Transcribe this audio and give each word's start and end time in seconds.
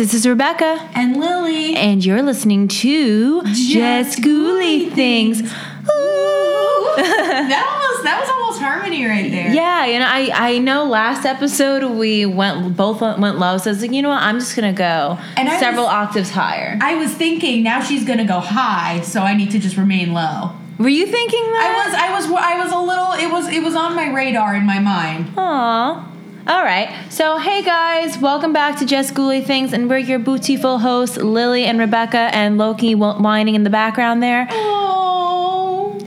this 0.00 0.14
is 0.14 0.26
Rebecca, 0.26 0.88
And 0.94 1.18
Lily. 1.20 1.76
and 1.76 2.02
you're 2.02 2.22
listening 2.22 2.68
to 2.68 3.42
Just 3.52 4.20
Ghouly 4.22 4.90
Things. 4.92 5.40
Ooh. 5.42 5.44
that 6.96 7.66
almost 7.70 8.04
that 8.04 8.18
was 8.20 8.30
almost 8.30 8.60
harmony 8.60 9.04
right 9.04 9.30
there. 9.30 9.52
yeah, 9.52 9.84
and 9.84 10.02
I 10.02 10.52
I 10.54 10.58
know 10.58 10.84
last 10.84 11.26
episode 11.26 11.84
we 11.98 12.24
went 12.24 12.76
both 12.78 13.02
went 13.02 13.38
low, 13.38 13.58
so 13.58 13.70
I 13.70 13.72
was 13.74 13.82
like, 13.82 13.92
you 13.92 14.00
know 14.00 14.08
what, 14.08 14.22
I'm 14.22 14.38
just 14.38 14.56
gonna 14.56 14.72
go 14.72 15.18
And 15.36 15.48
several 15.60 15.84
was- 15.84 15.92
octaves 15.92 16.30
higher. 16.30 16.78
I 16.80 16.94
was 16.94 17.12
thinking 17.12 17.62
now 17.62 17.82
she's 17.82 18.06
gonna 18.06 18.24
go 18.26 18.40
high, 18.40 19.02
so 19.02 19.20
I 19.20 19.34
need 19.34 19.50
to 19.50 19.58
just 19.58 19.76
remain 19.76 20.14
low. 20.14 20.52
Were 20.78 20.88
you 20.88 21.06
thinking 21.06 21.42
that? 21.52 21.76
I 21.76 21.86
was 21.86 21.94
I 21.94 22.10
was 22.32 22.42
I 22.42 22.64
was 22.64 22.72
a 22.72 22.78
little 22.78 23.12
it 23.12 23.30
was 23.30 23.48
it 23.54 23.62
was 23.62 23.74
on 23.76 23.94
my 23.94 24.10
radar 24.12 24.54
in 24.54 24.64
my 24.64 24.78
mind. 24.78 25.32
Aw. 25.36 26.06
All 26.46 26.64
right. 26.64 26.88
So, 27.10 27.36
hey 27.36 27.62
guys, 27.62 28.16
welcome 28.16 28.54
back 28.54 28.78
to 28.78 28.86
Just 28.86 29.12
Ghouly 29.12 29.44
Things, 29.44 29.74
and 29.74 29.90
we're 29.90 29.98
your 29.98 30.18
bootyful 30.18 30.80
hosts, 30.80 31.18
Lily 31.18 31.64
and 31.64 31.78
Rebecca, 31.78 32.30
and 32.32 32.56
Loki 32.56 32.94
whining 32.94 33.54
in 33.54 33.62
the 33.62 33.70
background 33.70 34.22
there. 34.22 34.48
Oh. 34.50 36.00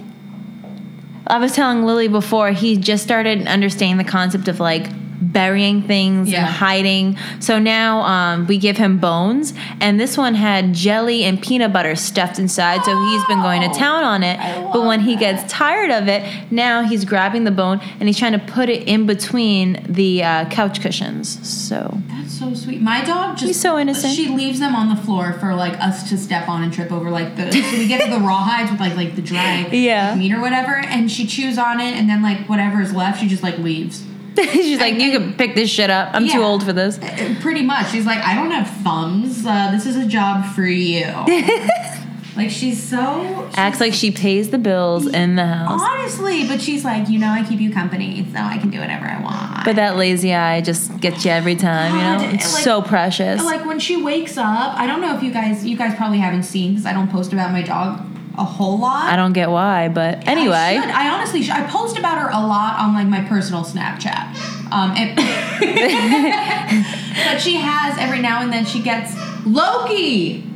I 1.28 1.38
was 1.38 1.54
telling 1.54 1.86
Lily 1.86 2.08
before 2.08 2.52
he 2.52 2.78
just 2.78 3.04
started 3.04 3.46
understanding 3.48 4.04
the 4.04 4.10
concept 4.10 4.48
of 4.48 4.60
like 4.60 4.90
burying 5.32 5.82
things 5.84 6.30
Yeah. 6.30 6.46
and 6.46 6.48
hiding. 6.56 7.18
So 7.40 7.60
now 7.60 8.02
um, 8.02 8.48
we 8.48 8.58
give 8.58 8.78
him 8.78 8.98
bones, 8.98 9.54
and 9.80 10.00
this 10.00 10.18
one 10.18 10.36
had 10.36 10.74
jelly 10.74 11.24
and 11.24 11.42
peanut 11.42 11.72
butter 11.72 11.96
stuffed 11.96 12.40
inside. 12.40 12.84
So 12.86 12.92
he's 13.08 13.24
been 13.26 13.42
going 13.42 13.62
to 13.62 13.70
Oh, 13.70 13.74
town 13.74 14.04
on 14.04 14.24
it. 14.24 14.38
But 14.74 14.86
when 14.86 15.02
he 15.02 15.14
that. 15.16 15.20
gets 15.20 15.52
tired 15.52 15.92
of 15.92 16.08
it, 16.08 16.24
now 16.52 16.84
he's 16.84 17.06
grabbing 17.06 17.44
the 17.44 17.52
bone 17.52 17.80
and 18.00 18.10
he's 18.10 18.18
trying 18.20 18.34
to 18.34 18.40
put 18.40 18.70
it 18.70 18.88
in 18.88 19.06
between 19.06 19.86
the 19.88 20.24
uh, 20.24 20.46
couch 20.50 20.82
cushions. 20.82 21.40
So 21.48 22.00
That's 22.10 22.38
so 22.40 22.54
sweet. 22.54 22.82
My 22.82 23.04
dog 23.04 23.36
just 23.38 23.48
He's 23.48 23.60
so 23.62 23.78
innocent. 23.80 24.14
She 24.14 24.28
leaves 24.30 24.60
them 24.60 24.76
on 24.76 24.90
the 24.90 25.02
floor 25.02 25.34
for 25.34 25.54
like 25.56 25.80
us 25.80 26.10
to 26.10 26.18
step 26.18 26.48
on 26.50 26.64
and 26.64 26.74
trip 26.74 26.92
over 26.92 27.10
like 27.10 27.36
the 27.36 27.52
so 27.52 27.78
we 27.78 27.88
get 27.88 28.04
to 28.04 28.10
the 28.10 28.18
rawhides 28.18 28.72
with 28.72 28.80
like 28.80 28.96
like 28.96 29.16
the 29.16 29.22
dry 29.22 29.68
Yeah. 29.72 30.16
meat 30.16 30.32
or 30.34 30.42
whatever 30.42 30.76
and 30.76 31.10
she 31.12 31.26
chews 31.26 31.58
on 31.58 31.80
it 31.80 31.94
and 31.96 32.10
then 32.10 32.22
like 32.22 32.48
whatever 32.50 32.82
is 32.82 32.94
left 32.94 33.22
she 33.22 33.28
just 33.28 33.44
like 33.44 33.58
leaves. 33.60 34.04
she's 34.52 34.80
like, 34.80 34.96
"You 34.96 35.12
can 35.12 35.34
pick 35.34 35.56
this 35.56 35.70
shit 35.70 35.90
up. 35.90 36.14
I'm 36.14 36.28
too 36.28 36.42
old 36.42 36.64
for 36.64 36.74
this." 36.74 36.98
Uh, 37.00 37.36
Pretty 37.42 37.62
much. 37.64 37.92
She's 37.92 38.06
like, 38.06 38.20
I 38.20 38.34
don't 38.36 38.52
have 38.52 38.68
thumbs. 38.84 39.46
Uh, 39.46 39.72
this 39.72 39.86
is 39.86 39.96
a 39.96 40.06
job 40.08 40.46
for 40.56 40.66
you. 40.66 41.06
like 42.36 42.50
she's 42.50 42.82
so 42.82 43.48
Acts 43.56 43.80
like 43.80 43.94
she 43.94 44.10
pays 44.12 44.50
the 44.50 44.58
bills 44.58 45.06
in 45.06 45.36
the 45.36 45.46
house. 45.46 45.80
honestly, 45.84 46.48
but 46.48 46.62
she's 46.62 46.84
like, 46.84 47.10
you 47.10 47.20
know, 47.20 47.28
I 47.28 47.44
keep 47.48 47.60
you 47.60 47.72
company, 47.72 48.26
so 48.34 48.40
I 48.40 48.58
can 48.58 48.70
do 48.72 48.80
whatever 48.80 49.06
I 49.06 49.22
want. 49.22 49.66
But 49.66 49.76
that 49.76 49.98
lazy 49.98 50.34
eye 50.34 50.62
just 50.62 51.00
gets 51.00 51.24
you 51.26 51.32
every 51.32 51.56
time, 51.56 51.96
you 51.96 52.02
know? 52.28 52.34
It's 52.34 52.54
like- 52.54 52.64
so 52.64 52.82
precious. 52.82 53.44
like 53.44 53.66
when 53.66 53.80
she 53.80 54.02
wakes 54.02 54.38
up, 54.38 54.78
I 54.80 54.88
don't 54.88 55.02
know 55.02 55.16
if 55.16 55.22
you 55.22 55.32
guys, 55.32 55.64
you 55.66 55.78
guys 55.78 55.96
probably 55.96 56.18
haven't 56.18 56.44
seen 56.44 56.72
because 56.72 56.86
I 56.88 56.94
don't 56.94 57.12
post 57.12 57.34
about 57.34 57.52
my 57.52 57.62
dog 57.62 58.02
a 58.38 58.44
whole 58.44 58.80
lot. 58.80 59.06
I 59.06 59.16
don't 59.16 59.34
get 59.34 59.50
why, 59.50 59.90
but 59.90 60.28
anyway. 60.28 60.80
should. 60.82 60.90
I 60.90 61.14
honestly, 61.14 61.44
should. 61.44 61.54
I 61.54 61.68
post 61.68 61.98
about 61.98 62.18
her 62.18 62.30
a 62.30 62.40
lot 62.40 62.80
on 62.80 62.94
like 62.94 63.08
my 63.08 63.22
personal 63.28 63.64
Snapchat. 63.64 64.36
Um, 64.72 64.92
and 64.98 65.16
but 67.28 67.40
she 67.40 67.58
has 67.58 67.98
every 68.00 68.20
now 68.20 68.42
and 68.42 68.52
then 68.52 68.66
she 68.66 68.82
gets 68.82 69.14
Loki. 69.46 70.48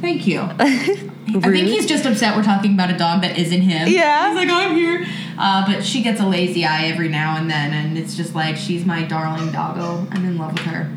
Thank 0.00 0.26
you. 0.26 0.40
I 1.34 1.40
think 1.40 1.68
he's 1.68 1.86
just 1.86 2.04
upset 2.04 2.36
we're 2.36 2.42
talking 2.42 2.74
about 2.74 2.90
a 2.90 2.96
dog 2.96 3.22
that 3.22 3.38
isn't 3.38 3.62
him. 3.62 3.88
Yeah. 3.88 4.28
He's 4.28 4.36
like, 4.36 4.48
I'm 4.48 4.76
here. 4.76 5.06
Uh, 5.38 5.66
but 5.66 5.84
she 5.84 6.02
gets 6.02 6.20
a 6.20 6.26
lazy 6.26 6.64
eye 6.64 6.86
every 6.86 7.08
now 7.08 7.36
and 7.36 7.50
then, 7.50 7.72
and 7.72 7.96
it's 7.96 8.16
just 8.16 8.34
like, 8.34 8.56
she's 8.56 8.84
my 8.84 9.02
darling 9.02 9.50
doggo. 9.50 10.06
I'm 10.10 10.24
in 10.24 10.36
love 10.36 10.52
with 10.52 10.64
her. 10.64 10.92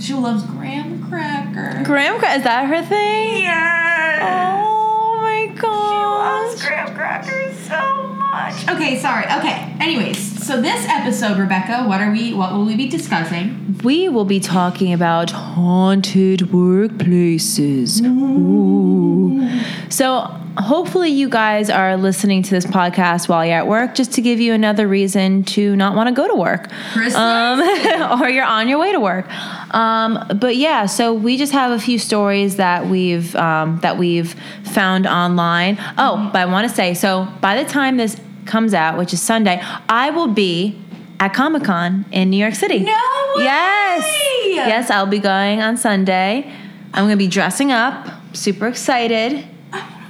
She 0.00 0.14
loves 0.14 0.44
graham 0.44 1.08
cracker. 1.08 1.82
Graham 1.84 2.18
cracker? 2.18 2.38
is 2.38 2.44
that 2.44 2.66
her 2.66 2.82
thing? 2.82 3.42
Yes. 3.42 4.68
Oh 4.68 4.73
my 5.62 6.48
She 6.50 6.56
loves 6.56 6.62
graham 6.62 6.94
crackers 6.94 7.58
so 7.60 8.02
much. 8.04 8.68
Okay, 8.68 8.98
sorry. 8.98 9.24
Okay. 9.24 9.76
Anyways, 9.80 10.44
so 10.44 10.60
this 10.60 10.86
episode, 10.88 11.38
Rebecca, 11.38 11.84
what 11.84 12.00
are 12.00 12.10
we? 12.10 12.34
What 12.34 12.52
will 12.52 12.64
we 12.64 12.76
be 12.76 12.88
discussing? 12.88 13.78
We 13.82 14.08
will 14.08 14.24
be 14.24 14.40
talking 14.40 14.92
about 14.92 15.30
haunted 15.30 16.40
workplaces. 16.40 18.04
Ooh. 18.04 19.48
So, 19.90 20.20
hopefully, 20.56 21.10
you 21.10 21.28
guys 21.28 21.70
are 21.70 21.96
listening 21.96 22.42
to 22.42 22.50
this 22.50 22.66
podcast 22.66 23.28
while 23.28 23.44
you're 23.44 23.56
at 23.56 23.66
work 23.66 23.94
just 23.94 24.12
to 24.12 24.22
give 24.22 24.40
you 24.40 24.52
another 24.52 24.88
reason 24.88 25.44
to 25.44 25.76
not 25.76 25.94
want 25.94 26.08
to 26.08 26.14
go 26.14 26.26
to 26.28 26.34
work. 26.34 26.70
Um, 27.14 27.60
or 28.20 28.28
you're 28.28 28.44
on 28.44 28.68
your 28.68 28.78
way 28.78 28.92
to 28.92 29.00
work. 29.00 29.26
Um, 29.74 30.24
but 30.40 30.56
yeah, 30.56 30.86
so 30.86 31.12
we 31.12 31.36
just 31.36 31.52
have 31.52 31.72
a 31.72 31.78
few 31.78 31.98
stories 31.98 32.56
that 32.56 32.86
we've 32.86 33.34
um, 33.36 33.80
that 33.80 33.98
we've 33.98 34.34
found 34.62 35.06
online. 35.06 35.76
Oh, 35.98 36.30
but 36.32 36.38
I 36.40 36.46
want 36.46 36.68
to 36.68 36.74
say 36.74 36.94
so 36.94 37.26
by 37.40 37.62
the 37.62 37.68
time 37.68 37.96
this 37.96 38.16
comes 38.46 38.72
out, 38.74 38.96
which 38.98 39.12
is 39.12 39.20
Sunday, 39.20 39.60
I 39.88 40.10
will 40.10 40.28
be 40.28 40.78
at 41.20 41.34
Comic 41.34 41.64
Con 41.64 42.04
in 42.12 42.30
New 42.30 42.36
York 42.36 42.54
City. 42.54 42.80
No 42.80 42.92
way! 43.36 43.44
Yes. 43.44 44.04
Yes, 44.54 44.90
I'll 44.90 45.06
be 45.06 45.18
going 45.18 45.60
on 45.60 45.76
Sunday. 45.76 46.50
I'm 46.92 47.04
gonna 47.04 47.16
be 47.16 47.26
dressing 47.28 47.72
up. 47.72 48.08
Super 48.32 48.68
excited. 48.68 49.44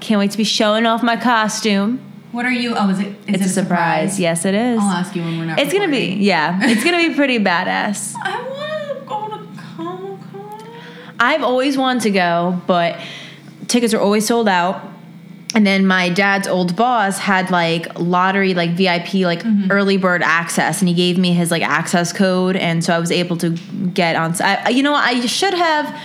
Can't 0.01 0.19
wait 0.19 0.31
to 0.33 0.37
be 0.37 0.45
showing 0.45 0.85
off 0.85 1.03
my 1.03 1.17
costume. 1.17 1.99
What 2.33 2.45
are 2.45 2.51
you? 2.53 2.75
Oh, 2.77 2.91
is 2.91 2.99
it? 3.01 3.07
Is 3.07 3.15
It's 3.29 3.43
it 3.43 3.47
a 3.47 3.49
surprise. 3.49 4.21
Yes, 4.21 4.45
it 4.45 4.55
is. 4.55 4.79
I'll 4.81 4.91
ask 4.91 5.15
you 5.17 5.23
when 5.23 5.39
we're 5.39 5.47
not. 5.47 5.59
It's 5.61 5.73
gonna 5.73 5.89
be 5.91 6.17
yeah. 6.17 6.59
It's 6.63 6.85
gonna 6.85 6.99
be 7.09 7.15
pretty 7.15 7.39
badass. 7.39 8.15
I 8.23 8.43
want 8.43 9.01
to 9.01 9.07
go 9.07 9.29
to 9.29 9.47
Comic 9.77 10.21
Con. 10.33 10.61
I've 11.19 11.43
always 11.43 11.77
wanted 11.77 12.03
to 12.05 12.11
go, 12.11 12.61
but 12.67 12.99
tickets 13.69 13.95
are 13.95 14.01
always 14.01 14.27
sold 14.27 14.49
out. 14.49 14.83
And 15.55 15.65
then 15.65 15.87
my 15.87 16.09
dad's 16.09 16.49
old 16.49 16.75
boss 16.75 17.17
had 17.19 17.51
like 17.53 17.97
lottery, 17.97 18.55
like 18.55 18.71
VIP, 18.71 19.15
like 19.25 19.43
Mm-hmm. 19.45 19.71
early 19.71 19.97
bird 19.97 20.21
access, 20.23 20.81
and 20.81 20.89
he 20.89 20.95
gave 20.95 21.17
me 21.17 21.33
his 21.33 21.53
like 21.53 21.63
access 21.63 22.13
code, 22.13 22.57
and 22.57 22.83
so 22.85 22.93
I 22.93 22.99
was 22.99 23.13
able 23.13 23.37
to 23.37 23.51
get 23.95 24.17
on. 24.17 24.35
I, 24.41 24.71
you 24.71 24.83
know. 24.83 24.95
I 24.95 25.21
should 25.27 25.55
have 25.55 25.97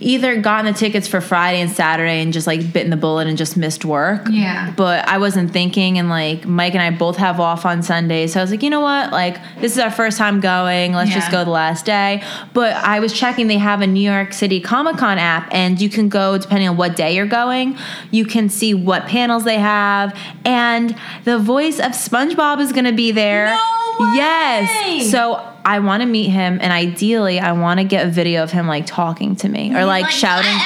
either 0.00 0.40
gotten 0.40 0.72
the 0.72 0.78
tickets 0.78 1.08
for 1.08 1.20
Friday 1.20 1.60
and 1.60 1.70
Saturday 1.70 2.20
and 2.20 2.32
just 2.32 2.46
like 2.46 2.72
bitten 2.72 2.90
the 2.90 2.96
bullet 2.96 3.26
and 3.26 3.38
just 3.38 3.56
missed 3.56 3.84
work. 3.84 4.26
Yeah. 4.30 4.72
But 4.76 5.06
I 5.08 5.18
wasn't 5.18 5.52
thinking, 5.52 5.98
and 5.98 6.08
like 6.08 6.46
Mike 6.46 6.74
and 6.74 6.82
I 6.82 6.90
both 6.90 7.16
have 7.16 7.40
off 7.40 7.64
on 7.64 7.82
Sunday. 7.82 8.26
so 8.26 8.40
I 8.40 8.42
was 8.42 8.50
like, 8.50 8.62
you 8.62 8.70
know 8.70 8.80
what, 8.80 9.12
like 9.12 9.38
this 9.60 9.72
is 9.72 9.78
our 9.78 9.90
first 9.90 10.18
time 10.18 10.40
going. 10.40 10.92
Let's 10.92 11.12
just 11.12 11.30
go 11.30 11.44
the 11.44 11.50
last 11.50 11.84
day. 11.84 12.22
But 12.52 12.74
I 12.76 13.00
was 13.00 13.12
checking; 13.12 13.46
they 13.46 13.58
have 13.58 13.80
a 13.80 13.86
New 13.86 14.00
York 14.00 14.32
City 14.32 14.60
Comic 14.60 14.96
Con 14.96 15.18
app, 15.18 15.48
and 15.52 15.80
you 15.80 15.88
can 15.88 16.08
go 16.08 16.38
depending 16.38 16.68
on 16.68 16.76
what 16.76 16.96
day 16.96 17.14
you're 17.14 17.26
going. 17.26 17.78
You 18.10 18.24
can 18.24 18.48
see 18.48 18.74
what 18.74 19.06
panels 19.06 19.44
they 19.44 19.58
have, 19.58 20.18
and 20.44 20.96
the 21.24 21.38
voice 21.38 21.78
of 21.78 21.92
SpongeBob 21.92 22.60
is 22.60 22.72
going 22.72 22.84
to 22.84 22.92
be 22.92 23.12
there. 23.12 23.46
No 23.46 23.56
way! 24.00 24.16
Yes. 24.16 25.10
So 25.10 25.55
I 25.66 25.80
want 25.80 26.02
to 26.02 26.06
meet 26.06 26.28
him, 26.28 26.60
and 26.62 26.72
ideally, 26.72 27.40
I 27.40 27.50
want 27.50 27.80
to 27.80 27.84
get 27.84 28.06
a 28.06 28.08
video 28.08 28.44
of 28.44 28.52
him 28.52 28.68
like 28.68 28.86
talking 28.86 29.34
to 29.36 29.48
me 29.48 29.74
or 29.74 29.84
like, 29.84 30.08
shouting 30.10 30.56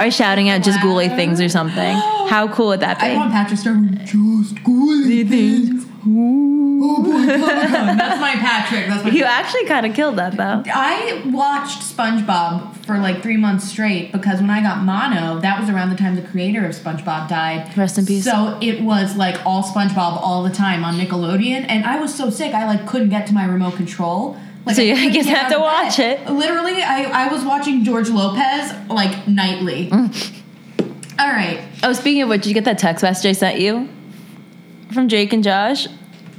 or 0.00 0.10
shouting 0.10 0.48
out 0.48 0.62
just 0.62 0.78
ghouly 0.80 1.14
things 1.14 1.38
or 1.38 1.50
something. 1.50 1.94
How 2.28 2.48
cool 2.50 2.68
would 2.68 2.80
that 2.80 2.98
be? 2.98 3.08
I 3.08 3.16
want 3.16 3.32
Patrick 3.32 3.60
Star. 3.60 3.74
Just 4.04 4.54
ghouly 4.64 5.28
things. 5.28 5.84
Oh 6.08 7.02
boy, 7.02 7.05
Comic 7.05 7.05
Con. 7.05 7.05
That's 7.98 8.20
my 8.20 8.32
Patrick. 8.34 8.86
That's 8.86 9.04
my. 9.04 9.10
You 9.10 9.24
actually 9.24 9.64
kind 9.66 9.86
of 9.86 9.94
killed 9.94 10.16
that 10.16 10.36
though. 10.36 10.62
I 10.72 11.22
watched 11.26 11.80
SpongeBob 11.80 12.84
for 12.86 12.98
like 12.98 13.22
three 13.22 13.36
months 13.36 13.68
straight 13.68 14.12
because 14.12 14.40
when 14.40 14.50
I 14.50 14.60
got 14.62 14.82
mono, 14.82 15.40
that 15.40 15.60
was 15.60 15.68
around 15.70 15.90
the 15.90 15.96
time 15.96 16.16
the 16.16 16.22
creator 16.22 16.64
of 16.64 16.72
SpongeBob 16.74 17.28
died. 17.28 17.76
Rest 17.76 17.98
in 17.98 18.06
peace. 18.06 18.24
So 18.24 18.58
it 18.60 18.80
was 18.82 19.16
like 19.16 19.44
all 19.46 19.62
SpongeBob 19.62 19.96
all 20.20 20.42
the 20.42 20.50
time 20.54 20.84
on 20.84 20.96
Nickelodeon, 20.98 21.66
and 21.68 21.84
I 21.84 22.00
was 22.00 22.14
so 22.14 22.30
sick 22.30 22.54
I 22.54 22.66
like 22.66 22.86
couldn't 22.86 23.10
get 23.10 23.26
to 23.28 23.34
my 23.34 23.44
remote 23.46 23.74
control. 23.76 24.36
Like, 24.64 24.76
So 24.76 24.82
I 24.82 24.86
you 24.86 25.12
just 25.12 25.28
have 25.28 25.52
to 25.52 25.60
watch 25.60 25.98
it. 26.00 26.28
Literally, 26.28 26.82
I, 26.82 27.26
I 27.26 27.32
was 27.32 27.44
watching 27.44 27.84
George 27.84 28.08
Lopez 28.10 28.72
like 28.88 29.28
nightly. 29.28 29.90
Mm. 29.90 30.42
All 31.18 31.28
right, 31.28 31.62
Oh, 31.82 31.92
speaking 31.94 32.22
of 32.22 32.28
which, 32.28 32.42
did 32.42 32.48
you 32.50 32.54
get 32.54 32.64
that 32.66 32.78
text 32.78 33.02
message 33.02 33.26
I 33.26 33.32
sent 33.32 33.58
you 33.58 33.88
from 34.92 35.08
Drake 35.08 35.32
and 35.32 35.42
Josh? 35.42 35.86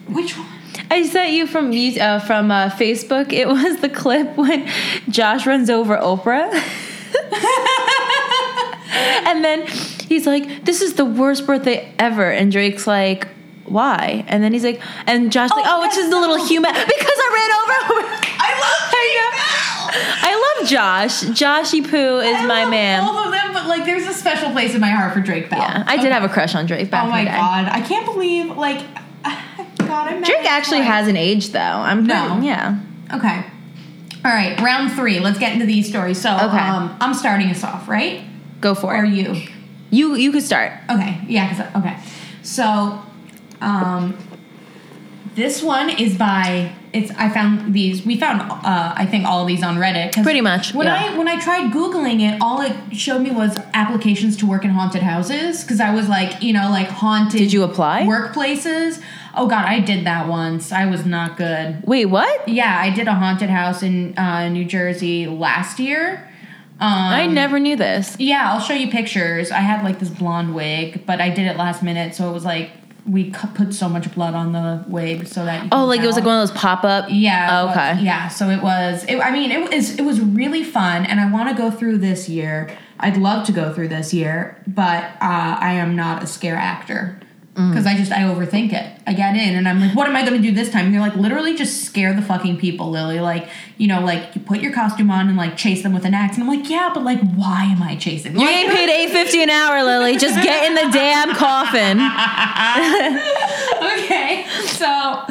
which 0.07 0.37
one? 0.37 0.47
I 0.89 1.03
sent 1.05 1.31
you 1.31 1.47
from 1.47 1.71
uh, 1.71 2.19
from 2.19 2.51
uh, 2.51 2.69
Facebook. 2.69 3.33
It 3.33 3.47
was 3.47 3.77
the 3.81 3.89
clip 3.89 4.37
when 4.37 4.67
Josh 5.09 5.45
runs 5.45 5.69
over 5.69 5.97
Oprah. 5.97 6.51
and 9.25 9.43
then 9.43 9.67
he's 10.07 10.25
like, 10.25 10.65
"This 10.65 10.81
is 10.81 10.93
the 10.93 11.05
worst 11.05 11.45
birthday 11.45 11.91
ever," 11.99 12.31
and 12.31 12.51
Drake's 12.51 12.87
like, 12.87 13.27
"Why?" 13.65 14.23
And 14.27 14.43
then 14.43 14.53
he's 14.53 14.63
like, 14.63 14.81
and 15.05 15.31
Josh's 15.31 15.51
like, 15.51 15.65
"Oh, 15.67 15.83
it's 15.83 15.95
just 15.95 16.11
a 16.11 16.19
little 16.19 16.43
human 16.45 16.73
because 16.73 16.87
I 16.87 17.29
ran 17.33 17.51
over." 17.51 18.07
I 18.39 18.59
love 18.59 18.91
I 19.99 20.55
love 20.59 20.69
Josh. 20.69 21.23
Joshy 21.23 21.87
Poo 21.87 22.19
is 22.19 22.35
I 22.35 22.45
my 22.45 22.61
love 22.63 22.71
man. 22.71 23.05
Both 23.05 23.25
of 23.27 23.31
them, 23.31 23.53
but 23.53 23.67
like, 23.67 23.85
there's 23.85 24.05
a 24.07 24.13
special 24.13 24.51
place 24.51 24.73
in 24.75 24.81
my 24.81 24.89
heart 24.89 25.13
for 25.13 25.21
Drake 25.21 25.49
Bell. 25.49 25.59
Yeah, 25.59 25.83
I 25.87 25.97
did 25.97 26.11
have 26.11 26.23
a 26.23 26.29
crush 26.29 26.55
on 26.55 26.65
Drake 26.65 26.89
back 26.89 27.05
Oh 27.05 27.09
my 27.09 27.19
in 27.19 27.25
the 27.25 27.31
day. 27.31 27.37
god, 27.37 27.65
I 27.67 27.81
can't 27.81 28.05
believe 28.05 28.57
like. 28.57 28.85
I'm 29.89 30.23
Drake 30.23 30.45
actually 30.45 30.79
twice. 30.79 30.87
has 30.89 31.07
an 31.07 31.17
age 31.17 31.49
though. 31.49 31.59
I'm 31.59 32.05
No. 32.05 32.39
yeah. 32.41 32.79
Okay. 33.13 33.43
All 34.25 34.33
right, 34.33 34.59
round 34.59 34.91
three. 34.91 35.19
Let's 35.19 35.39
get 35.39 35.53
into 35.53 35.65
these 35.65 35.87
stories. 35.87 36.19
So, 36.19 36.29
Okay. 36.35 36.57
um, 36.57 36.95
I'm 36.99 37.13
starting 37.13 37.49
us 37.49 37.63
off, 37.63 37.87
right? 37.87 38.21
Go 38.59 38.73
for 38.75 38.93
Or 38.95 39.05
it. 39.05 39.11
you? 39.13 39.35
You 39.89 40.15
you 40.15 40.31
could 40.33 40.43
start. 40.43 40.73
Okay, 40.89 41.19
yeah, 41.27 41.47
cause, 41.53 41.65
okay. 41.77 41.95
So, 42.41 43.01
um, 43.61 44.17
this 45.35 45.61
one 45.61 45.89
is 45.89 46.17
by 46.17 46.71
it's. 46.93 47.11
I 47.17 47.29
found 47.29 47.73
these. 47.73 48.05
We 48.05 48.17
found 48.17 48.41
uh, 48.41 48.93
I 48.97 49.05
think 49.05 49.25
all 49.25 49.41
of 49.43 49.47
these 49.47 49.63
on 49.63 49.77
Reddit. 49.77 50.21
Pretty 50.23 50.41
much, 50.41 50.73
When 50.73 50.87
yeah. 50.87 51.11
I 51.13 51.17
when 51.17 51.27
I 51.27 51.39
tried 51.39 51.71
googling 51.71 52.21
it, 52.21 52.41
all 52.41 52.61
it 52.61 52.75
showed 52.95 53.21
me 53.21 53.29
was 53.31 53.57
applications 53.73 54.35
to 54.37 54.47
work 54.47 54.65
in 54.65 54.71
haunted 54.71 55.03
houses. 55.03 55.61
Because 55.63 55.79
I 55.79 55.93
was 55.93 56.09
like, 56.09 56.41
you 56.41 56.53
know, 56.53 56.69
like 56.69 56.87
haunted. 56.87 57.39
Did 57.39 57.53
you 57.53 57.63
apply? 57.63 58.01
workplaces? 58.03 59.01
Oh 59.37 59.47
God, 59.47 59.65
I 59.65 59.79
did 59.79 60.05
that 60.05 60.27
once. 60.27 60.71
I 60.71 60.85
was 60.87 61.05
not 61.05 61.37
good. 61.37 61.83
Wait, 61.85 62.05
what? 62.05 62.47
Yeah, 62.49 62.77
I 62.79 62.89
did 62.89 63.07
a 63.07 63.13
haunted 63.13 63.49
house 63.49 63.83
in 63.83 64.17
uh, 64.17 64.49
New 64.49 64.65
Jersey 64.65 65.27
last 65.27 65.79
year. 65.79 66.23
Um, 66.79 66.91
I 66.91 67.25
never 67.25 67.59
knew 67.59 67.75
this. 67.75 68.15
yeah, 68.19 68.51
I'll 68.53 68.59
show 68.59 68.73
you 68.73 68.89
pictures. 68.91 69.49
I 69.51 69.59
had 69.61 69.83
like 69.83 69.99
this 69.99 70.09
blonde 70.09 70.53
wig, 70.53 71.05
but 71.07 71.19
I 71.21 71.29
did 71.29 71.47
it 71.47 71.57
last 71.57 71.81
minute, 71.81 72.13
so 72.13 72.29
it 72.29 72.33
was 72.33 72.45
like 72.45 72.69
we 73.07 73.31
put 73.31 73.73
so 73.73 73.87
much 73.87 74.13
blood 74.13 74.33
on 74.35 74.51
the 74.51 74.83
wig 74.87 75.27
so 75.27 75.45
that 75.45 75.63
you 75.63 75.69
Oh, 75.71 75.85
like 75.85 76.01
it 76.01 76.05
was 76.05 76.15
like 76.17 76.25
one 76.25 76.39
of 76.41 76.47
those 76.49 76.55
pop 76.59 76.83
up. 76.83 77.05
Yeah. 77.09 77.63
was- 77.65 77.71
Okay. 77.77 78.03
yeah. 78.03 78.27
So 78.27 78.49
it 78.49 78.61
was. 78.61 79.05
It, 79.05 79.17
I 79.19 79.31
mean, 79.31 79.49
it 79.51 79.69
was. 79.71 79.97
It 79.97 80.03
was 80.03 80.19
really 80.21 80.63
fun, 80.63 81.05
and 81.05 81.19
I 81.19 81.31
want 81.31 81.49
to 81.49 81.55
go 81.55 81.71
through 81.71 81.97
this 81.99 82.27
year. 82.29 82.69
I'd 82.99 83.17
love 83.17 83.45
to 83.47 83.51
go 83.51 83.73
through 83.73 83.87
this 83.89 84.13
year, 84.13 84.61
but 84.67 85.03
uh, 85.03 85.57
I 85.59 85.73
am 85.73 85.95
not 85.95 86.21
a 86.23 86.27
scare 86.27 86.55
actor 86.57 87.19
Mm. 87.57 87.71
because 87.71 87.87
I 87.87 87.97
just 87.97 88.11
I 88.11 88.19
overthink 88.19 88.71
it. 88.71 88.85
I 89.07 89.13
get 89.13 89.35
in, 89.35 89.55
and 89.55 89.67
I'm 89.67 89.81
like, 89.81 89.95
what 89.95 90.07
am 90.07 90.15
I 90.15 90.23
going 90.23 90.39
to 90.39 90.47
do 90.47 90.53
this 90.53 90.69
time? 90.69 90.85
And 90.85 90.93
you're 90.93 91.01
like, 91.01 91.15
literally, 91.15 91.55
just 91.55 91.85
scare 91.85 92.13
the 92.13 92.21
fucking 92.21 92.57
people, 92.57 92.91
Lily. 92.91 93.19
Like, 93.19 93.49
you 93.79 93.87
know, 93.87 94.01
like 94.01 94.35
you 94.35 94.41
put 94.41 94.59
your 94.59 94.71
costume 94.71 95.09
on 95.09 95.27
and 95.27 95.35
like 95.35 95.57
chase 95.57 95.81
them 95.81 95.91
with 95.91 96.05
an 96.05 96.13
axe, 96.13 96.37
and 96.37 96.47
I'm 96.47 96.55
like, 96.55 96.69
yeah, 96.69 96.91
but 96.93 97.03
like, 97.03 97.19
why 97.33 97.63
am 97.63 97.81
I 97.81 97.95
chasing? 97.95 98.39
You 98.39 98.47
ain't 98.47 98.69
paid 98.69 98.89
eight 98.89 99.09
fifty 99.09 99.41
an 99.41 99.49
hour, 99.49 99.83
Lily. 99.83 100.17
Just 100.17 100.35
get 100.43 100.67
in 100.67 100.75
the 100.75 100.91
damn 100.91 101.33
coffin. 101.33 101.97
okay, 104.03 104.45
so 104.67 105.25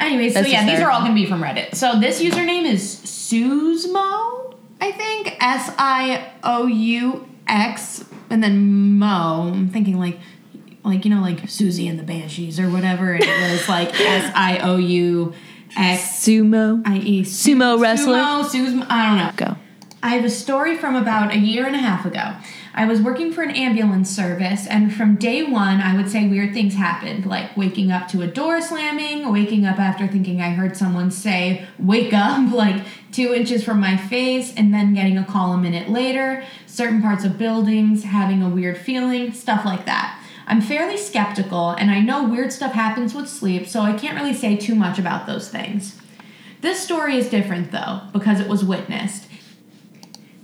anyway, 0.00 0.30
so 0.30 0.40
yeah, 0.40 0.64
these 0.64 0.80
are 0.80 0.90
all 0.90 1.02
gonna 1.02 1.12
be 1.12 1.26
from 1.26 1.42
Reddit. 1.42 1.74
So 1.74 2.00
this 2.00 2.22
username 2.22 2.64
is 2.64 2.82
Susmo, 3.04 4.54
I 4.80 4.92
think 4.92 5.36
S 5.40 5.70
I 5.76 6.32
O 6.42 6.66
U 6.66 7.28
X, 7.46 8.02
and 8.30 8.42
then 8.42 8.98
Mo. 8.98 9.50
I'm 9.52 9.68
thinking 9.68 9.98
like, 9.98 10.18
like 10.84 11.04
you 11.04 11.10
know, 11.10 11.20
like 11.20 11.42
Siouxsie 11.42 11.88
and 11.88 11.98
the 11.98 12.02
Banshees 12.02 12.60
or 12.60 12.68
whatever. 12.70 13.12
And 13.12 13.24
it 13.24 13.52
was 13.52 13.68
like 13.68 13.88
S 14.00 14.32
I 14.34 14.58
O 14.58 14.76
U 14.76 15.32
X 15.76 16.02
Sumo. 16.02 16.82
I 16.86 16.98
E 16.98 17.22
Sumo 17.22 17.80
wrestler? 17.80 18.18
Sumo, 18.18 18.44
Susmo. 18.44 18.86
I 18.88 19.06
don't 19.06 19.18
know. 19.18 19.46
Go. 19.54 19.56
I 20.02 20.08
have 20.16 20.24
a 20.24 20.30
story 20.30 20.76
from 20.76 20.96
about 20.96 21.32
a 21.32 21.38
year 21.38 21.66
and 21.66 21.74
a 21.74 21.78
half 21.78 22.04
ago. 22.04 22.34
I 22.76 22.86
was 22.86 23.00
working 23.00 23.32
for 23.32 23.42
an 23.42 23.52
ambulance 23.52 24.10
service, 24.10 24.66
and 24.66 24.92
from 24.92 25.14
day 25.14 25.44
one, 25.44 25.80
I 25.80 25.96
would 25.96 26.10
say 26.10 26.28
weird 26.28 26.52
things 26.52 26.74
happened, 26.74 27.24
like 27.24 27.56
waking 27.56 27.92
up 27.92 28.08
to 28.08 28.20
a 28.22 28.26
door 28.26 28.60
slamming, 28.60 29.32
waking 29.32 29.64
up 29.64 29.78
after 29.78 30.08
thinking 30.08 30.42
I 30.42 30.50
heard 30.50 30.76
someone 30.76 31.12
say, 31.12 31.66
Wake 31.78 32.12
up, 32.12 32.52
like 32.52 32.84
two 33.12 33.32
inches 33.32 33.62
from 33.62 33.78
my 33.80 33.96
face, 33.96 34.52
and 34.56 34.74
then 34.74 34.92
getting 34.92 35.16
a 35.16 35.24
call 35.24 35.52
a 35.52 35.56
minute 35.56 35.88
later, 35.88 36.44
certain 36.66 37.00
parts 37.00 37.24
of 37.24 37.38
buildings, 37.38 38.02
having 38.02 38.42
a 38.42 38.48
weird 38.48 38.76
feeling, 38.76 39.32
stuff 39.32 39.64
like 39.64 39.86
that. 39.86 40.20
I'm 40.46 40.60
fairly 40.60 40.96
skeptical, 40.96 41.70
and 41.70 41.90
I 41.90 42.00
know 42.00 42.28
weird 42.28 42.52
stuff 42.52 42.72
happens 42.72 43.14
with 43.14 43.28
sleep, 43.28 43.66
so 43.66 43.80
I 43.80 43.94
can't 43.94 44.18
really 44.18 44.34
say 44.34 44.56
too 44.56 44.74
much 44.74 44.98
about 44.98 45.26
those 45.26 45.48
things. 45.48 46.00
This 46.60 46.80
story 46.80 47.16
is 47.16 47.28
different, 47.28 47.72
though, 47.72 48.02
because 48.12 48.40
it 48.40 48.48
was 48.48 48.64
witnessed. 48.64 49.26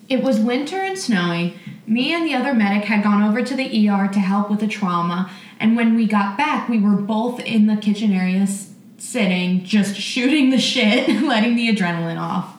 It 0.09 0.23
was 0.23 0.41
winter 0.41 0.79
and 0.79 0.99
snowing. 0.99 1.59
Me 1.87 2.13
and 2.15 2.27
the 2.27 2.35
other 2.35 2.55
medic 2.55 2.85
had 2.85 3.05
gone 3.05 3.23
over 3.23 3.43
to 3.43 3.55
the 3.55 3.89
ER 3.89 4.09
to 4.09 4.21
help 4.21 4.51
with 4.51 4.63
a 4.63 4.67
trauma, 4.67 5.31
and 5.59 5.77
when 5.77 5.95
we 5.95 6.07
got 6.07 6.39
back, 6.39 6.69
we 6.69 6.81
were 6.81 6.97
both 6.97 7.39
in 7.41 7.67
the 7.67 7.77
kitchen 7.77 8.13
area 8.13 8.47
sitting, 8.99 9.65
just 9.65 9.97
shooting 9.97 10.51
the 10.51 10.59
shit, 10.59 11.09
letting 11.23 11.57
the 11.57 11.69
adrenaline 11.69 12.21
off. 12.21 12.50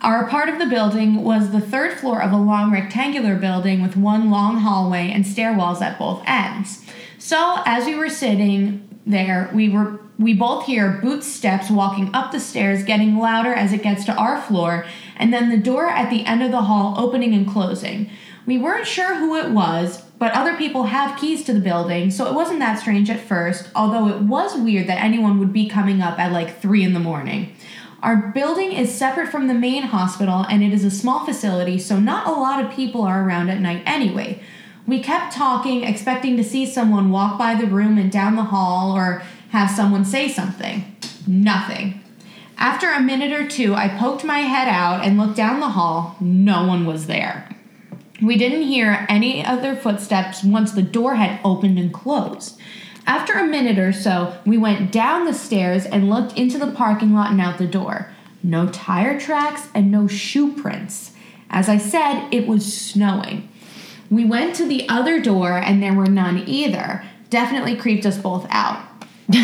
Our 0.00 0.28
part 0.28 0.48
of 0.48 0.60
the 0.60 0.66
building 0.66 1.24
was 1.24 1.50
the 1.50 1.60
third 1.60 1.98
floor 1.98 2.22
of 2.22 2.30
a 2.30 2.36
long 2.36 2.72
rectangular 2.72 3.34
building 3.34 3.82
with 3.82 3.96
one 3.96 4.30
long 4.30 4.58
hallway 4.58 5.10
and 5.10 5.24
stairwells 5.24 5.80
at 5.80 5.98
both 5.98 6.22
ends. 6.24 6.84
So, 7.18 7.60
as 7.66 7.84
we 7.84 7.96
were 7.96 8.08
sitting 8.08 8.88
there, 9.04 9.50
we 9.52 9.68
were 9.68 10.00
we 10.16 10.34
both 10.34 10.66
hear 10.66 10.98
boot 11.00 11.22
steps 11.22 11.70
walking 11.70 12.12
up 12.12 12.32
the 12.32 12.40
stairs 12.40 12.82
getting 12.82 13.18
louder 13.18 13.54
as 13.54 13.72
it 13.72 13.82
gets 13.82 14.04
to 14.04 14.14
our 14.14 14.40
floor, 14.40 14.84
and 15.16 15.32
then 15.32 15.48
the 15.48 15.56
door 15.56 15.88
at 15.88 16.10
the 16.10 16.24
end 16.24 16.42
of 16.42 16.50
the 16.50 16.62
hall 16.62 16.94
opening 16.98 17.34
and 17.34 17.48
closing. 17.48 18.10
We 18.46 18.58
weren't 18.58 18.86
sure 18.86 19.16
who 19.16 19.36
it 19.36 19.50
was, 19.50 20.02
but 20.18 20.32
other 20.32 20.56
people 20.56 20.84
have 20.84 21.18
keys 21.20 21.44
to 21.44 21.52
the 21.52 21.60
building, 21.60 22.10
so 22.10 22.26
it 22.26 22.34
wasn't 22.34 22.60
that 22.60 22.78
strange 22.78 23.10
at 23.10 23.20
first, 23.20 23.68
although 23.76 24.08
it 24.08 24.22
was 24.22 24.56
weird 24.56 24.88
that 24.88 25.02
anyone 25.02 25.38
would 25.38 25.52
be 25.52 25.68
coming 25.68 26.02
up 26.02 26.18
at 26.18 26.32
like 26.32 26.60
3 26.60 26.82
in 26.82 26.94
the 26.94 27.00
morning. 27.00 27.54
Our 28.02 28.16
building 28.16 28.72
is 28.72 28.94
separate 28.94 29.28
from 29.28 29.48
the 29.48 29.54
main 29.54 29.82
hospital 29.82 30.46
and 30.48 30.62
it 30.62 30.72
is 30.72 30.84
a 30.84 30.90
small 30.90 31.24
facility, 31.24 31.78
so 31.78 31.98
not 31.98 32.28
a 32.28 32.30
lot 32.30 32.64
of 32.64 32.70
people 32.70 33.02
are 33.02 33.24
around 33.24 33.50
at 33.50 33.60
night 33.60 33.82
anyway. 33.86 34.40
We 34.86 35.02
kept 35.02 35.34
talking, 35.34 35.82
expecting 35.82 36.36
to 36.36 36.44
see 36.44 36.64
someone 36.64 37.10
walk 37.10 37.38
by 37.38 37.56
the 37.56 37.66
room 37.66 37.98
and 37.98 38.10
down 38.10 38.36
the 38.36 38.44
hall 38.44 38.96
or 38.96 39.22
have 39.50 39.70
someone 39.70 40.04
say 40.04 40.28
something. 40.28 40.96
Nothing. 41.26 42.00
After 42.56 42.90
a 42.90 43.00
minute 43.00 43.32
or 43.32 43.48
two, 43.48 43.74
I 43.74 43.88
poked 43.88 44.24
my 44.24 44.40
head 44.40 44.68
out 44.68 45.04
and 45.04 45.18
looked 45.18 45.36
down 45.36 45.60
the 45.60 45.70
hall. 45.70 46.16
No 46.20 46.66
one 46.66 46.86
was 46.86 47.06
there. 47.06 47.48
We 48.22 48.36
didn't 48.36 48.62
hear 48.62 49.06
any 49.08 49.44
other 49.44 49.76
footsteps 49.76 50.42
once 50.42 50.72
the 50.72 50.82
door 50.82 51.16
had 51.16 51.40
opened 51.44 51.78
and 51.78 51.92
closed. 51.92 52.58
After 53.08 53.32
a 53.32 53.46
minute 53.46 53.78
or 53.78 53.92
so, 53.92 54.34
we 54.44 54.58
went 54.58 54.92
down 54.92 55.24
the 55.24 55.32
stairs 55.32 55.86
and 55.86 56.10
looked 56.10 56.36
into 56.38 56.58
the 56.58 56.70
parking 56.70 57.14
lot 57.14 57.30
and 57.30 57.40
out 57.40 57.56
the 57.56 57.66
door. 57.66 58.10
No 58.42 58.68
tire 58.68 59.18
tracks 59.18 59.68
and 59.74 59.90
no 59.90 60.06
shoe 60.06 60.52
prints. 60.52 61.12
As 61.50 61.70
I 61.70 61.78
said, 61.78 62.28
it 62.30 62.46
was 62.46 62.70
snowing. 62.70 63.48
We 64.10 64.26
went 64.26 64.54
to 64.56 64.66
the 64.68 64.86
other 64.90 65.20
door 65.22 65.56
and 65.56 65.82
there 65.82 65.94
were 65.94 66.06
none 66.06 66.44
either. 66.46 67.02
Definitely 67.30 67.76
creeped 67.76 68.04
us 68.06 68.18
both 68.18 68.46
out. 68.50 68.84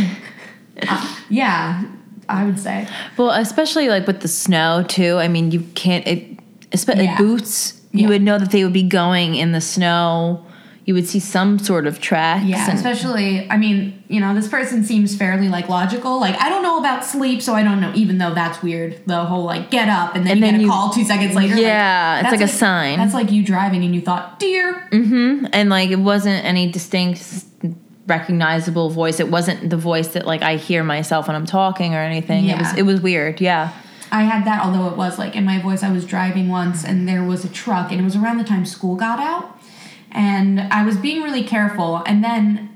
Uh, 0.89 1.17
yeah, 1.31 1.85
I 2.29 2.45
would 2.45 2.59
say. 2.59 2.89
Well, 3.17 3.31
especially 3.31 3.89
like 3.89 4.09
with 4.09 4.21
the 4.23 4.29
snow 4.29 4.85
too. 4.87 5.19
I 5.19 5.29
mean, 5.29 5.53
you 5.53 5.61
can't. 5.77 6.05
It, 6.05 6.41
especially 6.73 7.05
Yeah. 7.05 7.17
boots. 7.17 7.81
You 7.93 8.01
Yeah. 8.03 8.09
would 8.09 8.23
know 8.23 8.39
that 8.41 8.51
they 8.51 8.65
would 8.65 8.73
be 8.73 8.83
going 8.83 9.37
in 9.37 9.53
the 9.53 9.61
snow. 9.61 10.44
You 10.87 10.93
would 10.93 11.09
see 11.09 11.19
some 11.19 11.59
sort 11.59 11.87
of 11.87 11.99
tracks. 11.99 12.45
Yeah, 12.45 12.69
and- 12.69 12.77
especially, 12.77 13.51
I 13.51 13.57
mean, 13.57 14.03
you 14.09 14.21
know, 14.21 14.35
this 14.35 14.49
person 14.49 14.85
seems 14.85 15.17
fairly 15.17 15.49
like 15.49 15.71
logical. 15.71 16.21
Like, 16.21 16.39
I 16.39 16.51
don't 16.51 16.63
know 16.63 16.79
about 16.79 17.05
sleep, 17.07 17.41
so 17.41 17.55
I 17.55 17.63
don't 17.63 17.81
know. 17.81 17.91
Even 17.95 18.19
though 18.19 18.35
that's 18.35 18.63
weird, 18.63 19.01
the 19.07 19.25
whole 19.25 19.45
like 19.45 19.71
get 19.71 19.89
up 19.89 20.15
and 20.15 20.27
then 20.27 20.33
And 20.33 20.41
you 20.41 20.45
then 20.47 20.53
get 20.55 20.61
a 20.61 20.63
you- 20.65 20.69
call 20.71 20.91
two 20.91 21.05
seconds 21.05 21.35
later. 21.35 21.57
Yeah, 21.57 22.17
it's 22.21 22.23
that's 22.31 22.33
like 22.41 22.45
a 22.49 22.53
sign. 22.53 22.99
That's 22.99 23.15
like 23.15 23.33
you 23.33 23.43
driving 23.43 23.83
and 23.83 23.95
you 23.95 24.03
thought, 24.03 24.39
dear. 24.39 24.87
Mhm. 24.93 25.49
and 25.55 25.71
like 25.71 25.91
it 25.91 26.01
wasn't 26.01 26.45
any 26.45 26.71
distinct, 26.71 27.45
recognizable 28.07 28.91
voice. 28.91 29.21
It 29.21 29.31
wasn't 29.31 29.71
the 29.71 29.77
voice 29.77 30.09
that 30.09 30.27
like 30.27 30.43
I 30.43 30.57
hear 30.57 30.85
myself 30.85 31.27
when 31.29 31.37
I'm 31.37 31.47
talking 31.47 31.95
or 31.95 31.99
anything. 32.01 32.47
It 32.47 32.59
was 32.59 32.73
Yeah. 32.73 32.79
it 32.81 32.83
was 32.83 33.01
weird. 33.01 33.41
Yeah. 33.41 33.71
I 34.13 34.23
had 34.25 34.45
that, 34.45 34.63
although 34.65 34.87
it 34.89 34.97
was 34.97 35.19
like 35.19 35.35
in 35.35 35.45
my 35.45 35.59
voice. 35.59 35.83
I 35.83 35.91
was 35.91 36.05
driving 36.05 36.49
once 36.49 36.85
and 36.85 37.09
there 37.09 37.25
was 37.25 37.45
a 37.45 37.49
truck, 37.49 37.91
and 37.91 38.01
it 38.01 38.05
was 38.05 38.15
around 38.15 38.39
the 38.39 38.45
time 38.45 38.65
school 38.67 38.95
got 38.95 39.19
out, 39.19 39.54
and 40.15 40.61
I 40.61 40.85
was 40.85 40.97
being 40.97 41.23
really 41.23 41.43
careful. 41.45 42.03
And 42.07 42.23
then 42.25 42.75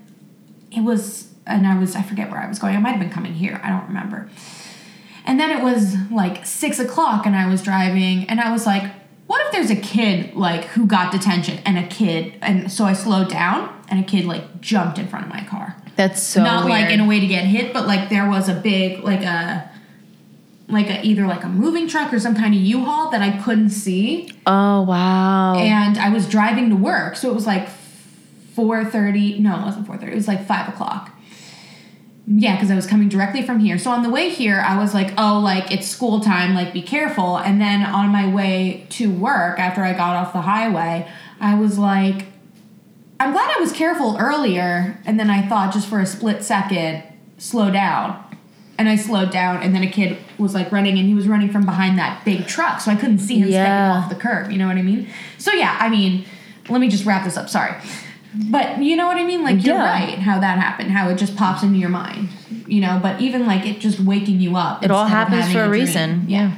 it 0.70 0.82
was, 0.82 1.32
and 1.46 1.66
I 1.66 1.78
was, 1.78 1.96
I 1.96 2.02
forget 2.02 2.30
where 2.30 2.40
I 2.40 2.48
was 2.48 2.58
going. 2.58 2.76
I 2.76 2.80
might 2.80 2.90
have 2.90 3.00
been 3.00 3.10
coming 3.10 3.34
here. 3.34 3.60
I 3.62 3.70
don't 3.70 3.86
remember. 3.86 4.28
And 5.24 5.38
then 5.38 5.50
it 5.50 5.62
was 5.62 5.94
like 6.10 6.44
six 6.44 6.78
o'clock, 6.78 7.26
and 7.26 7.36
I 7.36 7.46
was 7.48 7.62
driving, 7.62 8.28
and 8.28 8.40
I 8.40 8.50
was 8.50 8.64
like, 8.66 8.90
what 9.26 9.44
if 9.44 9.52
there's 9.52 9.70
a 9.70 9.76
kid 9.76 10.34
like 10.34 10.64
who 10.64 10.86
got 10.86 11.12
detention 11.12 11.58
and 11.66 11.78
a 11.78 11.86
kid, 11.86 12.34
and 12.40 12.72
so 12.72 12.84
I 12.84 12.94
slowed 12.94 13.28
down, 13.28 13.78
and 13.90 14.00
a 14.00 14.02
kid 14.08 14.24
like 14.24 14.60
jumped 14.62 14.98
in 14.98 15.06
front 15.06 15.26
of 15.26 15.30
my 15.30 15.44
car 15.44 15.76
That's 15.96 16.22
so 16.22 16.42
not 16.42 16.64
weird. 16.64 16.80
like 16.80 16.90
in 16.92 17.00
a 17.00 17.06
way 17.06 17.20
to 17.20 17.26
get 17.26 17.44
hit, 17.44 17.74
but 17.74 17.86
like 17.86 18.08
there 18.08 18.28
was 18.28 18.48
a 18.48 18.54
big 18.54 19.04
like 19.04 19.22
a 19.22 19.67
like 20.68 20.88
a 20.90 21.04
either 21.04 21.26
like 21.26 21.44
a 21.44 21.48
moving 21.48 21.88
truck 21.88 22.12
or 22.12 22.20
some 22.20 22.34
kind 22.34 22.54
of 22.54 22.60
U-Haul 22.60 23.10
that 23.10 23.22
I 23.22 23.38
couldn't 23.38 23.70
see, 23.70 24.30
oh 24.46 24.82
wow. 24.82 25.54
and 25.56 25.96
I 25.98 26.10
was 26.10 26.28
driving 26.28 26.68
to 26.70 26.76
work, 26.76 27.16
so 27.16 27.30
it 27.30 27.34
was 27.34 27.46
like 27.46 27.68
four 28.54 28.84
thirty. 28.84 29.38
No, 29.38 29.60
it 29.60 29.64
wasn't 29.64 29.86
four 29.86 29.96
thirty. 29.96 30.12
It 30.12 30.16
was 30.16 30.28
like 30.28 30.46
five 30.46 30.68
o'clock. 30.68 31.14
Yeah, 32.30 32.56
because 32.56 32.70
I 32.70 32.74
was 32.74 32.86
coming 32.86 33.08
directly 33.08 33.42
from 33.42 33.58
here. 33.58 33.78
So 33.78 33.90
on 33.90 34.02
the 34.02 34.10
way 34.10 34.28
here, 34.28 34.60
I 34.60 34.76
was 34.78 34.92
like, 34.92 35.14
"Oh, 35.16 35.40
like 35.42 35.72
it's 35.72 35.86
school 35.86 36.20
time. 36.20 36.54
Like 36.54 36.74
be 36.74 36.82
careful." 36.82 37.38
And 37.38 37.58
then 37.60 37.82
on 37.82 38.10
my 38.10 38.32
way 38.32 38.86
to 38.90 39.10
work, 39.10 39.58
after 39.58 39.82
I 39.82 39.94
got 39.94 40.16
off 40.16 40.34
the 40.34 40.42
highway, 40.42 41.10
I 41.40 41.54
was 41.54 41.78
like, 41.78 42.26
I'm 43.20 43.32
glad 43.32 43.50
I 43.56 43.60
was 43.60 43.72
careful 43.72 44.16
earlier, 44.20 45.00
and 45.06 45.18
then 45.18 45.30
I 45.30 45.48
thought 45.48 45.72
just 45.72 45.88
for 45.88 46.00
a 46.00 46.06
split 46.06 46.42
second, 46.44 47.02
slow 47.38 47.70
down. 47.70 48.22
And 48.78 48.88
I 48.88 48.96
slowed 48.96 49.30
down, 49.30 49.62
and 49.62 49.74
then 49.74 49.82
a 49.82 49.90
kid 49.90 50.16
was 50.38 50.54
like 50.54 50.70
running, 50.72 50.98
and 50.98 51.06
he 51.08 51.14
was 51.14 51.26
running 51.28 51.50
from 51.50 51.64
behind 51.66 51.98
that 51.98 52.24
big 52.24 52.46
truck, 52.46 52.80
so 52.80 52.90
I 52.90 52.96
couldn't 52.96 53.18
see 53.18 53.38
him 53.38 53.48
Yeah. 53.48 53.64
stepping 53.64 54.02
off 54.04 54.08
the 54.08 54.14
curb. 54.14 54.50
You 54.52 54.58
know 54.58 54.68
what 54.68 54.76
I 54.76 54.82
mean? 54.82 55.08
So 55.36 55.52
yeah, 55.52 55.76
I 55.80 55.88
mean, 55.88 56.24
let 56.68 56.80
me 56.80 56.88
just 56.88 57.04
wrap 57.04 57.24
this 57.24 57.36
up. 57.36 57.48
Sorry, 57.48 57.74
but 58.50 58.78
you 58.82 58.96
know 58.96 59.06
what 59.06 59.16
I 59.16 59.24
mean? 59.24 59.42
Like 59.42 59.64
you're 59.64 59.76
Yeah. 59.76 59.84
right, 59.84 60.18
how 60.18 60.38
that 60.38 60.58
happened, 60.58 60.92
how 60.92 61.08
it 61.08 61.16
just 61.16 61.36
pops 61.36 61.62
into 61.62 61.78
your 61.78 61.90
mind. 61.90 62.28
You 62.66 62.82
know, 62.82 63.00
but 63.02 63.20
even 63.20 63.46
like 63.46 63.66
it 63.66 63.80
just 63.80 63.98
waking 63.98 64.40
you 64.40 64.56
up. 64.56 64.84
It 64.84 64.90
all 64.90 65.06
happens 65.06 65.50
for 65.50 65.60
a 65.64 65.68
dream. 65.68 65.70
reason. 65.70 66.24
Yeah. 66.28 66.50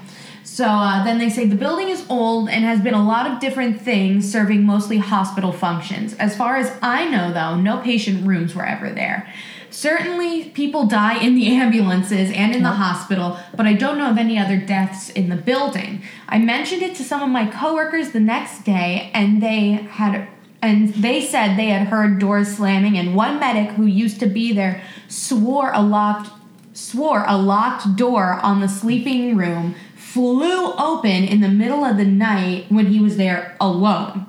So 0.43 0.65
uh, 0.67 1.05
then 1.05 1.19
they 1.19 1.31
say 1.31 1.47
the 1.47 1.55
building 1.55 1.89
is 1.89 2.05
old 2.09 2.49
and 2.49 2.65
has 2.65 2.81
been 2.81 2.95
a 2.95 3.07
lot 3.07 3.31
of 3.31 3.39
different 3.39 3.81
things, 3.81 4.31
serving 4.31 4.65
mostly 4.65 4.99
hospital 4.99 5.53
functions. 5.53 6.15
As 6.15 6.37
far 6.37 6.57
as 6.57 6.73
I 6.83 7.09
know, 7.09 7.33
though, 7.33 7.55
no 7.57 7.79
patient 7.79 8.27
rooms 8.27 8.55
were 8.57 8.67
ever 8.67 8.91
there. 8.91 9.33
Certainly, 9.71 10.51
people 10.51 10.87
die 10.87 11.23
in 11.23 11.35
the 11.35 11.47
ambulances 11.49 12.31
and 12.33 12.55
in 12.55 12.63
the 12.63 12.71
hospital, 12.71 13.39
but 13.57 13.67
I 13.67 13.75
don't 13.75 13.99
know 13.99 14.11
of 14.11 14.19
any 14.19 14.39
other 14.39 14.57
deaths 14.57 15.11
in 15.11 15.29
the 15.29 15.37
building. 15.37 16.03
I 16.29 16.39
mentioned 16.39 16.83
it 16.83 16.97
to 16.97 17.05
some 17.05 17.23
of 17.23 17.29
my 17.29 17.47
coworkers 17.47 18.11
the 18.11 18.21
next 18.21 18.65
day, 18.65 19.11
and 19.15 19.43
they 19.43 19.73
had 19.73 20.29
and 20.63 20.93
they 20.95 21.23
said 21.23 21.57
they 21.57 21.69
had 21.69 21.89
heard 21.89 22.19
doors 22.19 22.57
slamming, 22.57 22.99
and 22.99 23.15
one 23.15 23.41
medic 23.41 23.71
who 23.77 23.87
used 23.87 24.21
to 24.21 24.27
be 24.27 24.53
there 24.53 24.83
swore 25.09 25.73
a 25.73 25.81
locked 25.81 26.31
swore 26.73 27.25
a 27.27 27.37
locked 27.37 27.97
door 27.97 28.35
on 28.43 28.61
the 28.61 28.69
sleeping 28.69 29.37
room 29.37 29.75
flew 29.95 30.73
open 30.75 31.25
in 31.25 31.41
the 31.41 31.49
middle 31.49 31.85
of 31.85 31.97
the 31.97 32.05
night 32.05 32.67
when 32.69 32.87
he 32.87 33.01
was 33.01 33.17
there 33.17 33.57
alone. 33.61 34.27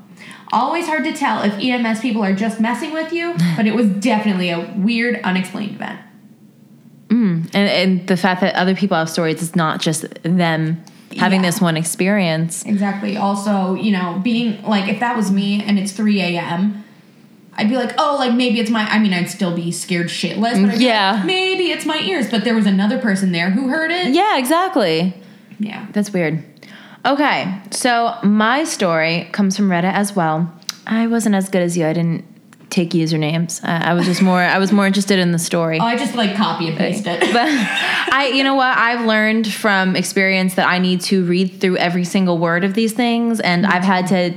Always 0.51 0.85
hard 0.87 1.03
to 1.05 1.13
tell 1.13 1.43
if 1.43 1.53
EMS 1.59 2.01
people 2.01 2.23
are 2.23 2.33
just 2.33 2.59
messing 2.59 2.91
with 2.93 3.13
you, 3.13 3.35
but 3.55 3.65
it 3.67 3.73
was 3.75 3.87
definitely 3.87 4.49
a 4.49 4.59
weird, 4.75 5.19
unexplained 5.23 5.75
event. 5.75 5.99
Mm, 7.07 7.45
and, 7.53 7.55
and 7.55 8.07
the 8.07 8.17
fact 8.17 8.41
that 8.41 8.55
other 8.55 8.75
people 8.75 8.95
have 8.97 9.09
stories, 9.09 9.41
it's 9.41 9.55
not 9.55 9.81
just 9.81 10.05
them 10.23 10.83
having 11.17 11.41
Yeah. 11.43 11.47
this 11.49 11.59
one 11.61 11.75
experience. 11.75 12.65
Exactly. 12.65 13.17
Also, 13.17 13.73
you 13.75 13.91
know, 13.91 14.19
being 14.23 14.61
like, 14.63 14.87
if 14.89 14.99
that 15.01 15.17
was 15.17 15.29
me 15.31 15.61
and 15.63 15.77
it's 15.77 15.91
3 15.91 16.21
a.m., 16.21 16.83
I'd 17.53 17.67
be 17.67 17.75
like, 17.75 17.93
oh, 17.97 18.15
like 18.17 18.33
maybe 18.33 18.61
it's 18.61 18.69
my. 18.71 18.83
I 18.89 18.97
mean, 18.97 19.11
I'd 19.13 19.29
still 19.29 19.53
be 19.53 19.73
scared 19.73 20.07
shitless. 20.07 20.61
But 20.65 20.75
I'd 20.75 20.81
Yeah. 20.81 21.11
like, 21.17 21.25
maybe 21.25 21.65
it's 21.71 21.85
my 21.85 21.99
ears. 21.99 22.31
But 22.31 22.45
there 22.45 22.55
was 22.55 22.65
another 22.65 22.97
person 22.97 23.33
there 23.33 23.49
who 23.49 23.67
heard 23.67 23.91
it. 23.91 24.13
Yeah, 24.13 24.37
exactly. 24.37 25.13
Yeah. 25.59 25.85
That's 25.91 26.13
weird. 26.13 26.41
Okay, 27.05 27.59
so 27.71 28.15
my 28.23 28.63
story 28.63 29.27
comes 29.31 29.55
from 29.55 29.69
Reddit 29.69 29.93
as 29.93 30.15
well. 30.15 30.51
I 30.85 31.07
wasn't 31.07 31.35
as 31.35 31.49
good 31.49 31.61
as 31.61 31.75
you. 31.77 31.85
I 31.85 31.93
didn't 31.93 32.25
take 32.69 32.91
usernames. 32.91 33.63
Uh, 33.63 33.67
I 33.83 33.93
was 33.93 34.05
just 34.05 34.21
more. 34.21 34.39
I 34.39 34.57
was 34.59 34.71
more 34.71 34.85
interested 34.87 35.19
in 35.19 35.31
the 35.31 35.39
story. 35.39 35.79
Oh, 35.79 35.83
I 35.83 35.97
just 35.97 36.15
like 36.15 36.35
copy 36.35 36.67
and 36.67 36.77
paste 36.77 37.05
it. 37.07 37.19
But 37.19 37.47
I, 38.13 38.31
you 38.33 38.43
know 38.43 38.55
what? 38.55 38.77
I've 38.77 39.05
learned 39.05 39.51
from 39.51 39.95
experience 39.95 40.55
that 40.55 40.67
I 40.67 40.77
need 40.79 41.01
to 41.01 41.25
read 41.25 41.59
through 41.59 41.77
every 41.77 42.03
single 42.05 42.37
word 42.37 42.63
of 42.63 42.73
these 42.75 42.93
things, 42.93 43.39
and 43.39 43.65
I've 43.65 43.83
had 43.83 44.07
to 44.07 44.33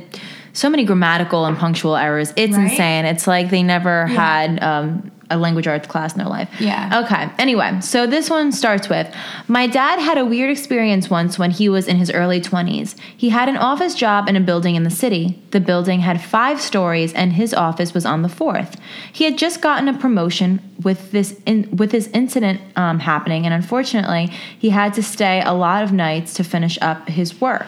so 0.53 0.71
many 0.71 0.85
grammatical 0.85 1.45
and 1.47 1.57
punctual 1.59 1.97
errors. 1.97 2.33
It's 2.37 2.57
Right? 2.57 2.71
insane. 2.71 3.05
It's 3.05 3.27
like 3.27 3.51
they 3.51 3.63
never 3.63 4.07
had 4.07 4.63
um, 4.63 5.11
a 5.31 5.37
language 5.37 5.67
arts 5.67 5.87
class 5.87 6.13
in 6.13 6.19
their 6.19 6.29
life. 6.29 6.49
Yeah. 6.61 7.03
Okay. 7.05 7.31
Anyway, 7.39 7.81
so 7.81 8.07
this 8.07 8.31
one 8.31 8.53
starts 8.53 8.89
with 8.89 9.13
My 9.49 9.67
dad 9.67 9.99
had 9.99 10.19
a 10.19 10.25
weird 10.25 10.51
experience 10.51 11.09
once 11.11 11.39
when 11.39 11.51
he 11.51 11.69
was 11.69 11.89
in 11.89 11.97
his 11.97 12.11
early 12.11 12.41
20s. 12.41 12.97
He 13.17 13.31
had 13.31 13.49
an 13.49 13.57
office 13.57 13.95
job 13.95 14.29
in 14.29 14.37
a 14.37 14.41
building 14.41 14.75
in 14.75 14.83
the 14.83 14.91
city. 14.91 15.43
The 15.51 15.61
building 15.61 16.01
had 16.01 16.21
five 16.21 16.61
stories 16.61 17.13
and 17.15 17.33
his 17.33 17.55
office 17.55 17.95
was 17.95 18.05
on 18.05 18.23
the 18.23 18.29
fourth. 18.29 18.77
He 19.13 19.25
had 19.25 19.39
just 19.39 19.61
gotten 19.61 19.89
a 19.89 19.97
promotion 19.97 20.61
with 20.83 21.11
this 21.13 21.41
in, 21.47 21.75
with 21.77 21.91
this 21.91 22.09
incident 22.09 22.61
um, 22.77 22.99
happening 22.99 23.45
and 23.45 23.55
unfortunately, 23.55 24.27
he 24.59 24.71
had 24.71 24.95
to 24.95 25.03
stay 25.03 25.43
a 25.43 25.53
lot 25.53 25.83
of 25.83 25.93
nights 25.93 26.35
to 26.35 26.45
finish 26.45 26.79
up 26.81 27.09
his 27.09 27.41
work. 27.41 27.67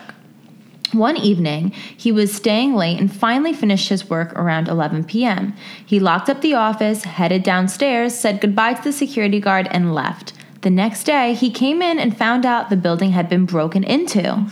One 0.93 1.17
evening, 1.17 1.71
he 1.97 2.13
was 2.13 2.33
staying 2.33 2.75
late 2.75 3.01
and 3.01 3.13
finally 3.13 3.53
finished 3.53 3.89
his 3.89 4.09
work 4.09 4.33
around 4.35 4.69
11 4.69 5.05
p.m. 5.05 5.55
He 5.85 5.99
locked 5.99 6.31
up 6.31 6.41
the 6.41 6.55
office, 6.55 7.05
headed 7.05 7.43
downstairs, 7.43 8.15
said 8.15 8.41
goodbye 8.41 8.75
to 8.75 8.83
the 8.83 8.93
security 8.93 9.41
guard, 9.41 9.69
and 9.73 9.95
left. 9.95 10.33
The 10.63 10.71
next 10.71 11.05
day, 11.05 11.35
he 11.35 11.51
came 11.51 11.83
in 11.83 11.99
and 11.99 12.17
found 12.17 12.47
out 12.47 12.71
the 12.71 12.77
building 12.77 13.11
had 13.11 13.29
been 13.29 13.47
broken 13.47 13.83
into. 13.83 14.47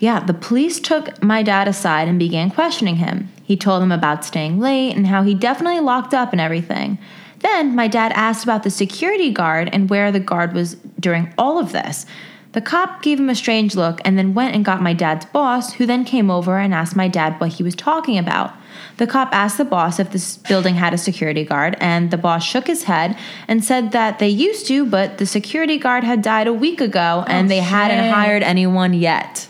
Yeah, 0.00 0.20
the 0.20 0.34
police 0.34 0.80
took 0.80 1.22
my 1.22 1.42
dad 1.42 1.68
aside 1.68 2.08
and 2.08 2.18
began 2.18 2.50
questioning 2.50 2.96
him. 2.96 3.30
He 3.42 3.56
told 3.56 3.82
them 3.82 3.92
about 3.92 4.24
staying 4.24 4.58
late 4.58 4.96
and 4.96 5.06
how 5.06 5.22
he 5.22 5.34
definitely 5.34 5.80
locked 5.80 6.14
up 6.14 6.32
and 6.32 6.40
everything. 6.40 6.98
Then 7.40 7.74
my 7.74 7.86
dad 7.86 8.12
asked 8.12 8.44
about 8.44 8.62
the 8.62 8.70
security 8.70 9.30
guard 9.30 9.68
and 9.72 9.90
where 9.90 10.10
the 10.10 10.20
guard 10.20 10.52
was 10.52 10.74
during 10.98 11.32
all 11.38 11.58
of 11.58 11.72
this. 11.72 12.06
The 12.52 12.60
cop 12.60 13.02
gave 13.02 13.20
him 13.20 13.28
a 13.28 13.34
strange 13.34 13.74
look 13.74 14.00
and 14.04 14.16
then 14.16 14.34
went 14.34 14.54
and 14.54 14.64
got 14.64 14.80
my 14.80 14.92
dad's 14.92 15.26
boss, 15.26 15.74
who 15.74 15.86
then 15.86 16.04
came 16.04 16.30
over 16.30 16.58
and 16.58 16.72
asked 16.72 16.96
my 16.96 17.08
dad 17.08 17.38
what 17.38 17.52
he 17.54 17.62
was 17.62 17.74
talking 17.74 18.16
about. 18.16 18.54
The 18.96 19.06
cop 19.06 19.34
asked 19.34 19.58
the 19.58 19.64
boss 19.64 19.98
if 19.98 20.10
this 20.10 20.38
building 20.38 20.76
had 20.76 20.94
a 20.94 20.98
security 20.98 21.44
guard, 21.44 21.76
and 21.80 22.10
the 22.10 22.16
boss 22.16 22.44
shook 22.44 22.66
his 22.66 22.84
head 22.84 23.16
and 23.46 23.64
said 23.64 23.92
that 23.92 24.18
they 24.18 24.28
used 24.28 24.66
to, 24.68 24.86
but 24.86 25.18
the 25.18 25.26
security 25.26 25.76
guard 25.76 26.04
had 26.04 26.22
died 26.22 26.46
a 26.46 26.52
week 26.52 26.80
ago 26.80 27.24
and 27.26 27.46
oh, 27.46 27.48
they 27.48 27.60
hadn't 27.60 28.10
hired 28.10 28.42
anyone 28.42 28.94
yet. 28.94 29.48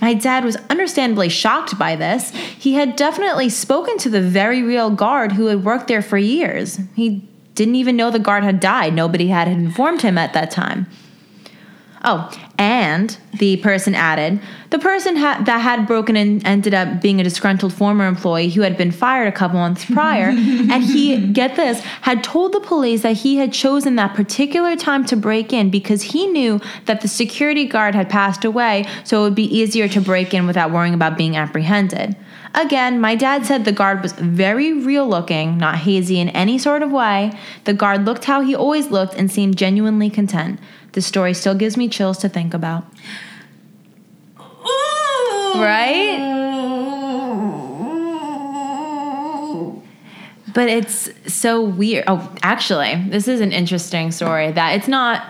My 0.00 0.14
dad 0.14 0.44
was 0.44 0.56
understandably 0.70 1.28
shocked 1.28 1.78
by 1.78 1.94
this. 1.94 2.30
He 2.30 2.74
had 2.74 2.96
definitely 2.96 3.48
spoken 3.50 3.98
to 3.98 4.08
the 4.08 4.22
very 4.22 4.62
real 4.62 4.90
guard 4.90 5.32
who 5.32 5.46
had 5.46 5.64
worked 5.64 5.88
there 5.88 6.00
for 6.00 6.16
years. 6.16 6.80
He 6.94 7.28
didn't 7.54 7.74
even 7.74 7.96
know 7.96 8.10
the 8.10 8.18
guard 8.18 8.42
had 8.42 8.60
died. 8.60 8.94
Nobody 8.94 9.28
had 9.28 9.48
informed 9.48 10.00
him 10.00 10.16
at 10.16 10.32
that 10.32 10.50
time. 10.50 10.86
Oh, 12.02 12.32
and 12.56 13.16
the 13.34 13.58
person 13.58 13.94
added, 13.94 14.40
the 14.70 14.78
person 14.78 15.16
ha- 15.16 15.42
that 15.44 15.58
had 15.58 15.86
broken 15.86 16.16
in 16.16 16.44
ended 16.46 16.72
up 16.72 17.02
being 17.02 17.20
a 17.20 17.24
disgruntled 17.24 17.74
former 17.74 18.06
employee 18.06 18.48
who 18.48 18.62
had 18.62 18.78
been 18.78 18.90
fired 18.90 19.28
a 19.28 19.32
couple 19.32 19.58
months 19.58 19.84
prior. 19.84 20.28
and 20.30 20.82
he, 20.82 21.28
get 21.32 21.56
this, 21.56 21.80
had 22.00 22.24
told 22.24 22.52
the 22.52 22.60
police 22.60 23.02
that 23.02 23.18
he 23.18 23.36
had 23.36 23.52
chosen 23.52 23.96
that 23.96 24.14
particular 24.14 24.76
time 24.76 25.04
to 25.06 25.16
break 25.16 25.52
in 25.52 25.68
because 25.68 26.02
he 26.02 26.26
knew 26.26 26.58
that 26.86 27.02
the 27.02 27.08
security 27.08 27.66
guard 27.66 27.94
had 27.94 28.08
passed 28.08 28.46
away, 28.46 28.86
so 29.04 29.20
it 29.20 29.22
would 29.24 29.34
be 29.34 29.54
easier 29.54 29.86
to 29.88 30.00
break 30.00 30.32
in 30.32 30.46
without 30.46 30.70
worrying 30.70 30.94
about 30.94 31.18
being 31.18 31.36
apprehended. 31.36 32.16
Again, 32.54 33.00
my 33.00 33.14
dad 33.14 33.46
said 33.46 33.64
the 33.64 33.72
guard 33.72 34.02
was 34.02 34.12
very 34.12 34.72
real 34.72 35.08
looking, 35.08 35.56
not 35.56 35.76
hazy 35.76 36.18
in 36.18 36.30
any 36.30 36.58
sort 36.58 36.82
of 36.82 36.90
way. 36.90 37.30
The 37.64 37.74
guard 37.74 38.04
looked 38.04 38.24
how 38.24 38.40
he 38.40 38.56
always 38.56 38.90
looked 38.90 39.14
and 39.14 39.30
seemed 39.30 39.56
genuinely 39.56 40.10
content. 40.10 40.58
The 40.92 41.00
story 41.00 41.34
still 41.34 41.54
gives 41.54 41.76
me 41.76 41.88
chills 41.88 42.18
to 42.18 42.28
think 42.28 42.54
about. 42.54 42.84
Right? 45.54 46.18
But 50.52 50.68
it's 50.68 51.10
so 51.32 51.62
weird. 51.62 52.04
Oh, 52.06 52.34
actually, 52.42 53.04
this 53.08 53.28
is 53.28 53.40
an 53.40 53.52
interesting 53.52 54.10
story 54.10 54.50
that 54.52 54.76
it's 54.76 54.88
not 54.88 55.24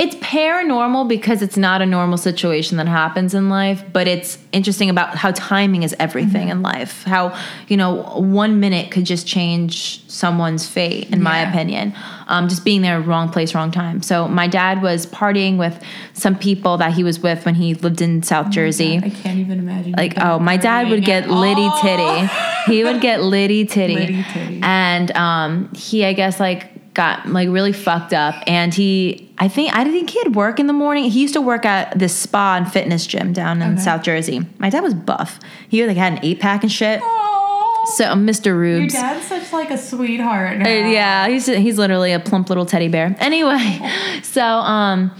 it's 0.00 0.16
paranormal 0.16 1.06
because 1.08 1.42
it's 1.42 1.58
not 1.58 1.82
a 1.82 1.86
normal 1.86 2.16
situation 2.16 2.78
that 2.78 2.88
happens 2.88 3.34
in 3.34 3.50
life, 3.50 3.84
but 3.92 4.08
it's 4.08 4.38
interesting 4.50 4.88
about 4.88 5.14
how 5.14 5.30
timing 5.32 5.82
is 5.82 5.94
everything 5.98 6.48
in 6.48 6.62
life. 6.62 7.02
How, 7.04 7.38
you 7.68 7.76
know, 7.76 7.96
one 8.14 8.60
minute 8.60 8.90
could 8.90 9.04
just 9.04 9.26
change 9.26 10.02
someone's 10.08 10.66
fate, 10.66 11.10
in 11.10 11.22
my 11.22 11.40
opinion. 11.40 11.94
Um, 12.28 12.48
just 12.48 12.64
being 12.64 12.80
there, 12.80 12.98
wrong 12.98 13.28
place, 13.28 13.54
wrong 13.54 13.70
time. 13.70 14.00
So 14.00 14.26
my 14.26 14.46
dad 14.48 14.80
was 14.80 15.04
partying 15.06 15.58
with 15.58 15.82
some 16.14 16.34
people 16.34 16.78
that 16.78 16.94
he 16.94 17.04
was 17.04 17.20
with 17.20 17.44
when 17.44 17.54
he 17.56 17.74
lived 17.74 18.00
in 18.00 18.22
South 18.22 18.48
Jersey 18.50 18.96
I 19.04 19.10
can't 19.10 19.38
even 19.38 19.58
imagine. 19.58 19.92
like 19.92 20.14
oh 20.18 20.38
my 20.38 20.56
dad 20.56 20.88
would 20.88 21.04
get 21.04 21.28
litty 21.28 21.68
titty 21.80 22.28
he 22.66 22.84
would 22.84 23.00
get 23.00 23.22
litty 23.22 23.64
titty 23.64 23.94
Litty 23.96 24.22
titty. 24.32 24.60
and 24.62 25.10
um 25.16 25.72
he 25.74 26.04
i 26.04 26.12
guess 26.12 26.38
like 26.38 26.70
got 26.94 27.26
like 27.28 27.48
really 27.48 27.72
fucked 27.72 28.12
up. 28.12 28.34
And 28.46 28.74
he 28.74 29.28
i 29.38 29.48
think 29.48 29.74
i 29.74 29.84
think 29.84 30.10
he 30.10 30.18
had 30.18 30.34
work 30.34 30.58
in 30.60 30.66
the 30.66 30.72
morning. 30.72 31.04
He 31.10 31.20
used 31.22 31.34
to 31.34 31.40
work 31.40 31.64
at 31.64 31.98
this 31.98 32.14
spa 32.14 32.56
and 32.56 32.70
fitness 32.70 33.06
gym 33.06 33.32
down 33.32 33.62
in 33.62 33.72
Okay. 33.74 33.80
south 33.82 34.02
jersey. 34.02 34.40
My 34.58 34.70
dad 34.70 34.82
was 34.82 34.94
buff. 34.94 35.38
He 35.68 35.86
like 35.86 35.96
had 35.96 36.14
an 36.14 36.20
eight 36.22 36.40
pack 36.40 36.62
and 36.62 36.70
shit. 36.72 37.00
Oh, 37.02 37.94
so 37.96 38.04
mr 38.14 38.46
your 38.46 38.56
rubes. 38.58 38.92
dad's 38.94 39.26
such 39.26 39.52
like 39.52 39.70
a 39.70 39.78
sweetheart. 39.78 40.58
uh, 40.66 40.68
yeah, 40.68 41.28
he's 41.28 41.46
he's 41.46 41.78
literally 41.78 42.12
a 42.12 42.20
plump 42.20 42.48
little 42.48 42.66
teddy 42.66 42.88
bear. 42.88 43.16
Anyway, 43.18 43.80
so 44.22 44.42
um, 44.44 45.10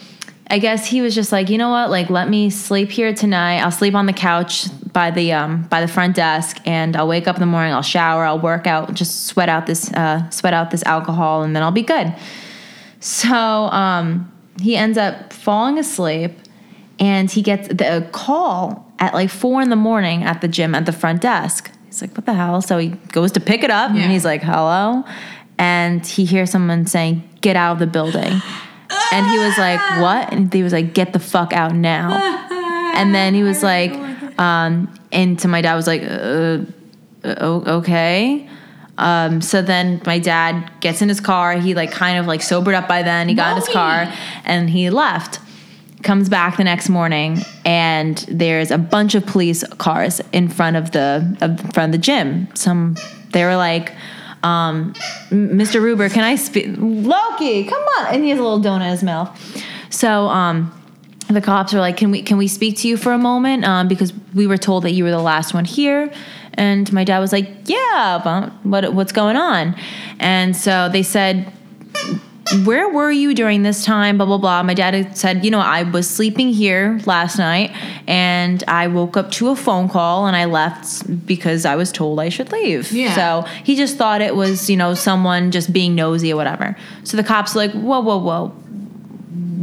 I 0.51 0.59
guess 0.59 0.85
he 0.87 1.01
was 1.01 1.15
just 1.15 1.31
like, 1.33 1.49
you 1.49 1.59
know 1.59 1.71
what, 1.71 1.91
like 1.91 2.11
let 2.11 2.29
me 2.29 2.51
sleep 2.51 2.91
here 2.91 3.15
tonight. 3.15 3.59
I'll 3.61 3.71
sleep 3.71 3.95
on 3.95 4.07
the 4.07 4.13
couch 4.13 4.67
by 4.93 5.11
the 5.13 5.33
um 5.33 5.63
by 5.65 5.81
the 5.81 5.87
front 5.89 6.17
desk, 6.17 6.59
and 6.67 6.97
I'll 6.97 7.07
wake 7.09 7.29
up 7.29 7.37
in 7.37 7.41
the 7.41 7.47
morning. 7.47 7.73
I'll 7.73 7.83
shower. 7.83 8.25
I'll 8.25 8.41
work 8.41 8.67
out. 8.67 8.93
Just 8.95 9.27
sweat 9.27 9.49
out 9.49 9.67
this 9.67 9.93
uh 9.93 10.29
sweat 10.31 10.53
out 10.53 10.71
this 10.73 10.83
alcohol, 10.85 11.43
and 11.45 11.55
then 11.55 11.63
I'll 11.63 11.71
be 11.71 11.83
good. 11.83 12.13
So 12.99 13.31
um, 13.33 14.31
he 14.61 14.77
ends 14.77 14.99
up 14.99 15.33
falling 15.33 15.79
asleep, 15.79 16.33
and 16.99 17.31
he 17.31 17.43
gets 17.43 17.69
the 17.69 18.07
call 18.13 18.93
at 18.99 19.15
like 19.15 19.31
four 19.31 19.63
in 19.63 19.71
the 19.71 19.77
morning 19.77 20.23
at 20.25 20.41
the 20.41 20.49
gym 20.49 20.75
at 20.75 20.85
the 20.85 20.93
front 20.93 21.21
desk. 21.23 21.71
He's 21.87 22.03
like, 22.03 22.15
"What 22.17 22.27
the 22.27 22.35
hell?" 22.35 22.61
So 22.61 22.77
he 22.79 22.89
goes 23.13 23.33
to 23.33 23.41
pick 23.41 23.63
it 23.63 23.71
up, 23.71 23.93
Yeah. 23.95 24.03
and 24.03 24.11
he's 24.13 24.25
like, 24.25 24.43
"Hello," 24.43 25.05
and 25.59 26.05
he 26.05 26.25
hears 26.25 26.51
someone 26.51 26.87
saying, 26.87 27.23
"Get 27.41 27.57
out 27.57 27.75
of 27.75 27.79
the 27.79 27.87
building." 27.87 28.43
And 29.13 29.27
he 29.27 29.39
was 29.39 29.57
like, 29.59 29.81
"What?" 30.01 30.33
And 30.33 30.53
he 30.53 30.63
was 30.63 30.73
like, 30.73 30.95
"Get 30.95 31.13
the 31.13 31.19
fuck 31.19 31.53
out 31.53 31.75
now." 31.75 32.39
And 32.95 33.15
then 33.15 33.35
he 33.35 33.43
was 33.43 33.63
like, 33.63 33.93
um, 34.39 34.93
and 35.13 35.39
to 35.41 35.49
my 35.49 35.61
dad 35.61 35.75
was 35.75 35.87
like, 35.87 36.03
uh, 36.03 36.59
uh, 37.25 37.79
okay. 37.79 38.49
Um, 38.99 39.41
so 39.41 39.63
then 39.63 40.03
my 40.05 40.19
dad 40.19 40.71
gets 40.81 41.01
in 41.03 41.09
his 41.09 41.21
car. 41.21 41.55
He 41.55 41.75
like 41.75 41.91
kind 41.91 42.19
of 42.19 42.27
like 42.27 42.43
sobered 42.43 42.75
up 42.75 42.89
by 42.89 43.03
then. 43.03 43.29
He 43.29 43.35
got 43.35 43.53
in 43.53 43.57
his 43.57 43.69
car 43.69 44.13
and 44.45 44.69
he 44.69 44.91
left. 44.91 45.41
Comes 46.03 46.31
back 46.31 46.57
the 46.57 46.65
next 46.65 46.89
morning 46.89 47.39
and 47.67 48.19
there's 48.29 48.71
a 48.71 48.79
bunch 48.79 49.15
of 49.15 49.27
police 49.27 49.63
cars 49.77 50.23
in 50.33 50.49
front 50.49 50.77
of 50.77 50.93
the 50.93 51.37
of 51.43 51.59
the 51.59 51.73
front 51.75 51.91
of 51.91 51.93
the 51.93 52.03
gym. 52.03 52.49
Some 52.55 52.97
they 53.33 53.45
were 53.45 53.57
like, 53.57 53.93
um, 54.43 54.95
Mr. 55.31 55.81
Ruber, 55.81 56.09
can 56.09 56.25
I 56.25 56.37
speak? 56.37 56.67
Loki, 56.79 57.65
come 57.65 57.83
on! 57.83 58.15
And 58.15 58.25
he 58.25 58.31
has 58.31 58.39
a 58.39 58.43
little 58.43 58.61
donut 58.61 58.85
in 58.85 58.91
his 58.91 59.03
mouth. 59.03 59.65
So 59.91 60.29
um, 60.29 60.73
the 61.29 61.41
cops 61.41 61.75
are 61.75 61.81
like, 61.81 61.97
"Can 61.97 62.11
we 62.11 62.23
can 62.23 62.39
we 62.39 62.49
speak 62.49 62.79
to 62.79 62.89
you 62.89 62.97
for 62.97 63.13
a 63.13 63.19
moment? 63.19 63.65
Um, 63.65 63.89
because 63.89 64.13
we 64.35 64.47
were 64.47 64.59
told 64.59 64.85
that 64.85 64.93
you 64.93 65.05
were 65.05 65.11
the 65.11 65.19
last 65.19 65.55
one 65.55 65.65
here." 65.65 66.13
And 66.55 66.93
my 66.93 67.05
dad 67.05 67.19
was 67.19 67.33
like, 67.33 67.49
"Yeah, 67.65 68.21
but 68.23 68.51
what 68.65 68.95
what's 68.95 69.13
going 69.13 69.37
on?" 69.37 69.77
And 70.19 70.57
so 70.57 70.89
they 70.89 71.03
said, 71.03 71.53
"Where 72.65 72.89
were 72.89 73.11
you 73.11 73.35
during 73.35 73.63
this 73.63 73.85
time?" 73.85 74.17
Blah 74.17 74.27
blah 74.27 74.39
blah. 74.39 74.63
My 74.63 74.75
dad 74.75 75.17
said, 75.17 75.45
"You 75.45 75.51
know, 75.51 75.61
I 75.61 75.83
was 75.85 76.09
sleeping 76.09 76.51
here 76.53 77.01
last 77.07 77.39
night, 77.39 77.73
and 78.07 78.63
I 78.69 78.87
woke 78.89 79.17
up 79.17 79.31
to 79.33 79.49
a 79.51 79.57
phone 79.57 79.89
call, 79.89 80.27
and 80.27 80.37
I 80.37 80.45
left 80.47 81.27
because 81.27 81.65
I 81.65 81.77
was 81.77 81.91
told 81.93 82.21
I 82.21 82.29
should 82.29 82.53
leave." 82.53 82.93
Yeah. 82.93 83.15
So 83.15 83.45
he 83.65 83.77
just 83.77 83.97
thought 83.97 84.21
it 84.21 84.35
was, 84.37 84.69
you 84.71 84.77
know, 84.77 84.95
someone 84.95 85.51
just 85.51 85.73
being 85.73 85.95
nosy 85.95 86.33
or 86.33 86.37
whatever. 86.37 86.77
So 87.05 87.17
the 87.17 87.25
cops 87.25 87.55
like, 87.57 87.73
"Whoa, 87.73 88.01
whoa, 88.01 88.19
whoa." 88.19 88.53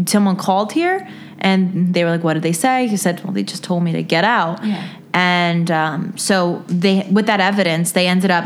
someone 0.06 0.36
called 0.36 0.72
here 0.72 1.06
and 1.39 1.94
they 1.94 2.03
were 2.03 2.12
like 2.12 2.24
what 2.24 2.34
did 2.36 2.44
they 2.44 2.51
say 2.53 2.88
he 2.88 2.96
said 2.96 3.22
well 3.24 3.34
they 3.34 3.44
just 3.44 3.63
told 3.63 3.84
me 3.84 3.91
to 3.91 4.03
get 4.03 4.24
out 4.24 4.63
Yeah. 4.63 4.88
and 5.13 5.70
um, 5.72 6.17
so 6.17 6.63
they 6.67 7.06
with 7.12 7.25
that 7.25 7.39
evidence 7.39 7.91
they 7.94 8.08
ended 8.08 8.29
up 8.32 8.46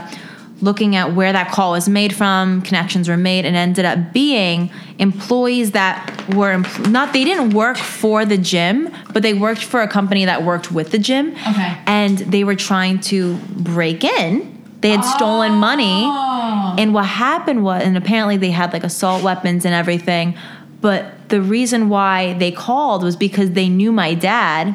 looking 0.61 0.95
at 0.95 1.13
where 1.13 1.33
that 1.33 1.51
call 1.51 1.71
was 1.71 1.89
made 1.89 2.13
from 2.15 2.61
connections 2.61 3.09
were 3.09 3.17
made 3.17 3.45
and 3.45 3.55
ended 3.55 3.83
up 3.85 4.13
being 4.13 4.69
employees 4.99 5.71
that 5.71 6.09
were 6.35 6.53
empl- 6.55 6.89
not 6.91 7.13
they 7.13 7.23
didn't 7.23 7.49
work 7.51 7.77
for 7.77 8.25
the 8.25 8.37
gym 8.37 8.89
but 9.13 9.23
they 9.23 9.33
worked 9.33 9.63
for 9.63 9.81
a 9.81 9.87
company 9.87 10.25
that 10.25 10.43
worked 10.43 10.71
with 10.71 10.91
the 10.91 10.99
gym 10.99 11.31
Okay. 11.49 11.77
and 11.87 12.17
they 12.19 12.43
were 12.43 12.55
trying 12.55 12.99
to 12.99 13.35
break 13.57 14.03
in 14.03 14.57
they 14.81 14.89
had 14.91 15.01
stolen 15.03 15.53
money 15.53 16.03
Oh. 16.05 16.75
and 16.77 16.91
what 16.93 17.05
happened 17.05 17.63
was, 17.63 17.83
and 17.83 17.95
apparently 17.95 18.37
they 18.37 18.49
had 18.49 18.73
like 18.73 18.83
assault 18.83 19.21
weapons 19.23 19.63
and 19.63 19.75
everything. 19.75 20.33
But 20.81 21.29
the 21.29 21.39
reason 21.39 21.87
why 21.87 22.33
they 22.33 22.51
called 22.51 23.03
was 23.03 23.15
because 23.15 23.51
they 23.51 23.69
knew 23.69 23.91
my 23.91 24.15
dad, 24.15 24.73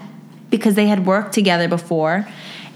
because 0.48 0.76
they 0.76 0.86
had 0.86 1.06
worked 1.06 1.32
together 1.34 1.66
before, 1.66 2.24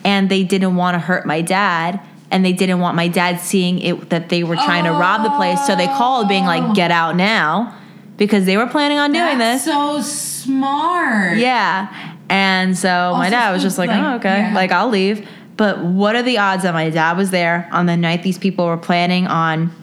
and 0.04 0.28
they 0.28 0.42
didn't 0.42 0.74
want 0.74 0.96
to 0.96 0.98
hurt 0.98 1.24
my 1.24 1.40
dad, 1.40 2.00
and 2.30 2.44
they 2.44 2.52
didn't 2.52 2.80
want 2.80 2.96
my 2.96 3.08
dad 3.08 3.40
seeing 3.40 3.80
it 3.80 4.10
that 4.10 4.28
they 4.28 4.44
were 4.44 4.56
trying 4.56 4.84
to 4.84 4.90
rob 4.90 5.22
the 5.22 5.30
place. 5.30 5.66
So 5.66 5.74
they 5.74 5.86
called, 5.86 6.28
being 6.28 6.44
like, 6.44 6.62
oh. 6.62 6.74
"Get 6.74 6.90
out 6.90 7.16
now," 7.16 7.74
because 8.16 8.44
they 8.46 8.56
were 8.56 8.66
planning 8.66 8.98
on 8.98 9.12
doing 9.12 9.38
That's 9.38 9.64
this. 9.64 9.74
so 9.74 10.00
smart. 10.00 11.38
Yeah. 11.38 12.16
And 12.28 12.78
so 12.78 13.14
my 13.16 13.28
dad 13.28 13.52
was 13.52 13.62
just 13.62 13.76
like, 13.76 13.88
like, 13.88 14.00
oh, 14.00 14.16
okay, 14.16 14.38
yeah. 14.38 14.54
like 14.54 14.70
I'll 14.70 14.88
leave. 14.88 15.26
But 15.56 15.84
what 15.84 16.16
are 16.16 16.22
the 16.22 16.38
odds 16.38 16.62
that 16.62 16.72
my 16.72 16.88
dad 16.88 17.16
was 17.16 17.30
there 17.30 17.68
on 17.72 17.86
the 17.86 17.96
night 17.96 18.22
these 18.22 18.38
people 18.38 18.66
were 18.66 18.78
planning 18.78 19.26
on 19.26 19.74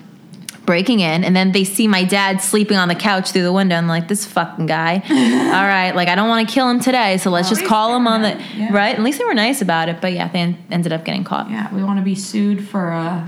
breaking 0.67 0.99
in? 0.99 1.23
And 1.23 1.35
then 1.35 1.51
they 1.53 1.63
see 1.63 1.87
my 1.87 2.03
dad 2.03 2.41
sleeping 2.41 2.77
on 2.77 2.87
the 2.89 2.93
couch 2.95 3.31
through 3.31 3.41
the 3.41 3.51
window 3.51 3.75
and 3.75 3.87
like, 3.87 4.07
this 4.07 4.23
fucking 4.25 4.67
guy. 4.67 5.01
All 5.09 5.65
right, 5.65 5.95
like 5.95 6.07
I 6.09 6.13
don't 6.13 6.29
want 6.29 6.47
to 6.47 6.53
kill 6.53 6.69
him 6.69 6.79
today, 6.79 7.17
so 7.17 7.31
let's 7.31 7.49
just 7.49 7.65
call 7.65 7.95
him 7.95 8.05
on 8.07 8.21
the. 8.21 8.39
yeah. 8.55 8.71
Right? 8.71 8.93
At 8.93 9.01
least 9.01 9.17
they 9.17 9.25
were 9.25 9.33
nice 9.33 9.63
about 9.63 9.89
it. 9.89 9.99
But 9.99 10.13
yeah, 10.13 10.27
they 10.27 10.39
en- 10.39 10.63
ended 10.69 10.93
up 10.93 11.03
getting 11.03 11.23
caught. 11.23 11.49
Yeah, 11.49 11.73
we 11.73 11.83
want 11.83 11.97
to 11.97 12.05
be 12.05 12.13
sued 12.13 12.67
for 12.67 12.91
uh, 12.91 13.27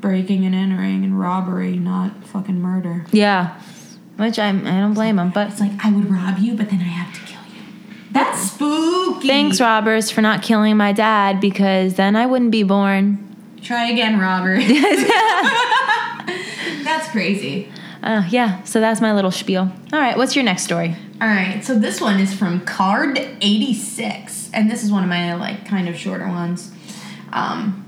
breaking 0.00 0.44
and 0.46 0.54
entering 0.54 1.02
and 1.04 1.18
robbery, 1.18 1.76
not 1.78 2.24
fucking 2.26 2.60
murder. 2.60 3.04
Yeah. 3.10 3.60
Which 4.16 4.38
I'm, 4.38 4.66
I 4.66 4.78
don't 4.80 4.94
blame 4.94 5.18
him. 5.18 5.30
But 5.30 5.48
It's 5.52 5.60
like 5.60 5.72
I 5.84 5.90
would 5.90 6.08
rob 6.10 6.38
you, 6.38 6.54
but 6.54 6.68
then 6.70 6.80
I 6.80 6.84
have 6.84 7.14
to 7.14 7.20
kill 7.20 7.40
you. 7.54 7.62
That's 8.12 8.50
spooky. 8.52 9.26
thanks, 9.28 9.60
robbers, 9.60 10.10
for 10.10 10.20
not 10.20 10.42
killing 10.42 10.76
my 10.76 10.92
dad 10.92 11.40
because 11.40 11.94
then 11.94 12.14
I 12.16 12.26
wouldn't 12.26 12.50
be 12.50 12.62
born. 12.62 13.29
Try 13.62 13.90
again, 13.90 14.18
Robert. 14.18 14.60
That's 16.84 17.08
crazy. 17.10 17.70
Uh, 18.02 18.22
yeah, 18.30 18.62
so 18.64 18.80
that's 18.80 19.02
my 19.02 19.12
little 19.12 19.30
spiel. 19.30 19.70
All 19.92 19.98
right, 19.98 20.16
what's 20.16 20.34
your 20.34 20.44
next 20.44 20.62
story? 20.62 20.96
All 21.20 21.28
right, 21.28 21.62
so 21.62 21.78
this 21.78 22.00
one 22.00 22.18
is 22.18 22.32
from 22.32 22.60
Card 22.64 23.18
86, 23.18 24.50
and 24.54 24.70
this 24.70 24.82
is 24.82 24.90
one 24.90 25.02
of 25.02 25.10
my 25.10 25.34
like 25.34 25.66
kind 25.66 25.86
of 25.86 25.96
shorter 25.96 26.26
ones. 26.26 26.72
Um, 27.32 27.86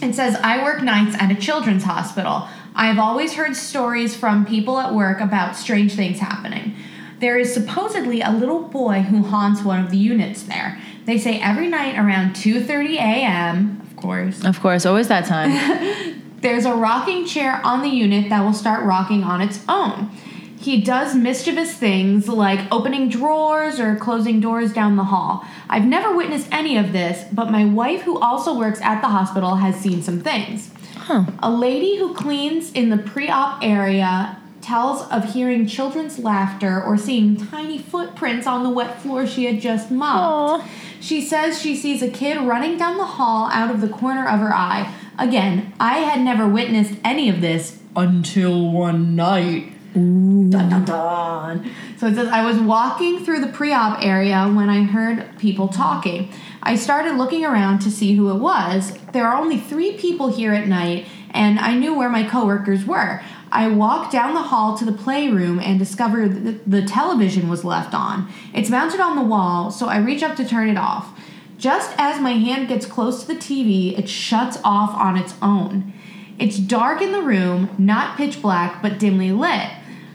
it 0.00 0.14
says, 0.14 0.36
I 0.36 0.62
work 0.62 0.82
nights 0.82 1.16
at 1.18 1.32
a 1.32 1.34
children's 1.34 1.82
hospital. 1.82 2.48
I've 2.74 2.98
always 2.98 3.34
heard 3.34 3.56
stories 3.56 4.16
from 4.16 4.46
people 4.46 4.78
at 4.78 4.94
work 4.94 5.20
about 5.20 5.56
strange 5.56 5.94
things 5.94 6.20
happening. 6.20 6.76
There 7.18 7.36
is 7.36 7.52
supposedly 7.52 8.20
a 8.22 8.30
little 8.30 8.62
boy 8.62 9.02
who 9.02 9.24
haunts 9.24 9.62
one 9.62 9.84
of 9.84 9.90
the 9.90 9.98
units 9.98 10.44
there. 10.44 10.80
They 11.04 11.18
say 11.18 11.40
every 11.40 11.68
night 11.68 11.98
around 11.98 12.34
2:30 12.34 12.94
a.m., 12.94 13.79
course, 14.00 14.44
Of 14.44 14.60
course, 14.60 14.86
always 14.86 15.08
that 15.08 15.26
time. 15.26 16.22
there's 16.40 16.64
a 16.64 16.74
rocking 16.74 17.26
chair 17.26 17.60
on 17.64 17.82
the 17.82 17.88
unit 17.88 18.28
that 18.30 18.42
will 18.42 18.52
start 18.52 18.84
rocking 18.84 19.22
on 19.22 19.40
its 19.40 19.60
own. 19.68 20.10
He 20.58 20.82
does 20.82 21.14
mischievous 21.14 21.74
things 21.74 22.28
like 22.28 22.60
opening 22.70 23.08
drawers 23.08 23.80
or 23.80 23.96
closing 23.96 24.40
doors 24.40 24.74
down 24.74 24.96
the 24.96 25.04
hall. 25.04 25.44
I've 25.70 25.86
never 25.86 26.14
witnessed 26.14 26.48
any 26.52 26.76
of 26.76 26.92
this, 26.92 27.24
but 27.32 27.50
my 27.50 27.64
wife, 27.64 28.02
who 28.02 28.18
also 28.18 28.58
works 28.58 28.80
at 28.82 29.00
the 29.00 29.08
hospital, 29.08 29.56
has 29.56 29.76
seen 29.76 30.02
some 30.02 30.20
things. 30.20 30.70
Huh. 30.96 31.24
A 31.38 31.50
lady 31.50 31.96
who 31.96 32.14
cleans 32.14 32.72
in 32.72 32.90
the 32.90 32.98
pre 32.98 33.30
op 33.30 33.62
area 33.62 34.36
tells 34.62 35.02
of 35.10 35.32
hearing 35.32 35.66
children's 35.66 36.18
laughter 36.18 36.82
or 36.82 36.96
seeing 36.96 37.36
tiny 37.36 37.78
footprints 37.78 38.46
on 38.46 38.62
the 38.62 38.70
wet 38.70 39.00
floor 39.00 39.26
she 39.26 39.46
had 39.46 39.60
just 39.60 39.90
mopped. 39.90 40.64
Aw. 40.64 40.68
She 41.00 41.22
says 41.22 41.60
she 41.60 41.74
sees 41.74 42.02
a 42.02 42.10
kid 42.10 42.38
running 42.40 42.76
down 42.76 42.98
the 42.98 43.04
hall 43.04 43.48
out 43.52 43.70
of 43.70 43.80
the 43.80 43.88
corner 43.88 44.28
of 44.28 44.40
her 44.40 44.52
eye. 44.52 44.94
Again, 45.18 45.72
I 45.80 45.98
had 45.98 46.20
never 46.20 46.46
witnessed 46.48 46.98
any 47.04 47.28
of 47.28 47.40
this 47.40 47.78
until 47.96 48.70
one 48.70 49.16
night. 49.16 49.72
Dun, 49.92 50.50
dun, 50.50 50.84
dun. 50.84 51.70
So 51.98 52.06
it 52.06 52.14
says, 52.14 52.28
I 52.28 52.44
was 52.44 52.58
walking 52.60 53.24
through 53.24 53.40
the 53.40 53.48
pre 53.48 53.72
op 53.72 54.02
area 54.02 54.44
when 54.44 54.70
I 54.70 54.84
heard 54.84 55.36
people 55.38 55.68
talking. 55.68 56.32
I 56.62 56.76
started 56.76 57.16
looking 57.16 57.44
around 57.44 57.80
to 57.80 57.90
see 57.90 58.14
who 58.14 58.30
it 58.30 58.38
was. 58.38 58.96
There 59.12 59.26
are 59.26 59.36
only 59.36 59.58
three 59.58 59.96
people 59.96 60.28
here 60.28 60.52
at 60.52 60.68
night, 60.68 61.08
and 61.30 61.58
I 61.58 61.74
knew 61.74 61.94
where 61.94 62.08
my 62.08 62.22
coworkers 62.22 62.84
were. 62.84 63.20
I 63.52 63.68
walked 63.68 64.12
down 64.12 64.34
the 64.34 64.42
hall 64.42 64.76
to 64.78 64.84
the 64.84 64.92
playroom 64.92 65.58
and 65.58 65.78
discovered 65.78 66.44
that 66.44 66.70
the 66.70 66.82
television 66.82 67.48
was 67.48 67.64
left 67.64 67.94
on. 67.94 68.30
It's 68.54 68.70
mounted 68.70 69.00
on 69.00 69.16
the 69.16 69.22
wall, 69.22 69.70
so 69.70 69.88
I 69.88 69.98
reach 69.98 70.22
up 70.22 70.36
to 70.36 70.44
turn 70.44 70.68
it 70.68 70.78
off. 70.78 71.18
Just 71.58 71.92
as 71.98 72.20
my 72.20 72.32
hand 72.32 72.68
gets 72.68 72.86
close 72.86 73.20
to 73.20 73.26
the 73.26 73.38
TV, 73.38 73.98
it 73.98 74.08
shuts 74.08 74.58
off 74.64 74.94
on 74.94 75.16
its 75.16 75.34
own. 75.42 75.92
It's 76.38 76.58
dark 76.58 77.02
in 77.02 77.12
the 77.12 77.22
room, 77.22 77.68
not 77.76 78.16
pitch 78.16 78.40
black, 78.40 78.80
but 78.80 78.98
dimly 78.98 79.32
lit. 79.32 79.68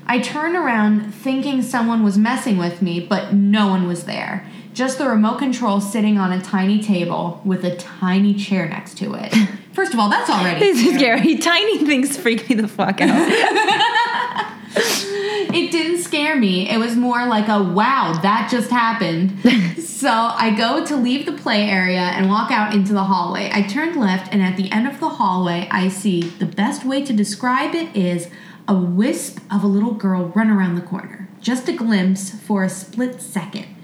I 0.07 0.19
turn 0.19 0.55
around 0.55 1.13
thinking 1.13 1.61
someone 1.61 2.03
was 2.03 2.17
messing 2.17 2.57
with 2.57 2.81
me, 2.81 2.99
but 2.99 3.33
no 3.33 3.67
one 3.67 3.87
was 3.87 4.05
there. 4.05 4.49
Just 4.75 4.97
the 4.97 5.07
remote 5.07 5.39
control 5.39 5.79
sitting 5.79 6.17
on 6.17 6.33
a 6.33 6.41
tiny 6.41 6.83
table 6.83 7.41
with 7.45 7.63
a 7.63 7.77
tiny 7.77 8.33
chair 8.33 8.67
next 8.67 8.97
to 8.97 9.13
it. 9.13 9.33
First 9.71 9.93
of 9.93 9.99
all, 10.01 10.09
that's 10.09 10.29
already 10.29 10.59
This 10.59 10.85
is 10.85 10.95
scary. 10.95 11.37
Tiny 11.37 11.85
things 11.85 12.17
freak 12.17 12.49
me 12.49 12.55
the 12.57 12.67
fuck 12.67 12.99
out. 12.99 14.51
It 14.77 15.71
didn't 15.71 16.01
scare 16.01 16.35
me. 16.35 16.69
It 16.69 16.77
was 16.77 16.97
more 16.97 17.25
like 17.27 17.47
a 17.47 17.63
wow, 17.63 18.19
that 18.21 18.49
just 18.51 18.69
happened. 18.69 19.39
so 19.79 20.09
I 20.09 20.53
go 20.53 20.85
to 20.85 20.97
leave 20.97 21.25
the 21.25 21.31
play 21.31 21.69
area 21.69 22.01
and 22.01 22.29
walk 22.29 22.51
out 22.51 22.73
into 22.73 22.91
the 22.91 23.05
hallway. 23.05 23.49
I 23.53 23.61
turned 23.61 23.95
left, 23.95 24.33
and 24.33 24.41
at 24.41 24.57
the 24.57 24.69
end 24.73 24.85
of 24.85 24.99
the 24.99 25.07
hallway, 25.07 25.69
I 25.71 25.87
see 25.87 26.23
the 26.23 26.45
best 26.45 26.83
way 26.83 27.05
to 27.05 27.13
describe 27.13 27.73
it 27.73 27.95
is 27.95 28.27
a 28.67 28.75
wisp 28.75 29.39
of 29.49 29.63
a 29.63 29.67
little 29.67 29.93
girl 29.93 30.25
run 30.35 30.49
around 30.49 30.75
the 30.75 30.81
corner. 30.81 31.29
Just 31.39 31.69
a 31.69 31.73
glimpse 31.73 32.31
for 32.31 32.65
a 32.65 32.69
split 32.69 33.21
second. 33.21 33.74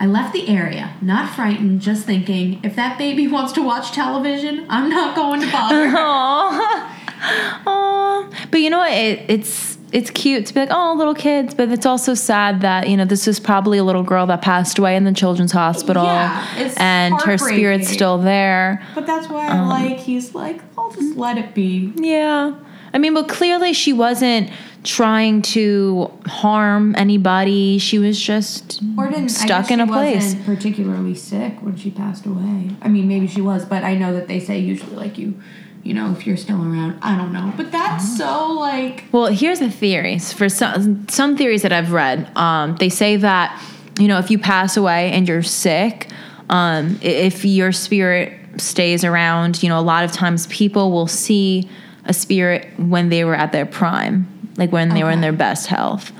I 0.00 0.06
left 0.06 0.32
the 0.32 0.48
area, 0.48 0.94
not 1.02 1.34
frightened, 1.34 1.80
just 1.80 2.06
thinking, 2.06 2.60
if 2.62 2.76
that 2.76 2.98
baby 2.98 3.26
wants 3.36 3.52
to 3.54 3.62
watch 3.62 3.92
television, 3.92 4.64
I'm 4.68 4.88
not 4.88 5.16
going 5.16 5.40
to 5.40 5.50
bother. 5.50 5.88
Aww. 5.88 6.94
Aww. 7.66 8.50
But 8.50 8.60
you 8.60 8.70
know 8.70 8.78
what? 8.78 8.92
It, 8.92 9.28
it's 9.28 9.76
it's 9.90 10.10
cute 10.10 10.46
to 10.46 10.54
be 10.54 10.60
like, 10.60 10.68
oh, 10.70 10.94
little 10.96 11.14
kids. 11.14 11.54
But 11.54 11.72
it's 11.72 11.86
also 11.86 12.14
sad 12.14 12.60
that 12.60 12.88
you 12.88 12.96
know 12.96 13.04
this 13.04 13.26
is 13.26 13.40
probably 13.40 13.78
a 13.78 13.84
little 13.84 14.04
girl 14.04 14.26
that 14.26 14.40
passed 14.40 14.78
away 14.78 14.94
in 14.94 15.02
the 15.02 15.12
children's 15.12 15.50
hospital, 15.50 16.04
Yeah, 16.04 16.46
it's 16.58 16.76
and 16.76 17.20
her 17.22 17.36
spirit's 17.36 17.88
still 17.88 18.18
there. 18.18 18.86
But 18.94 19.06
that's 19.06 19.28
why 19.28 19.48
I 19.48 19.66
like, 19.66 19.98
he's 19.98 20.32
like, 20.34 20.60
I'll 20.76 20.92
just 20.92 21.16
let 21.16 21.38
it 21.38 21.54
be. 21.54 21.92
Yeah. 21.96 22.54
I 22.92 22.98
mean, 22.98 23.14
but 23.14 23.28
clearly 23.28 23.72
she 23.72 23.92
wasn't 23.92 24.50
trying 24.84 25.42
to 25.42 26.10
harm 26.26 26.94
anybody. 26.96 27.78
She 27.78 27.98
was 27.98 28.20
just 28.20 28.80
didn't 28.96 29.30
stuck 29.30 29.70
in 29.70 29.80
a 29.80 29.86
place. 29.86 30.34
Particularly 30.44 31.14
sick 31.14 31.60
when 31.60 31.76
she 31.76 31.90
passed 31.90 32.26
away. 32.26 32.70
I 32.82 32.88
mean, 32.88 33.08
maybe 33.08 33.26
she 33.26 33.40
was, 33.40 33.64
but 33.64 33.82
I 33.84 33.94
know 33.94 34.14
that 34.14 34.28
they 34.28 34.40
say 34.40 34.58
usually 34.58 34.96
like 34.96 35.18
you, 35.18 35.40
you 35.82 35.94
know, 35.94 36.12
if 36.12 36.26
you're 36.26 36.36
still 36.36 36.56
around. 36.56 36.98
I 37.02 37.16
don't 37.16 37.32
know, 37.32 37.52
but 37.56 37.72
that's 37.72 38.16
so 38.16 38.52
like 38.52 39.04
Well, 39.12 39.26
here's 39.26 39.60
the 39.60 39.70
theories. 39.70 40.32
For 40.32 40.48
some 40.48 41.08
some 41.08 41.36
theories 41.36 41.62
that 41.62 41.72
I've 41.72 41.92
read, 41.92 42.30
um, 42.36 42.76
they 42.76 42.88
say 42.88 43.16
that 43.16 43.60
you 43.98 44.08
know 44.08 44.18
if 44.18 44.30
you 44.30 44.38
pass 44.38 44.76
away 44.76 45.10
and 45.12 45.26
you're 45.26 45.42
sick, 45.42 46.08
um, 46.50 46.98
if 47.02 47.44
your 47.44 47.72
spirit 47.72 48.34
stays 48.58 49.04
around, 49.04 49.62
you 49.62 49.68
know 49.68 49.78
a 49.78 49.82
lot 49.82 50.04
of 50.04 50.12
times 50.12 50.46
people 50.46 50.92
will 50.92 51.08
see 51.08 51.68
a 52.04 52.14
spirit 52.14 52.66
when 52.78 53.10
they 53.10 53.22
were 53.22 53.34
at 53.34 53.52
their 53.52 53.66
prime, 53.66 54.26
like 54.58 54.70
when 54.72 54.90
they 54.90 55.02
were 55.02 55.10
in 55.10 55.20
their 55.22 55.32
best 55.32 55.66
health. 55.68 56.12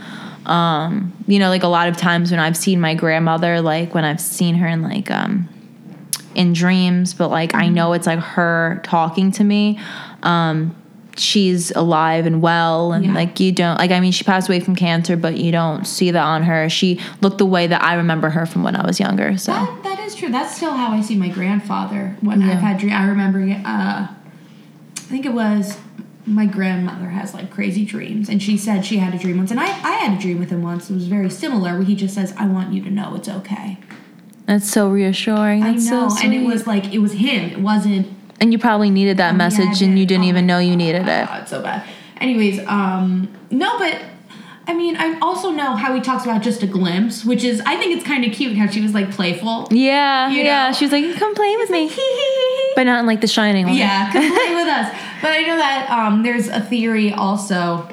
Um, 0.47 1.13
you 1.27 1.39
know, 1.39 1.51
like 1.51 1.63
a 1.65 1.69
lot 1.69 1.89
of 1.89 1.97
times 1.99 2.31
when 2.31 2.41
I've 2.41 2.57
seen 2.57 2.81
my 2.81 2.95
grandmother, 2.95 3.61
like 3.61 3.95
when 3.95 4.05
I've 4.05 4.21
seen 4.21 4.55
her 4.55 4.67
in 4.67 4.81
like 4.81 5.11
um, 5.11 5.47
in 6.35 6.55
dreams, 6.55 7.13
but 7.13 7.29
like 7.29 7.55
I 7.55 7.69
know 7.69 7.93
it's 7.93 8.07
like 8.07 8.21
her 8.21 8.81
talking 8.85 9.31
to 9.33 9.45
me. 9.45 9.79
Um, 10.23 10.75
she's 11.19 11.71
alive 11.73 12.25
and 12.27 12.41
well, 12.41 12.93
and 12.93 13.05
Yeah. 13.05 13.13
like 13.13 13.41
you 13.41 13.53
don't 13.53 13.77
like. 13.77 13.91
I 13.91 14.01
mean, 14.01 14.13
she 14.13 14.25
passed 14.25 14.49
away 14.49 14.61
from 14.61 14.75
cancer, 14.75 15.17
but 15.17 15.37
you 15.37 15.53
don't 15.53 15.85
see 15.85 16.11
that 16.13 16.23
on 16.23 16.45
her. 16.45 16.71
She 16.71 16.99
looked 17.21 17.39
the 17.39 17.47
way 17.47 17.67
that 17.67 17.83
I 17.83 17.95
remember 17.95 18.31
her 18.31 18.47
from 18.47 18.63
when 18.63 18.75
I 18.77 18.87
was 18.87 18.99
younger. 18.99 19.37
So 19.37 19.53
that. 19.53 19.83
That 19.83 19.99
is 20.01 20.15
true. 20.15 20.31
That's 20.31 20.57
still 20.57 20.73
how 20.73 20.93
I 20.93 21.03
see 21.03 21.17
my 21.17 21.29
grandfather 21.29 22.17
when 22.23 22.41
Yeah. 22.41 22.53
I've 22.53 22.61
had 22.61 22.79
dream. 22.79 22.93
I 22.95 23.05
remember. 23.07 23.41
Uh, 23.41 24.07
I 24.07 25.11
think 25.11 25.27
it 25.27 25.33
was 25.35 25.77
my 26.29 26.47
grandmother 26.47 27.07
has 27.09 27.35
like 27.35 27.51
crazy 27.51 27.85
dreams, 27.85 28.29
and 28.29 28.43
she 28.43 28.57
said 28.57 28.85
she 28.85 28.99
had 28.99 29.15
a 29.15 29.19
dream 29.19 29.39
once, 29.39 29.51
and 29.51 29.59
I 29.61 29.67
I 29.67 29.93
had 29.93 30.19
a 30.19 30.21
dream 30.21 30.39
with 30.39 30.51
him 30.51 30.63
once. 30.63 30.91
It 30.91 30.95
was 30.95 31.07
very 31.07 31.31
similar. 31.31 31.75
Where 31.75 31.83
he 31.83 31.95
just 31.97 32.15
says, 32.15 32.35
"I 32.39 32.47
want 32.47 32.73
you 32.73 32.83
to 32.85 32.91
know 32.91 33.15
it's 33.15 33.29
okay." 33.29 33.79
that's 34.47 34.71
so 34.71 34.89
reassuring. 34.89 35.63
I 35.63 35.73
know, 35.73 36.09
so 36.09 36.17
and 36.23 36.33
it 36.33 36.47
was 36.47 36.67
like 36.67 36.93
it 36.95 36.99
was 37.01 37.13
him. 37.13 37.51
It 37.51 37.61
wasn't 37.61 38.07
and 38.41 38.53
you 38.53 38.59
probably 38.59 38.91
needed 38.91 39.17
that 39.17 39.35
message, 39.37 39.83
and 39.83 39.99
you 39.99 40.07
did. 40.07 40.15
didn't 40.15 40.25
Oh 40.25 40.29
even 40.29 40.47
know 40.47 40.59
you 40.59 40.77
needed 40.77 41.07
God, 41.07 41.23
it. 41.23 41.29
Oh, 41.31 41.41
it's 41.43 41.51
so 41.51 41.63
bad. 41.63 41.87
Anyways, 42.21 42.61
um, 42.67 43.29
no, 43.51 43.79
but 43.79 44.01
I 44.67 44.75
mean, 44.75 44.97
I 44.99 45.19
also 45.21 45.51
know 45.51 45.77
how 45.77 45.95
he 45.95 46.01
talks 46.01 46.25
about 46.25 46.43
just 46.43 46.63
a 46.63 46.67
glimpse, 46.67 47.25
which 47.25 47.43
is 47.43 47.61
I 47.67 47.77
think 47.77 47.97
it's 47.97 48.07
kind 48.07 48.25
of 48.25 48.33
cute 48.33 48.57
how 48.57 48.67
she 48.69 48.81
was 48.81 48.95
like 48.95 49.11
playful. 49.11 49.69
Yeah, 49.71 50.31
You 50.31 50.43
yeah. 50.43 50.73
She 50.73 50.85
was 50.85 50.93
like, 50.93 51.17
"Come 51.17 51.35
play 51.35 51.57
with 51.57 51.71
me," 51.71 51.89
but 52.79 52.85
not 52.85 53.01
in 53.01 53.07
like 53.07 53.21
the 53.21 53.27
Shining 53.27 53.67
one. 53.67 53.75
yeah, 53.77 54.13
come 54.13 54.23
play 54.23 54.55
with 54.55 54.69
us. 54.69 54.97
But 55.21 55.33
I 55.33 55.41
know 55.43 55.57
that 55.57 55.91
um, 55.91 56.23
there's 56.23 56.47
a 56.47 56.61
theory 56.61 57.13
also 57.13 57.89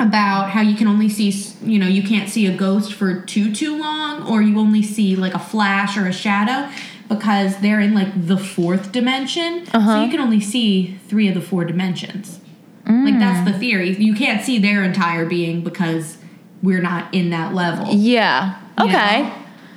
about 0.00 0.50
how 0.50 0.60
you 0.62 0.74
can 0.74 0.88
only 0.88 1.08
see, 1.08 1.30
you 1.64 1.78
know, 1.78 1.86
you 1.86 2.02
can't 2.02 2.28
see 2.28 2.44
a 2.46 2.56
ghost 2.56 2.92
for 2.92 3.20
too 3.20 3.54
too 3.54 3.78
long, 3.78 4.26
or 4.28 4.42
you 4.42 4.58
only 4.58 4.82
see 4.82 5.14
like 5.14 5.32
a 5.34 5.38
flash 5.38 5.96
or 5.96 6.06
a 6.08 6.12
shadow 6.12 6.68
because 7.08 7.58
they're 7.58 7.78
in 7.78 7.94
like 7.94 8.26
the 8.26 8.36
fourth 8.36 8.90
dimension. 8.90 9.64
So 9.66 9.78
Uh-huh. 9.78 10.00
you 10.04 10.10
can 10.10 10.18
only 10.20 10.40
see 10.40 10.98
three 11.06 11.28
of 11.28 11.34
the 11.34 11.40
four 11.40 11.64
dimensions. 11.64 12.38
Like 12.86 13.20
that's 13.20 13.48
the 13.48 13.56
theory. 13.56 13.94
You 13.96 14.14
can't 14.16 14.42
see 14.42 14.58
their 14.58 14.82
entire 14.82 15.24
being 15.24 15.62
because 15.62 16.16
we're 16.60 16.80
not 16.82 17.14
in 17.14 17.30
that 17.30 17.54
level. 17.54 17.86
yeah. 17.94 18.58
you 18.78 18.86
Okay. 18.86 19.22
know? 19.22 19.34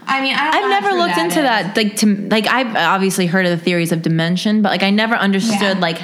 I 0.08 0.22
mean, 0.22 0.36
I 0.36 0.52
don't 0.52 0.56
I've 0.56 0.62
know 0.64 0.70
never 0.90 0.98
looked 0.98 1.18
into 1.18 1.40
is. 1.40 1.46
that. 1.46 1.78
Like 1.78 1.96
to 1.98 2.16
like 2.30 2.48
I've 2.48 2.76
obviously 2.76 3.26
heard 3.28 3.46
of 3.46 3.58
the 3.58 3.64
theories 3.64 3.92
of 3.92 4.02
dimension, 4.02 4.62
but 4.62 4.70
like 4.70 4.84
I 4.84 4.90
never 4.90 5.16
understood 5.16 5.62
Yeah. 5.62 5.74
like 5.80 6.02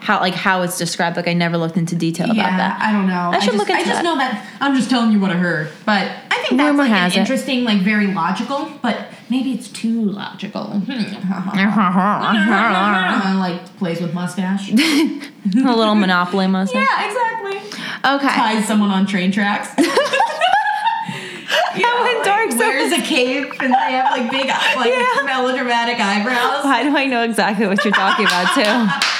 how 0.00 0.18
like 0.20 0.34
how 0.34 0.62
it's 0.62 0.78
described. 0.78 1.16
Like 1.16 1.28
I 1.28 1.34
never 1.34 1.56
looked 1.58 1.76
into 1.76 1.94
detail 1.94 2.28
Yeah, 2.28 2.46
about 2.48 2.56
that. 2.56 2.80
I 2.80 2.92
don't 2.92 3.06
know. 3.06 3.30
I 3.32 3.38
should 3.40 3.52
just, 3.52 3.58
look 3.58 3.68
into 3.68 3.82
I 3.82 3.84
just 3.84 3.98
that. 3.98 4.04
know 4.04 4.16
that 4.16 4.46
I'm 4.60 4.74
just 4.74 4.88
telling 4.90 5.12
you 5.12 5.20
what 5.20 5.30
I 5.30 5.34
heard, 5.36 5.70
but 5.84 6.10
I 6.30 6.38
think 6.46 6.58
that's 6.58 6.70
Rumor 6.70 6.82
like 6.84 6.90
has 6.90 7.12
an 7.14 7.18
it. 7.18 7.22
interesting, 7.22 7.64
like 7.64 7.80
very 7.82 8.06
logical, 8.08 8.70
but 8.82 9.08
maybe 9.28 9.52
it's 9.52 9.68
too 9.68 10.02
logical. 10.04 10.64
Hmm. 10.64 10.90
like 13.38 13.64
plays 13.78 14.00
with 14.00 14.14
mustache. 14.14 14.70
A 14.70 15.20
little 15.54 15.94
monopoly 15.94 16.46
mustache. 16.46 16.82
yeah, 16.82 17.06
exactly. 17.06 17.58
Okay. 18.04 18.34
Ties 18.34 18.66
someone 18.66 18.90
on 18.90 19.06
train 19.06 19.30
tracks. 19.32 19.68
You 21.76 21.82
That 21.82 22.02
went 22.02 22.24
dark 22.24 22.50
Wears 22.58 22.92
a 22.92 23.02
cape 23.02 23.52
and 23.60 23.72
they 23.74 23.92
have 23.92 24.10
like 24.10 24.30
big, 24.30 24.46
like 24.76 24.90
Yeah. 24.90 25.22
melodramatic 25.24 25.98
eyebrows. 26.00 26.64
Why 26.64 26.82
do 26.84 26.96
I 26.96 27.06
know 27.06 27.22
exactly 27.22 27.66
what 27.66 27.84
you're 27.84 27.92
talking 27.94 28.26
about 28.26 28.54
too? 28.54 29.06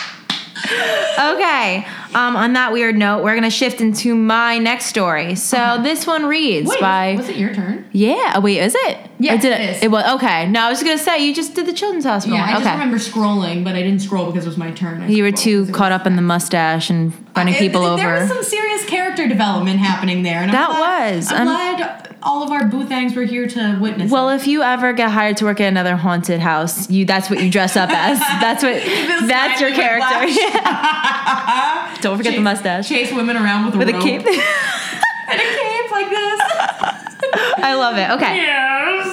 Okay. 1.18 1.84
Um, 2.14 2.34
on 2.36 2.54
that 2.54 2.72
weird 2.72 2.96
note, 2.96 3.22
we're 3.22 3.34
gonna 3.34 3.50
shift 3.50 3.80
into 3.80 4.14
my 4.14 4.58
next 4.58 4.86
story. 4.86 5.34
So 5.36 5.78
this 5.82 6.06
one 6.06 6.26
reads 6.26 6.68
Wait, 6.68 6.80
by 6.80 7.14
was 7.16 7.28
it 7.28 7.36
your 7.36 7.54
turn? 7.54 7.88
Yeah. 7.92 8.32
Oh, 8.36 8.40
wait, 8.40 8.58
is 8.58 8.74
it? 8.76 8.98
Yeah, 9.18 9.36
did 9.36 9.52
it 9.52 9.76
is. 9.76 9.82
It 9.82 9.90
was 9.90 10.04
okay. 10.16 10.48
No, 10.48 10.60
I 10.62 10.70
was 10.70 10.82
gonna 10.82 10.98
say 10.98 11.24
you 11.24 11.34
just 11.34 11.54
did 11.54 11.66
the 11.66 11.72
children's 11.72 12.04
hospital. 12.04 12.36
Yeah, 12.36 12.46
one. 12.46 12.62
I 12.62 12.64
just 12.64 12.72
remember 12.72 12.96
scrolling, 12.96 13.62
but 13.64 13.74
I 13.74 13.82
didn't 13.82 14.00
scroll 14.00 14.26
because 14.26 14.44
it 14.44 14.48
was 14.48 14.56
my 14.56 14.70
turn. 14.72 15.02
I 15.02 15.08
you 15.08 15.22
were 15.22 15.32
too 15.32 15.66
caught 15.72 15.92
up 15.92 16.06
in 16.06 16.16
the 16.16 16.22
mustache 16.22 16.90
and 16.90 17.12
running 17.36 17.54
It- 17.54 17.58
people 17.58 17.82
it- 17.82 17.90
over. 17.90 18.02
There 18.02 18.20
was 18.20 18.28
some 18.28 18.42
serious 18.42 18.84
character 18.86 19.28
development 19.28 19.78
happening 19.78 20.22
there. 20.22 20.42
And 20.42 20.52
That 20.52 20.68
glad, 20.70 21.16
was. 21.16 21.30
I'm, 21.32 21.48
I'm- 21.48 21.76
glad 21.76 22.16
all 22.22 22.42
of 22.42 22.50
our 22.50 22.62
boothangs 22.62 23.14
were 23.16 23.22
here 23.24 23.46
to 23.48 23.78
witness. 23.80 24.10
well, 24.10 24.28
it. 24.28 24.36
if 24.36 24.46
you 24.46 24.62
ever 24.62 24.92
get 24.92 25.10
hired 25.10 25.38
to 25.38 25.44
work 25.46 25.60
at 25.60 25.68
another 25.68 25.96
haunted 25.96 26.40
house, 26.40 26.90
you 26.90 27.04
that's 27.04 27.30
what 27.30 27.42
you 27.42 27.50
dress 27.50 27.76
up 27.76 27.90
as. 27.90 28.18
That's 28.40 28.62
what 28.62 28.82
that's 29.28 29.60
your 29.60 29.70
character. 29.72 30.26
Don't 32.02 32.16
forget 32.16 32.32
the 32.32 32.38
Chase- 32.38 32.44
mustache. 32.44 32.88
Chase 32.88 33.12
women 33.12 33.36
around 33.36 33.66
with 33.66 33.74
a 33.74 33.78
With 33.78 33.88
a 33.88 33.92
rope 33.92 34.02
cape. 34.02 34.20
and 34.26 35.40
a 35.40 35.44
cape 35.44 35.90
like 35.90 36.10
this. 36.10 36.40
I 37.62 37.74
love 37.74 37.96
it. 37.98 38.10
Okay. 38.12 38.36
yes. 38.36 39.06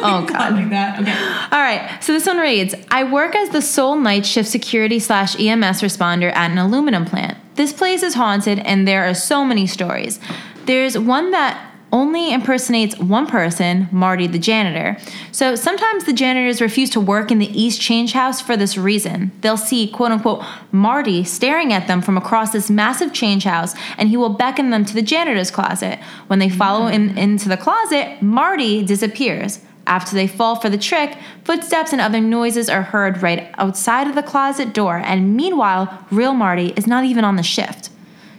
Oh, 0.00 0.24
God. 0.28 0.54
like 0.54 0.70
that. 0.70 1.00
Okay. 1.00 1.12
All 1.56 1.60
right, 1.62 2.02
so 2.02 2.12
this 2.12 2.26
one 2.26 2.38
reads 2.38 2.74
I 2.90 3.04
work 3.04 3.34
as 3.34 3.50
the 3.50 3.60
sole 3.60 3.96
night 3.96 4.24
shift 4.24 4.48
security 4.48 4.98
slash 4.98 5.38
EMS 5.38 5.82
responder 5.82 6.32
at 6.34 6.50
an 6.50 6.58
aluminum 6.58 7.04
plant. 7.04 7.36
This 7.56 7.72
place 7.72 8.02
is 8.02 8.14
haunted, 8.14 8.60
and 8.60 8.86
there 8.86 9.08
are 9.08 9.14
so 9.14 9.44
many 9.44 9.66
stories. 9.66 10.20
There's 10.66 10.96
one 10.96 11.32
that 11.32 11.67
only 11.90 12.32
impersonates 12.32 12.98
one 12.98 13.26
person, 13.26 13.88
Marty 13.90 14.26
the 14.26 14.38
janitor. 14.38 14.98
So 15.32 15.54
sometimes 15.54 16.04
the 16.04 16.12
janitors 16.12 16.60
refuse 16.60 16.90
to 16.90 17.00
work 17.00 17.30
in 17.30 17.38
the 17.38 17.60
East 17.60 17.80
Change 17.80 18.12
House 18.12 18.40
for 18.40 18.56
this 18.56 18.76
reason. 18.76 19.32
They'll 19.40 19.56
see, 19.56 19.88
quote 19.88 20.12
unquote, 20.12 20.44
Marty 20.70 21.24
staring 21.24 21.72
at 21.72 21.86
them 21.86 22.02
from 22.02 22.16
across 22.16 22.52
this 22.52 22.68
massive 22.68 23.12
change 23.12 23.44
house, 23.44 23.74
and 23.96 24.08
he 24.08 24.16
will 24.16 24.28
beckon 24.28 24.70
them 24.70 24.84
to 24.84 24.94
the 24.94 25.02
janitor's 25.02 25.50
closet. 25.50 25.98
When 26.26 26.38
they 26.38 26.50
follow 26.50 26.86
him 26.86 27.16
into 27.16 27.48
the 27.48 27.56
closet, 27.56 28.20
Marty 28.20 28.84
disappears. 28.84 29.60
After 29.86 30.14
they 30.14 30.26
fall 30.26 30.56
for 30.56 30.68
the 30.68 30.76
trick, 30.76 31.16
footsteps 31.44 31.92
and 31.92 32.00
other 32.00 32.20
noises 32.20 32.68
are 32.68 32.82
heard 32.82 33.22
right 33.22 33.50
outside 33.56 34.06
of 34.06 34.14
the 34.14 34.22
closet 34.22 34.74
door, 34.74 34.98
and 34.98 35.34
meanwhile, 35.34 36.06
real 36.10 36.34
Marty 36.34 36.74
is 36.76 36.86
not 36.86 37.04
even 37.04 37.24
on 37.24 37.36
the 37.36 37.42
shift. 37.42 37.88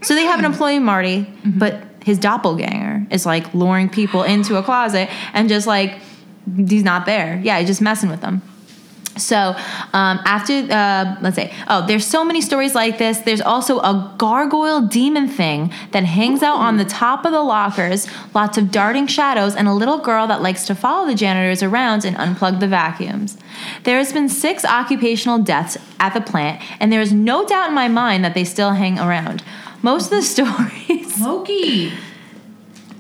So 0.04 0.14
they 0.14 0.26
have 0.26 0.38
an 0.38 0.46
hmm. 0.46 0.52
employee 0.52 0.80
Marty, 0.80 1.34
but 1.44 1.89
his 2.10 2.18
doppelganger 2.18 3.06
is 3.12 3.24
like 3.26 3.54
luring 3.54 3.88
people 3.88 4.24
into 4.24 4.58
a 4.58 4.64
closet 4.64 5.10
and 5.34 5.48
just 5.48 5.68
like 5.68 6.00
he's 6.68 6.84
not 6.84 7.06
there. 7.06 7.40
Yeah, 7.44 7.60
he's 7.60 7.68
just 7.68 7.82
messing 7.82 8.10
with 8.10 8.22
them. 8.22 8.42
So 9.16 9.54
um, 9.94 10.20
after, 10.26 10.54
uh, 10.54 11.18
let's 11.22 11.36
say, 11.36 11.54
oh, 11.68 11.86
there's 11.86 12.06
so 12.06 12.24
many 12.24 12.42
stories 12.42 12.74
like 12.74 12.98
this. 12.98 13.20
There's 13.20 13.42
also 13.42 13.80
a 13.80 14.16
gargoyle 14.18 14.88
demon 14.88 15.28
thing 15.28 15.72
that 15.92 16.04
hangs 16.06 16.42
out 16.42 16.56
on 16.56 16.78
the 16.78 16.86
top 16.86 17.26
of 17.26 17.32
the 17.32 17.42
lockers, 17.42 18.08
lots 18.34 18.58
of 18.58 18.72
darting 18.72 19.08
shadows, 19.08 19.56
and 19.56 19.68
a 19.68 19.74
little 19.74 20.00
girl 20.00 20.26
that 20.28 20.42
likes 20.42 20.66
to 20.68 20.76
follow 20.76 21.06
the 21.06 21.16
janitors 21.16 21.62
around 21.62 22.06
and 22.06 22.16
unplug 22.16 22.60
the 22.60 22.68
vacuums. 22.68 23.38
There 23.84 23.98
has 23.98 24.14
been 24.14 24.30
six 24.30 24.64
occupational 24.64 25.40
deaths 25.40 25.78
at 26.00 26.14
the 26.14 26.22
plant, 26.22 26.62
and 26.80 26.92
there 26.92 27.02
is 27.02 27.12
no 27.12 27.46
doubt 27.46 27.70
in 27.70 27.76
my 27.76 27.90
mind 27.90 28.24
that 28.24 28.34
they 28.34 28.46
still 28.46 28.72
hang 28.72 28.98
around. 28.98 29.44
Most 29.82 30.06
of 30.06 30.12
the 30.12 30.22
stories. 30.36 30.89
Loki. 31.20 31.92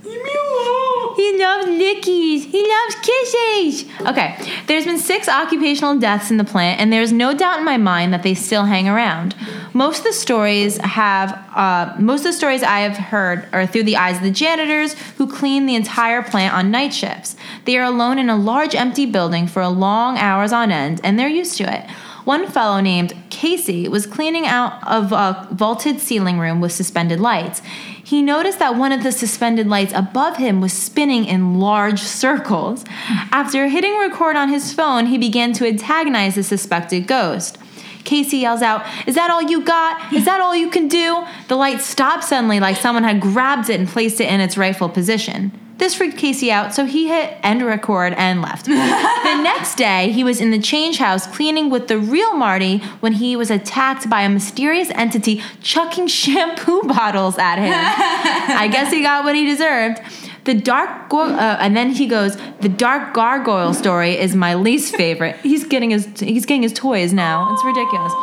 Leave. 0.04 1.16
He 1.16 1.38
loves 1.38 1.66
lickies. 1.68 2.46
He 2.46 2.66
loves 2.68 2.96
kisses. 2.96 3.86
Okay, 4.08 4.38
there's 4.68 4.86
been 4.86 4.98
six 4.98 5.28
occupational 5.28 6.00
deaths 6.00 6.32
in 6.32 6.38
the 6.38 6.44
plant, 6.44 6.80
and 6.80 6.94
there's 6.94 7.12
no 7.12 7.34
doubt 7.34 7.60
in 7.60 7.66
my 7.66 7.78
mind 7.78 8.14
that 8.14 8.24
they 8.24 8.34
still 8.34 8.64
hang 8.66 8.88
around. 8.88 9.36
Most 9.74 10.00
of 10.00 10.06
the 10.06 10.14
stories 10.14 10.78
have, 10.78 11.32
uh, 11.56 11.94
most 12.00 12.22
of 12.22 12.26
the 12.26 12.34
stories 12.34 12.64
I 12.64 12.80
have 12.80 12.98
heard 12.98 13.48
are 13.52 13.68
through 13.68 13.84
the 13.84 13.98
eyes 13.98 14.18
of 14.18 14.24
the 14.24 14.32
janitors 14.32 14.94
who 15.18 15.28
clean 15.28 15.66
the 15.66 15.76
entire 15.76 16.24
plant 16.24 16.54
on 16.54 16.72
night 16.72 16.94
shifts. 16.94 17.36
They 17.66 17.78
are 17.78 17.84
alone 17.84 18.18
in 18.18 18.30
a 18.30 18.38
large 18.38 18.74
empty 18.74 19.06
building 19.06 19.48
for 19.48 19.68
long 19.68 20.18
hours 20.18 20.54
on 20.54 20.72
end, 20.72 21.02
and 21.04 21.20
they're 21.20 21.28
used 21.28 21.58
to 21.58 21.64
it. 21.72 21.90
One 22.26 22.48
fellow 22.48 22.80
named 22.80 23.14
Casey 23.30 23.88
was 23.88 24.06
cleaning 24.06 24.46
out 24.46 24.86
of 24.88 25.12
a 25.12 25.48
vaulted 25.52 26.00
ceiling 26.00 26.38
room 26.38 26.62
with 26.62 26.72
suspended 26.72 27.20
lights. 27.20 27.62
He 28.10 28.24
noticed 28.24 28.58
that 28.58 28.76
one 28.76 28.92
of 28.92 29.04
the 29.04 29.12
suspended 29.12 29.68
lights 29.68 29.94
above 29.94 30.38
him 30.38 30.62
was 30.62 30.74
spinning 30.74 31.26
in 31.26 31.60
large 31.60 32.02
circles. 32.02 32.84
After 33.32 33.68
hitting 33.68 33.96
record 34.00 34.36
on 34.36 34.50
his 34.50 34.74
phone, 34.74 35.06
he 35.06 35.20
began 35.20 35.54
to 35.54 35.68
antagonize 35.68 36.34
the 36.34 36.42
suspected 36.42 37.06
ghost. 37.06 37.60
Casey 38.06 38.38
yells 38.38 38.64
out, 38.64 38.84
Is 39.06 39.14
that 39.14 39.30
all 39.30 39.44
you 39.44 39.62
got? 39.62 40.12
Is 40.12 40.26
that 40.26 40.42
all 40.42 40.56
you 40.56 40.72
can 40.72 40.88
do? 40.88 41.24
The 41.50 41.56
light 41.56 41.82
stopped 41.82 42.24
suddenly, 42.24 42.60
like 42.60 42.78
someone 42.78 43.04
had 43.04 43.22
grabbed 43.22 43.70
it 43.70 43.80
and 43.80 43.88
placed 43.88 44.20
it 44.20 44.28
in 44.28 44.40
its 44.40 44.58
rightful 44.58 44.90
position. 44.90 45.52
This 45.80 45.96
freaked 45.96 46.18
Casey 46.18 46.52
out, 46.52 46.74
so 46.74 46.86
he 46.86 47.08
hit 47.08 47.38
end 47.42 47.66
record 47.66 48.14
and 48.18 48.42
left. 48.42 48.66
the 48.68 49.42
next 49.42 49.76
day, 49.76 50.12
he 50.12 50.26
was 50.26 50.42
in 50.42 50.52
the 50.52 50.60
change 50.60 50.98
house 50.98 51.26
cleaning 51.26 51.70
with 51.70 51.88
the 51.88 51.98
real 51.98 52.34
Marty 52.36 52.80
when 53.00 53.14
he 53.14 53.38
was 53.38 53.50
attacked 53.50 54.10
by 54.10 54.22
a 54.24 54.30
mysterious 54.30 54.90
entity 54.92 55.42
chucking 55.62 56.08
shampoo 56.22 56.84
bottles 56.84 57.38
at 57.38 57.56
him. 57.58 57.72
I 57.74 58.68
guess 58.72 58.92
he 58.92 59.02
got 59.02 59.24
what 59.24 59.36
he 59.36 59.46
deserved. 59.46 60.02
The 60.44 60.54
dark, 60.54 61.10
go- 61.10 61.34
uh, 61.34 61.58
and 61.60 61.78
then 61.78 61.92
he 61.92 62.08
goes. 62.08 62.38
The 62.60 62.70
dark 62.70 63.14
gargoyle 63.14 63.74
story 63.74 64.18
is 64.18 64.36
my 64.36 64.56
least 64.56 64.96
favorite. 64.96 65.38
He's 65.38 65.64
getting 65.64 65.92
his 65.92 66.08
he's 66.20 66.46
getting 66.46 66.64
his 66.64 66.74
toys 66.74 67.14
now. 67.14 67.54
It's 67.54 67.64
ridiculous. 67.64 68.14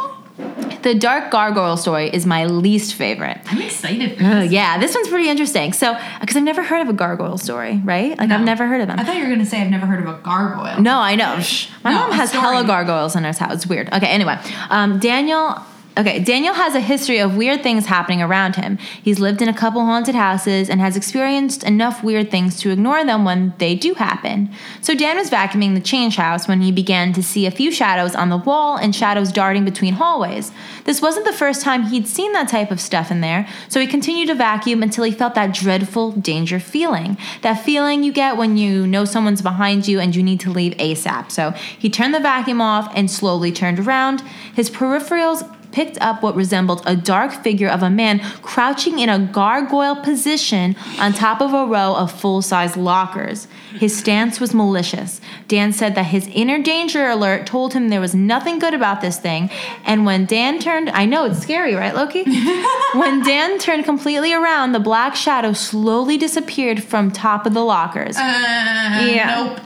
The 0.87 0.94
dark 0.94 1.33
gargoyle 1.33 1.77
story 1.77 2.09
is 2.11 2.27
my 2.27 2.44
least 2.44 2.94
favorite. 2.94 3.40
I'm 3.46 3.61
excited 3.61 4.16
for 4.16 4.22
this. 4.22 4.53
yeah, 4.53 4.79
this 4.79 4.94
one's 4.94 5.09
pretty 5.09 5.29
interesting. 5.29 5.72
So, 5.72 5.99
because 6.20 6.37
I've 6.37 6.44
never 6.44 6.62
heard 6.62 6.81
of 6.81 6.88
a 6.88 6.92
gargoyle 6.92 7.38
story, 7.38 7.81
right? 7.83 8.16
Like, 8.16 8.31
I've 8.31 8.44
never 8.44 8.68
heard 8.68 8.81
of 8.83 8.87
them. 8.87 9.01
I 9.01 9.03
thought 9.03 9.16
you 9.16 9.25
were 9.25 9.29
gonna 9.31 9.44
say 9.44 9.61
I've 9.61 9.68
never 9.70 9.85
heard 9.85 10.07
of 10.07 10.14
a 10.14 10.18
gargoyle. 10.22 10.81
No, 10.81 11.01
I 11.01 11.16
know. 11.16 11.40
Shh. 11.40 11.70
My 11.83 11.90
No, 11.90 11.99
mom 12.03 12.12
has 12.12 12.29
story. 12.29 12.42
hella 12.42 12.64
gargoyles 12.64 13.16
in 13.16 13.25
her 13.25 13.33
house. 13.33 13.53
It's 13.53 13.66
weird. 13.66 13.92
Okay, 13.92 14.07
anyway. 14.07 14.38
Um, 14.70 15.01
Daniel. 15.01 15.61
Okay, 15.98 16.18
Daniel 16.18 16.52
has 16.52 16.74
a 16.74 16.80
history 16.80 17.20
of 17.20 17.38
weird 17.38 17.62
things 17.62 17.87
happening 17.87 18.20
around 18.20 18.56
him. 18.56 18.76
He's 19.02 19.18
lived 19.18 19.40
in 19.40 19.48
a 19.48 19.54
couple 19.54 19.80
haunted 19.80 20.14
houses 20.14 20.68
and 20.68 20.78
has 20.78 20.94
experienced 20.94 21.64
enough 21.64 22.04
weird 22.04 22.30
things 22.30 22.61
to 22.61 22.70
ignore 22.70 23.02
them 23.02 23.24
when 23.24 23.54
they 23.56 23.74
do 23.74 23.94
happen. 23.94 24.50
So 24.82 24.94
Dan 24.94 25.16
was 25.16 25.30
vacuuming 25.30 25.74
the 25.74 25.80
change 25.80 26.16
house 26.16 26.46
when 26.46 26.61
he 26.61 26.70
began 26.70 27.14
to 27.14 27.22
see 27.22 27.46
a 27.46 27.50
few 27.50 27.72
shadows 27.72 28.14
on 28.14 28.28
the 28.28 28.37
wall 28.37 28.76
and 28.76 28.94
shadows 28.94 29.32
darting 29.32 29.64
between 29.64 29.94
hallways. 29.94 30.52
This 30.85 31.00
wasn't 31.00 31.24
the 31.24 31.32
first 31.32 31.62
time 31.62 31.85
he'd 31.85 32.06
seen 32.06 32.35
that 32.35 32.48
type 32.48 32.70
of 32.70 32.78
stuff 32.78 33.11
in 33.11 33.22
there, 33.22 33.48
so 33.70 33.80
he 33.80 33.87
continued 33.87 34.28
to 34.28 34.35
vacuum 34.35 34.82
until 34.82 35.04
he 35.04 35.12
felt 35.12 35.35
that 35.35 35.54
dreadful 35.54 36.12
danger 36.12 36.61
feeling. 36.61 37.16
That 37.40 37.64
feeling 37.64 38.02
you 38.02 38.12
get 38.12 38.37
when 38.37 38.59
you 38.59 38.87
know 38.87 39.06
someone's 39.06 39.40
behind 39.40 39.88
you 39.88 39.98
and 39.98 40.14
you 40.14 40.22
need 40.22 40.40
to 40.40 40.50
leave 40.50 40.74
ASAP. 40.74 41.30
So 41.30 41.52
he 41.52 41.88
turned 41.88 42.14
the 42.14 42.20
vacuum 42.20 42.61
off 42.61 42.92
and 42.94 43.11
slowly 43.11 43.50
turned 43.50 43.80
around. 43.80 44.22
His 44.54 44.68
peripherals 44.68 45.50
picked 45.77 46.01
up 46.01 46.23
what 46.23 46.35
resembled 46.35 46.83
a 46.87 46.97
dark 46.97 47.31
figure 47.31 47.69
of 47.69 47.83
a 47.83 47.91
man 47.91 48.19
crouching 48.41 48.99
in 48.99 49.11
a 49.11 49.19
gargoyle 49.19 49.95
position 49.95 50.75
on 50.99 51.12
top 51.12 51.43
of 51.43 51.53
a 51.53 51.67
row 51.67 51.95
of 51.95 52.11
full 52.11 52.41
size 52.41 52.79
lockers. 52.79 53.47
His 53.75 53.95
stance 53.95 54.41
was 54.41 54.55
malicious. 54.55 55.21
Dan 55.49 55.75
said 55.75 55.95
that 55.95 56.07
his 56.07 56.29
inner 56.29 56.62
danger 56.62 57.07
alert 57.11 57.47
told 57.47 57.75
him 57.75 57.91
there 57.91 58.01
was 58.01 58.15
nothing 58.15 58.59
good 58.59 58.73
about 58.73 59.03
this 59.03 59.19
thing. 59.19 59.51
And 59.85 60.07
when 60.07 60.25
Dan 60.25 60.61
turned, 60.61 60.89
I 60.89 61.05
know 61.05 61.27
it's 61.27 61.41
scary, 61.41 61.75
right, 61.75 61.95
Loki? 61.95 62.25
when 62.95 63.23
Dan 63.23 63.59
turned 63.59 63.85
completely 63.85 64.33
around, 64.33 64.73
the 64.73 64.81
black 64.81 65.15
shadow 65.15 65.53
slowly 65.53 66.17
disappeared 66.17 66.83
from 66.83 67.11
top 67.11 67.45
of 67.45 67.53
the 67.53 67.61
lockers. 67.62 68.17
Uh, 68.17 68.23
Yeah. 68.23 69.45
Nope. 69.45 69.61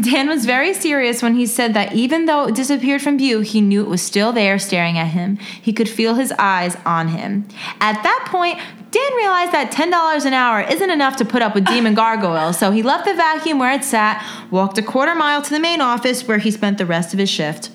Dan 0.00 0.28
was 0.28 0.46
very 0.46 0.74
serious 0.74 1.22
when 1.22 1.34
he 1.34 1.46
said 1.46 1.74
that 1.74 1.92
even 1.92 2.26
though 2.26 2.46
it 2.46 2.54
disappeared 2.54 3.02
from 3.02 3.18
view, 3.18 3.40
he 3.40 3.60
knew 3.60 3.82
it 3.82 3.88
was 3.88 4.00
still 4.00 4.32
there 4.32 4.58
staring 4.58 4.96
at 4.96 5.08
him. 5.08 5.38
He 5.60 5.72
could 5.72 5.88
feel 5.88 6.14
his 6.14 6.32
eyes 6.38 6.76
on 6.86 7.08
him. 7.08 7.48
At 7.80 8.02
that 8.02 8.26
point, 8.30 8.58
Dan 8.92 9.14
realized 9.16 9.52
that 9.52 9.72
$10 9.72 10.24
an 10.24 10.34
hour 10.34 10.60
isn't 10.60 10.90
enough 10.90 11.16
to 11.16 11.24
put 11.24 11.42
up 11.42 11.54
with 11.54 11.66
demon 11.66 11.94
gargoyles, 12.02 12.58
so 12.58 12.70
he 12.70 12.82
left 12.82 13.06
the 13.06 13.14
vacuum 13.14 13.58
where 13.58 13.72
it 13.72 13.82
sat, 13.82 14.24
walked 14.50 14.78
a 14.78 14.82
quarter 14.82 15.14
mile 15.14 15.42
to 15.42 15.50
the 15.50 15.60
main 15.60 15.80
office 15.80 16.28
where 16.28 16.38
he 16.38 16.50
spent 16.50 16.78
the 16.78 16.86
rest 16.86 17.12
of 17.12 17.18
his 17.18 17.30
shift. 17.30 17.70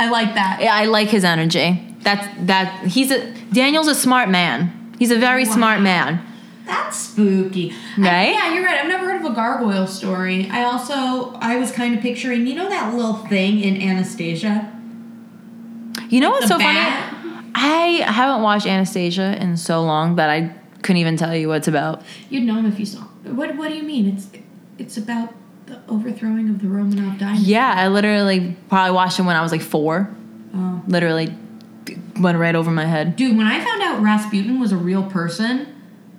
I 0.00 0.08
like 0.08 0.34
that. 0.34 0.60
Yeah, 0.62 0.74
I 0.74 0.86
like 0.86 1.08
his 1.08 1.24
energy. 1.24 1.86
That's 2.00 2.26
that 2.46 2.86
he's 2.86 3.10
a 3.10 3.32
Daniel's 3.52 3.86
a 3.86 3.94
smart 3.94 4.30
man. 4.30 4.94
He's 4.98 5.10
a 5.10 5.18
very 5.18 5.44
smart 5.44 5.82
man. 5.82 6.24
That's 6.70 6.96
spooky. 6.96 7.72
I- 7.98 8.00
Right? 8.00 8.32
yeah, 8.32 8.54
you're 8.54 8.64
right. 8.64 8.78
I've 8.80 8.88
never 8.88 9.04
heard 9.10 9.24
of 9.24 9.30
a 9.32 9.34
gargoyle 9.34 9.86
story. 9.88 10.48
I 10.50 10.62
also 10.62 11.32
I 11.40 11.56
was 11.56 11.72
kind 11.72 11.94
of 11.96 12.00
picturing, 12.00 12.46
you 12.46 12.54
know 12.54 12.68
that 12.68 12.94
little 12.94 13.14
thing 13.14 13.60
in 13.60 13.80
Anastasia? 13.82 14.70
You 16.08 16.20
know 16.20 16.30
what's 16.30 16.44
the 16.48 16.54
so 16.54 16.58
bat? 16.58 17.12
funny? 17.22 17.50
I 17.54 17.84
haven't 18.10 18.42
watched 18.42 18.66
Anastasia 18.66 19.36
in 19.42 19.56
so 19.56 19.82
long 19.82 20.16
that 20.16 20.30
I 20.30 20.54
couldn't 20.82 20.98
even 20.98 21.16
tell 21.16 21.34
you 21.34 21.48
what 21.48 21.58
it's 21.58 21.68
about. 21.68 22.02
You'd 22.30 22.44
know 22.44 22.54
him 22.54 22.66
if 22.66 22.78
you 22.78 22.86
saw. 22.86 23.00
What 23.24 23.56
What 23.56 23.68
do 23.70 23.76
you 23.76 23.82
mean? 23.82 24.06
It's 24.08 24.28
it's 24.78 24.96
about 24.96 25.34
the 25.66 25.80
overthrowing 25.88 26.48
of 26.50 26.60
the 26.60 26.66
Romanov 26.68 27.18
dynasty. 27.18 27.46
Yeah, 27.50 27.74
I 27.76 27.88
literally 27.88 28.56
probably 28.68 28.92
watched 28.94 29.18
it 29.18 29.22
when 29.22 29.36
I 29.36 29.42
was 29.42 29.52
like 29.52 29.62
four. 29.62 30.08
Oh. 30.54 30.82
Literally 30.86 31.34
went 32.18 32.38
right 32.38 32.54
over 32.54 32.70
my 32.70 32.84
head. 32.86 33.16
Dude, 33.16 33.36
when 33.36 33.46
I 33.46 33.62
found 33.64 33.82
out 33.82 34.00
Rasputin 34.00 34.58
was 34.60 34.72
a 34.72 34.76
real 34.76 35.02
person, 35.02 35.69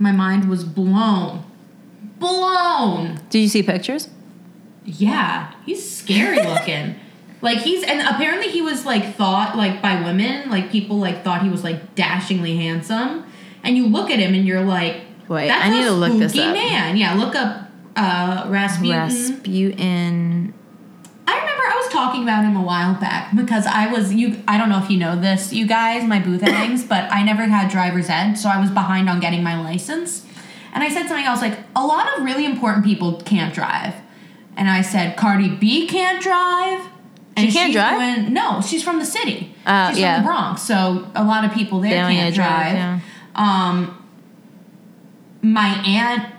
my 0.01 0.11
mind 0.11 0.49
was 0.49 0.63
blown. 0.63 1.43
Blown. 2.19 3.19
Did 3.29 3.39
you 3.39 3.47
see 3.47 3.63
pictures? 3.63 4.09
Yeah, 4.83 5.53
he's 5.65 5.89
scary 5.89 6.37
looking. 6.37 6.95
like 7.41 7.59
he's 7.59 7.83
and 7.83 8.01
apparently 8.01 8.49
he 8.49 8.61
was 8.61 8.85
like 8.85 9.15
thought 9.15 9.55
like 9.55 9.81
by 9.81 10.01
women, 10.01 10.49
like 10.49 10.71
people 10.71 10.97
like 10.97 11.23
thought 11.23 11.43
he 11.43 11.49
was 11.49 11.63
like 11.63 11.95
dashingly 11.95 12.57
handsome. 12.57 13.25
And 13.63 13.77
you 13.77 13.87
look 13.87 14.09
at 14.09 14.17
him 14.19 14.33
and 14.33 14.45
you're 14.45 14.63
like, 14.63 15.01
Wait, 15.27 15.47
that's 15.47 15.65
I 15.65 15.69
need 15.69 15.83
to 15.83 15.91
look 15.91 16.17
this 16.17 16.35
up. 16.37 16.53
man. 16.53 16.97
Yeah, 16.97 17.13
look 17.13 17.35
up 17.35 17.69
uh 17.95 18.47
Rasputin. 18.49 18.97
Rasputin. 18.97 20.53
I 21.27 21.39
remember 21.39 21.63
I 21.63 21.75
was 21.75 21.80
talking 21.91 22.23
about 22.23 22.43
him 22.43 22.55
a 22.55 22.61
while 22.61 22.93
back 22.95 23.35
because 23.35 23.65
I 23.67 23.87
was 23.87 24.13
you 24.13 24.41
I 24.47 24.57
don't 24.57 24.69
know 24.69 24.79
if 24.83 24.89
you 24.89 24.97
know 24.97 25.15
this, 25.19 25.51
you 25.53 25.67
guys, 25.67 26.03
my 26.07 26.19
booth 26.19 26.41
hangs, 26.41 26.83
but 26.83 27.11
I 27.11 27.23
never 27.23 27.43
had 27.43 27.69
driver's 27.71 28.09
ed, 28.09 28.33
so 28.35 28.49
I 28.49 28.59
was 28.59 28.69
behind 28.71 29.09
on 29.09 29.19
getting 29.19 29.43
my 29.43 29.59
license. 29.61 30.25
And 30.73 30.83
I 30.83 30.89
said 30.89 31.07
something 31.07 31.25
else 31.25 31.41
like 31.41 31.59
a 31.75 31.85
lot 31.85 32.07
of 32.17 32.23
really 32.23 32.45
important 32.45 32.85
people 32.85 33.21
can't 33.21 33.53
drive. 33.53 33.93
And 34.55 34.69
I 34.69 34.81
said 34.81 35.17
Cardi 35.17 35.49
B 35.49 35.87
can't 35.87 36.21
drive. 36.21 36.87
And 37.35 37.47
She 37.51 37.57
can't 37.57 37.71
drive? 37.73 37.99
doing- 38.23 38.33
no, 38.33 38.61
she's 38.61 38.83
from 38.83 38.99
the 38.99 39.05
city. 39.05 39.53
Oh, 39.65 39.89
she's 39.89 39.99
yeah. 39.99 40.15
from 40.15 40.23
the 40.23 40.27
Bronx, 40.27 40.61
so 40.63 41.07
a 41.15 41.23
lot 41.23 41.45
of 41.45 41.53
people 41.53 41.79
there 41.79 42.05
They 42.07 42.15
can't 42.15 42.35
drive, 42.35 42.73
drive. 42.73 42.75
yeah. 42.75 42.99
Um, 43.35 43.97
my 45.41 45.67
aunt 45.85 46.33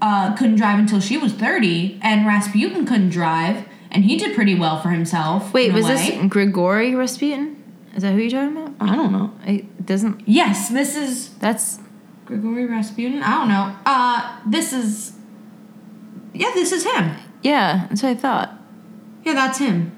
uh, 0.00 0.34
couldn't 0.36 0.56
drive 0.56 0.78
until 0.78 1.00
she 1.00 1.18
was 1.18 1.32
30, 1.32 1.98
and 2.02 2.26
Rasputin 2.26 2.86
couldn't 2.86 3.10
drive, 3.10 3.64
and 3.90 4.04
he 4.04 4.16
did 4.16 4.34
pretty 4.34 4.54
well 4.54 4.80
for 4.80 4.90
himself. 4.90 5.52
Wait, 5.54 5.72
was 5.72 5.86
this 5.86 6.10
Grigory 6.28 6.94
Rasputin? 6.94 7.56
Is 7.94 8.02
that 8.02 8.12
who 8.12 8.18
you're 8.20 8.30
talking 8.30 8.56
about? 8.56 8.74
I 8.80 8.94
don't 8.94 9.12
know. 9.12 9.32
It 9.46 9.84
doesn't. 9.86 10.22
Yes, 10.28 10.68
this 10.68 10.96
is 10.96 11.30
That's 11.38 11.78
Grigory 12.26 12.66
Rasputin. 12.66 13.22
I 13.22 13.30
don't 13.38 13.48
know. 13.48 13.74
Uh, 13.86 14.38
this 14.46 14.72
is. 14.72 15.12
Yeah, 16.34 16.50
this 16.54 16.72
is 16.72 16.84
him. 16.84 17.16
yeah. 17.42 17.86
That's 17.88 18.02
what 18.02 18.10
I 18.10 18.14
thought. 18.14 18.52
Yeah, 19.24 19.34
that's 19.34 19.58
him. 19.58 19.92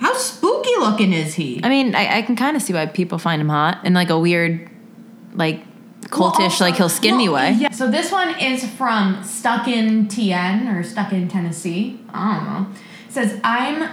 How 0.00 0.14
spooky 0.14 0.70
looking 0.78 1.12
is 1.12 1.34
he? 1.34 1.60
I 1.62 1.68
mean, 1.68 1.94
I, 1.94 2.18
I 2.18 2.22
can 2.22 2.36
kind 2.36 2.56
of 2.56 2.62
see 2.62 2.72
why 2.72 2.86
people 2.86 3.18
find 3.18 3.40
him 3.40 3.48
hot 3.48 3.84
in 3.84 3.92
like 3.94 4.10
a 4.10 4.18
weird, 4.18 4.68
like 5.34 5.62
Well, 6.12 6.32
cultish, 6.32 6.42
also- 6.44 6.64
like 6.64 6.76
he'll 6.76 6.88
skin 6.88 7.16
me 7.16 7.28
well, 7.28 7.34
way. 7.42 7.52
Yeah. 7.58 7.70
So 7.70 7.90
this 7.90 8.12
one 8.12 8.38
is 8.38 8.64
from 8.72 9.22
Stuck 9.24 9.68
in 9.68 10.06
TN 10.06 10.74
or 10.74 10.82
Stuck 10.82 11.12
in 11.12 11.28
Tennessee. 11.28 12.00
I 12.12 12.36
don't 12.36 12.44
know. 12.46 12.66
Says 13.16 13.40
I'm 13.42 13.90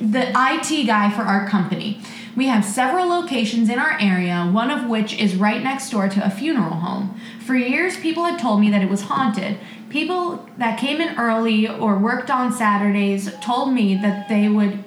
the 0.00 0.30
IT 0.34 0.86
guy 0.86 1.10
for 1.10 1.20
our 1.20 1.46
company. 1.46 2.00
We 2.34 2.46
have 2.46 2.64
several 2.64 3.06
locations 3.06 3.68
in 3.68 3.78
our 3.78 4.00
area, 4.00 4.48
one 4.50 4.70
of 4.70 4.88
which 4.88 5.12
is 5.18 5.36
right 5.36 5.62
next 5.62 5.90
door 5.90 6.08
to 6.08 6.24
a 6.24 6.30
funeral 6.30 6.76
home. 6.76 7.20
For 7.44 7.54
years, 7.54 7.98
people 7.98 8.24
had 8.24 8.40
told 8.40 8.62
me 8.62 8.70
that 8.70 8.80
it 8.80 8.88
was 8.88 9.02
haunted. 9.02 9.58
People 9.90 10.48
that 10.56 10.78
came 10.78 11.02
in 11.02 11.18
early 11.18 11.68
or 11.68 11.98
worked 11.98 12.30
on 12.30 12.50
Saturdays 12.50 13.30
told 13.42 13.74
me 13.74 13.94
that 13.96 14.30
they 14.30 14.48
would. 14.48 14.82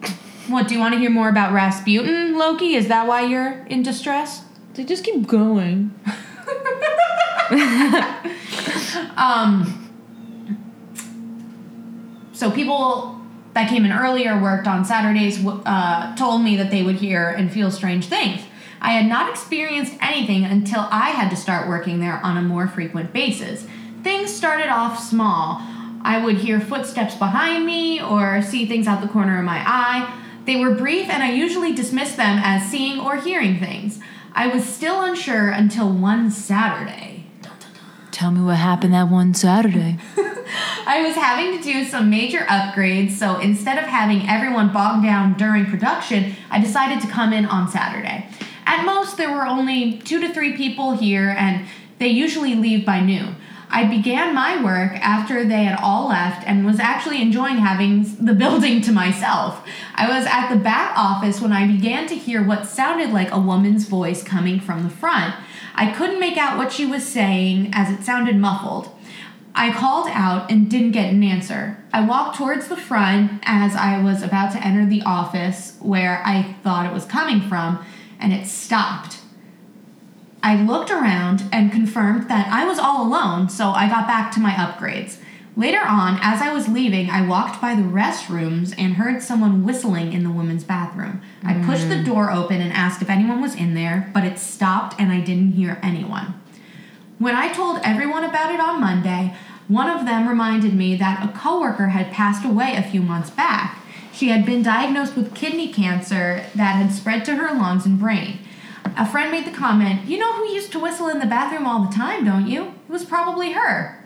What, 0.46 0.68
do 0.68 0.74
you 0.74 0.80
want 0.80 0.94
to 0.94 1.00
hear 1.00 1.10
more 1.10 1.28
about 1.28 1.52
Rasputin, 1.52 2.38
Loki? 2.38 2.76
Is 2.76 2.86
that 2.86 3.08
why 3.08 3.22
you're 3.22 3.66
in 3.66 3.82
distress? 3.82 4.44
They 4.74 4.84
just 4.84 5.02
keep 5.02 5.26
going. 5.26 5.98
Um, 9.16 9.81
so 12.42 12.50
people 12.50 13.20
that 13.54 13.68
came 13.68 13.84
in 13.84 13.92
earlier 13.92 14.36
worked 14.36 14.66
on 14.66 14.84
Saturdays 14.84 15.46
uh, 15.46 16.16
told 16.16 16.42
me 16.42 16.56
that 16.56 16.72
they 16.72 16.82
would 16.82 16.96
hear 16.96 17.28
and 17.28 17.52
feel 17.52 17.70
strange 17.70 18.06
things. 18.06 18.42
I 18.80 18.94
had 18.94 19.06
not 19.06 19.30
experienced 19.30 19.94
anything 20.00 20.44
until 20.44 20.88
I 20.90 21.10
had 21.10 21.30
to 21.30 21.36
start 21.36 21.68
working 21.68 22.00
there 22.00 22.18
on 22.24 22.36
a 22.36 22.42
more 22.42 22.66
frequent 22.66 23.12
basis. 23.12 23.64
Things 24.02 24.34
started 24.34 24.66
off 24.66 24.98
small. 24.98 25.58
I 26.02 26.20
would 26.24 26.38
hear 26.38 26.58
footsteps 26.58 27.14
behind 27.14 27.64
me 27.64 28.02
or 28.02 28.42
see 28.42 28.66
things 28.66 28.88
out 28.88 29.02
the 29.02 29.06
corner 29.06 29.38
of 29.38 29.44
my 29.44 29.62
eye. 29.64 30.12
They 30.44 30.56
were 30.56 30.74
brief, 30.74 31.08
and 31.08 31.22
I 31.22 31.30
usually 31.30 31.72
dismissed 31.72 32.16
them 32.16 32.40
as 32.42 32.68
seeing 32.68 32.98
or 32.98 33.18
hearing 33.18 33.60
things. 33.60 34.00
I 34.32 34.48
was 34.48 34.64
still 34.64 35.00
unsure 35.00 35.50
until 35.50 35.92
one 35.92 36.32
Saturday. 36.32 37.21
Tell 38.22 38.30
me 38.30 38.40
what 38.40 38.54
happened 38.54 38.94
that 38.94 39.08
one 39.08 39.34
Saturday. 39.34 39.98
I 40.86 41.02
was 41.04 41.16
having 41.16 41.58
to 41.58 41.60
do 41.60 41.84
some 41.84 42.08
major 42.08 42.38
upgrades, 42.38 43.10
so 43.10 43.40
instead 43.40 43.78
of 43.78 43.84
having 43.86 44.28
everyone 44.28 44.72
bogged 44.72 45.02
down 45.02 45.36
during 45.36 45.66
production, 45.66 46.36
I 46.48 46.60
decided 46.60 47.00
to 47.02 47.08
come 47.08 47.32
in 47.32 47.46
on 47.46 47.66
Saturday. 47.66 48.28
At 48.64 48.84
most, 48.84 49.16
there 49.16 49.32
were 49.32 49.44
only 49.44 49.98
two 49.98 50.20
to 50.20 50.32
three 50.32 50.56
people 50.56 50.96
here, 50.96 51.34
and 51.36 51.66
they 51.98 52.06
usually 52.06 52.54
leave 52.54 52.86
by 52.86 53.00
noon. 53.00 53.34
I 53.74 53.84
began 53.84 54.34
my 54.34 54.62
work 54.62 54.92
after 54.96 55.46
they 55.46 55.64
had 55.64 55.78
all 55.80 56.08
left 56.08 56.46
and 56.46 56.66
was 56.66 56.78
actually 56.78 57.22
enjoying 57.22 57.56
having 57.56 58.02
the 58.22 58.34
building 58.34 58.82
to 58.82 58.92
myself. 58.92 59.66
I 59.94 60.06
was 60.14 60.26
at 60.26 60.50
the 60.50 60.60
back 60.60 60.92
office 60.94 61.40
when 61.40 61.52
I 61.52 61.66
began 61.66 62.06
to 62.08 62.14
hear 62.14 62.46
what 62.46 62.66
sounded 62.66 63.10
like 63.12 63.32
a 63.32 63.40
woman's 63.40 63.88
voice 63.88 64.22
coming 64.22 64.60
from 64.60 64.82
the 64.82 64.90
front. 64.90 65.34
I 65.74 65.90
couldn't 65.90 66.20
make 66.20 66.36
out 66.36 66.58
what 66.58 66.70
she 66.70 66.84
was 66.84 67.02
saying 67.02 67.70
as 67.72 67.90
it 67.90 68.04
sounded 68.04 68.36
muffled. 68.36 68.90
I 69.54 69.72
called 69.72 70.08
out 70.10 70.50
and 70.50 70.70
didn't 70.70 70.92
get 70.92 71.10
an 71.10 71.22
answer. 71.22 71.82
I 71.94 72.04
walked 72.04 72.36
towards 72.36 72.68
the 72.68 72.76
front 72.76 73.40
as 73.44 73.74
I 73.74 74.02
was 74.02 74.22
about 74.22 74.52
to 74.52 74.62
enter 74.62 74.84
the 74.84 75.02
office 75.02 75.78
where 75.80 76.22
I 76.26 76.56
thought 76.62 76.84
it 76.84 76.92
was 76.92 77.06
coming 77.06 77.40
from, 77.40 77.82
and 78.20 78.34
it 78.34 78.46
stopped. 78.46 79.21
I 80.42 80.60
looked 80.60 80.90
around 80.90 81.44
and 81.52 81.70
confirmed 81.70 82.28
that 82.28 82.48
I 82.48 82.64
was 82.64 82.78
all 82.78 83.06
alone, 83.06 83.48
so 83.48 83.70
I 83.70 83.88
got 83.88 84.08
back 84.08 84.32
to 84.32 84.40
my 84.40 84.52
upgrades. 84.52 85.18
Later 85.54 85.80
on, 85.86 86.18
as 86.22 86.40
I 86.40 86.52
was 86.52 86.66
leaving, 86.66 87.10
I 87.10 87.26
walked 87.26 87.60
by 87.60 87.74
the 87.74 87.82
restrooms 87.82 88.74
and 88.78 88.94
heard 88.94 89.22
someone 89.22 89.64
whistling 89.64 90.12
in 90.12 90.24
the 90.24 90.30
women's 90.30 90.64
bathroom. 90.64 91.20
I 91.44 91.54
pushed 91.64 91.88
the 91.88 91.96
mm. 91.96 92.06
door 92.06 92.30
open 92.30 92.60
and 92.60 92.72
asked 92.72 93.02
if 93.02 93.10
anyone 93.10 93.42
was 93.42 93.54
in 93.54 93.74
there, 93.74 94.10
but 94.14 94.24
it 94.24 94.38
stopped 94.38 94.98
and 94.98 95.12
I 95.12 95.20
didn't 95.20 95.52
hear 95.52 95.78
anyone. 95.82 96.40
When 97.18 97.36
I 97.36 97.52
told 97.52 97.80
everyone 97.84 98.24
about 98.24 98.52
it 98.52 98.60
on 98.60 98.80
Monday, 98.80 99.36
one 99.68 99.88
of 99.88 100.06
them 100.06 100.26
reminded 100.26 100.74
me 100.74 100.96
that 100.96 101.22
a 101.22 101.38
coworker 101.38 101.88
had 101.88 102.10
passed 102.10 102.44
away 102.44 102.74
a 102.74 102.82
few 102.82 103.02
months 103.02 103.30
back. 103.30 103.78
She 104.12 104.28
had 104.28 104.44
been 104.44 104.62
diagnosed 104.62 105.16
with 105.16 105.34
kidney 105.34 105.72
cancer 105.72 106.44
that 106.54 106.76
had 106.76 106.92
spread 106.92 107.24
to 107.26 107.36
her 107.36 107.54
lungs 107.54 107.86
and 107.86 107.98
brain. 107.98 108.38
A 108.96 109.06
friend 109.06 109.30
made 109.30 109.46
the 109.46 109.56
comment, 109.56 110.06
You 110.06 110.18
know 110.18 110.32
who 110.34 110.48
used 110.48 110.72
to 110.72 110.78
whistle 110.78 111.08
in 111.08 111.18
the 111.18 111.26
bathroom 111.26 111.66
all 111.66 111.84
the 111.84 111.94
time, 111.94 112.24
don't 112.24 112.46
you? 112.46 112.62
It 112.88 112.90
was 112.90 113.04
probably 113.04 113.52
her. 113.52 113.98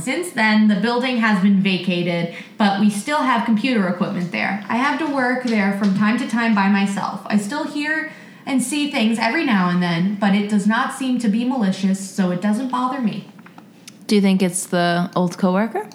Since 0.00 0.30
then, 0.30 0.68
the 0.68 0.76
building 0.76 1.16
has 1.16 1.42
been 1.42 1.60
vacated, 1.60 2.36
but 2.56 2.78
we 2.78 2.88
still 2.88 3.22
have 3.22 3.44
computer 3.44 3.88
equipment 3.88 4.30
there. 4.30 4.64
I 4.68 4.76
have 4.76 4.96
to 5.00 5.12
work 5.12 5.42
there 5.42 5.76
from 5.76 5.96
time 5.98 6.18
to 6.18 6.28
time 6.28 6.54
by 6.54 6.68
myself. 6.68 7.22
I 7.26 7.36
still 7.36 7.64
hear 7.64 8.12
and 8.44 8.62
see 8.62 8.92
things 8.92 9.18
every 9.18 9.44
now 9.44 9.68
and 9.68 9.82
then, 9.82 10.14
but 10.20 10.36
it 10.36 10.48
does 10.48 10.68
not 10.68 10.94
seem 10.94 11.18
to 11.18 11.28
be 11.28 11.44
malicious, 11.44 11.98
so 11.98 12.30
it 12.30 12.40
doesn't 12.40 12.68
bother 12.68 13.00
me. 13.00 13.28
Do 14.06 14.14
you 14.14 14.20
think 14.20 14.40
it's 14.40 14.66
the 14.66 15.10
old 15.16 15.36
coworker? 15.36 15.90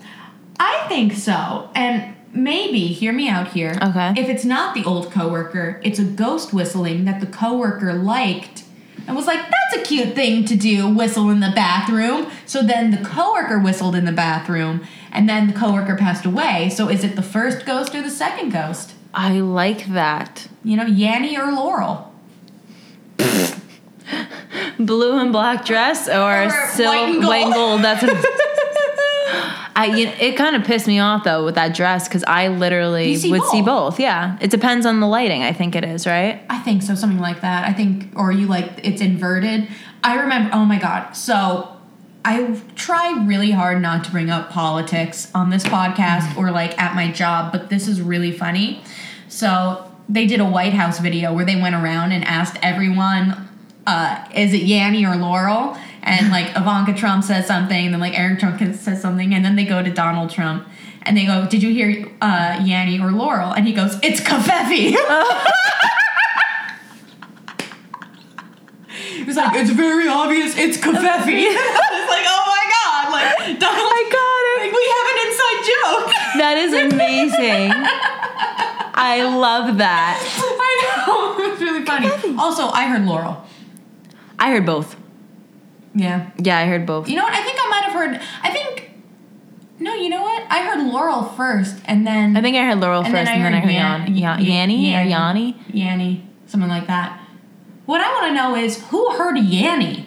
I 0.59 0.85
think 0.89 1.13
so. 1.13 1.69
And 1.73 2.13
maybe, 2.33 2.87
hear 2.87 3.13
me 3.13 3.29
out 3.29 3.49
here. 3.49 3.77
Okay. 3.81 4.13
If 4.17 4.29
it's 4.29 4.45
not 4.45 4.73
the 4.73 4.83
old 4.83 5.11
coworker, 5.11 5.79
it's 5.83 5.99
a 5.99 6.03
ghost 6.03 6.53
whistling 6.53 7.05
that 7.05 7.19
the 7.19 7.27
coworker 7.27 7.93
liked 7.93 8.63
and 9.07 9.15
was 9.15 9.27
like, 9.27 9.39
that's 9.39 9.75
a 9.77 9.81
cute 9.81 10.13
thing 10.15 10.45
to 10.45 10.55
do, 10.55 10.87
whistle 10.87 11.29
in 11.29 11.39
the 11.39 11.51
bathroom. 11.55 12.29
So 12.45 12.61
then 12.61 12.91
the 12.91 13.03
coworker 13.03 13.59
whistled 13.59 13.95
in 13.95 14.05
the 14.05 14.11
bathroom, 14.11 14.85
and 15.11 15.27
then 15.27 15.47
the 15.47 15.53
coworker 15.53 15.95
passed 15.95 16.25
away. 16.25 16.69
So 16.69 16.87
is 16.89 17.03
it 17.03 17.15
the 17.15 17.23
first 17.23 17.65
ghost 17.65 17.95
or 17.95 18.01
the 18.01 18.09
second 18.09 18.51
ghost? 18.51 18.93
I 19.13 19.39
like 19.39 19.87
that. 19.87 20.47
You 20.63 20.77
know, 20.77 20.85
Yanny 20.85 21.37
or 21.37 21.51
Laurel? 21.51 22.13
Blue 24.79 25.19
and 25.19 25.31
black 25.31 25.65
dress 25.65 26.07
or, 26.07 26.45
Or 26.45 26.49
silk 26.69 26.93
white 26.93 27.19
white 27.19 27.45
and 27.45 27.53
gold. 27.53 27.81
That's 27.81 28.03
a, 28.03 28.07
I, 29.81 29.95
you 29.95 30.05
know, 30.05 30.13
it 30.19 30.35
kind 30.37 30.55
of 30.55 30.63
pissed 30.63 30.87
me 30.87 30.99
off 30.99 31.23
though 31.23 31.43
with 31.43 31.55
that 31.55 31.73
dress 31.75 32.07
because 32.07 32.23
I 32.25 32.49
literally 32.49 33.15
see 33.15 33.31
would 33.31 33.43
see 33.45 33.61
both. 33.61 33.93
both. 33.93 33.99
Yeah, 33.99 34.37
it 34.39 34.51
depends 34.51 34.85
on 34.85 34.99
the 34.99 35.07
lighting. 35.07 35.43
I 35.43 35.53
think 35.53 35.75
it 35.75 35.83
is 35.83 36.05
right. 36.05 36.41
I 36.49 36.59
think 36.59 36.83
so, 36.83 36.95
something 36.95 37.19
like 37.19 37.41
that. 37.41 37.67
I 37.67 37.73
think, 37.73 38.07
or 38.15 38.31
you 38.31 38.47
like 38.47 38.69
it's 38.83 39.01
inverted. 39.01 39.67
I 40.03 40.19
remember, 40.19 40.51
oh 40.53 40.65
my 40.65 40.79
God. 40.79 41.13
So 41.13 41.77
I 42.23 42.59
try 42.75 43.23
really 43.25 43.51
hard 43.51 43.81
not 43.81 44.03
to 44.05 44.11
bring 44.11 44.29
up 44.29 44.51
politics 44.51 45.31
on 45.33 45.49
this 45.49 45.63
podcast 45.63 46.37
or 46.37 46.51
like 46.51 46.79
at 46.79 46.95
my 46.95 47.11
job, 47.11 47.51
but 47.51 47.69
this 47.69 47.87
is 47.87 48.01
really 48.01 48.31
funny. 48.31 48.83
So 49.27 49.91
they 50.07 50.27
did 50.27 50.39
a 50.39 50.45
White 50.45 50.73
House 50.73 50.99
video 50.99 51.33
where 51.33 51.45
they 51.45 51.59
went 51.59 51.73
around 51.73 52.11
and 52.11 52.23
asked 52.25 52.57
everyone, 52.61 53.47
uh, 53.87 54.27
is 54.35 54.53
it 54.53 54.61
Yanny 54.61 55.09
or 55.09 55.15
Laurel? 55.15 55.77
And 56.03 56.31
like 56.31 56.49
Ivanka 56.55 56.93
Trump 56.93 57.23
says 57.23 57.45
something, 57.45 57.85
and 57.85 57.93
then 57.93 58.01
like 58.01 58.17
Eric 58.17 58.39
Trump 58.39 58.59
says 58.75 59.01
something, 59.01 59.33
and 59.33 59.45
then 59.45 59.55
they 59.55 59.65
go 59.65 59.83
to 59.83 59.91
Donald 59.91 60.31
Trump 60.31 60.67
and 61.03 61.17
they 61.17 61.25
go, 61.25 61.47
Did 61.47 61.63
you 61.63 61.71
hear 61.71 62.07
uh, 62.21 62.57
Yanny 62.59 63.01
or 63.01 63.11
Laurel? 63.11 63.51
And 63.53 63.67
he 63.67 63.73
goes, 63.73 63.97
It's 64.03 64.21
Covfefe. 64.21 64.95
He 68.91 69.23
was 69.23 69.35
like, 69.37 69.55
it's 69.55 69.71
very 69.71 70.07
obvious, 70.07 70.57
it's 70.57 70.77
Covfefe. 70.77 70.91
it's 71.27 72.09
like, 72.09 72.25
oh 72.27 72.43
my 72.47 72.63
god, 72.71 73.11
like, 73.11 73.59
Donald, 73.59 73.91
I 73.93 74.03
got 74.11 74.41
it. 74.47 74.57
like, 74.61 74.73
we 74.73 74.85
have 74.93 75.07
an 75.11 75.17
inside 75.27 75.59
joke. 75.71 76.09
That 76.37 76.57
is 76.57 76.73
amazing. 76.93 77.71
I 78.93 79.23
love 79.23 79.77
that. 79.77 80.19
I 80.61 81.05
know, 81.07 81.35
it's 81.51 81.61
really 81.61 81.85
funny. 81.85 82.09
Also, 82.37 82.67
I 82.67 82.85
heard 82.85 83.05
Laurel. 83.05 83.43
I 84.37 84.51
heard 84.51 84.65
both. 84.65 84.95
Yeah. 85.93 86.29
Yeah, 86.37 86.57
I 86.57 86.65
heard 86.65 86.85
both. 86.85 87.09
You 87.09 87.15
know 87.17 87.23
what? 87.23 87.33
I 87.33 87.41
think 87.43 87.57
I 87.61 87.69
might 87.69 87.83
have 87.83 87.93
heard, 87.93 88.21
I 88.43 88.49
think, 88.51 88.91
no, 89.79 89.93
you 89.95 90.09
know 90.09 90.21
what? 90.21 90.43
I 90.49 90.63
heard 90.63 90.85
Laurel 90.91 91.23
first, 91.23 91.77
and 91.85 92.05
then. 92.05 92.37
I 92.37 92.41
think 92.41 92.55
I 92.55 92.65
heard 92.65 92.79
Laurel 92.79 93.03
and 93.03 93.13
first, 93.13 93.29
and 93.29 93.43
then 93.43 93.53
I 93.53 93.59
heard 93.59 93.71
Yan, 93.71 94.15
Yan- 94.15 94.39
Yan, 94.45 94.69
Yanny 94.69 95.01
or 95.01 95.03
Yanni. 95.07 95.53
Yanny, 95.71 96.21
something 96.45 96.69
like 96.69 96.87
that. 96.87 97.19
What 97.87 97.99
I 97.99 98.09
want 98.13 98.27
to 98.27 98.33
know 98.33 98.55
is 98.55 98.83
who 98.89 99.11
heard 99.11 99.35
Yanny? 99.37 100.05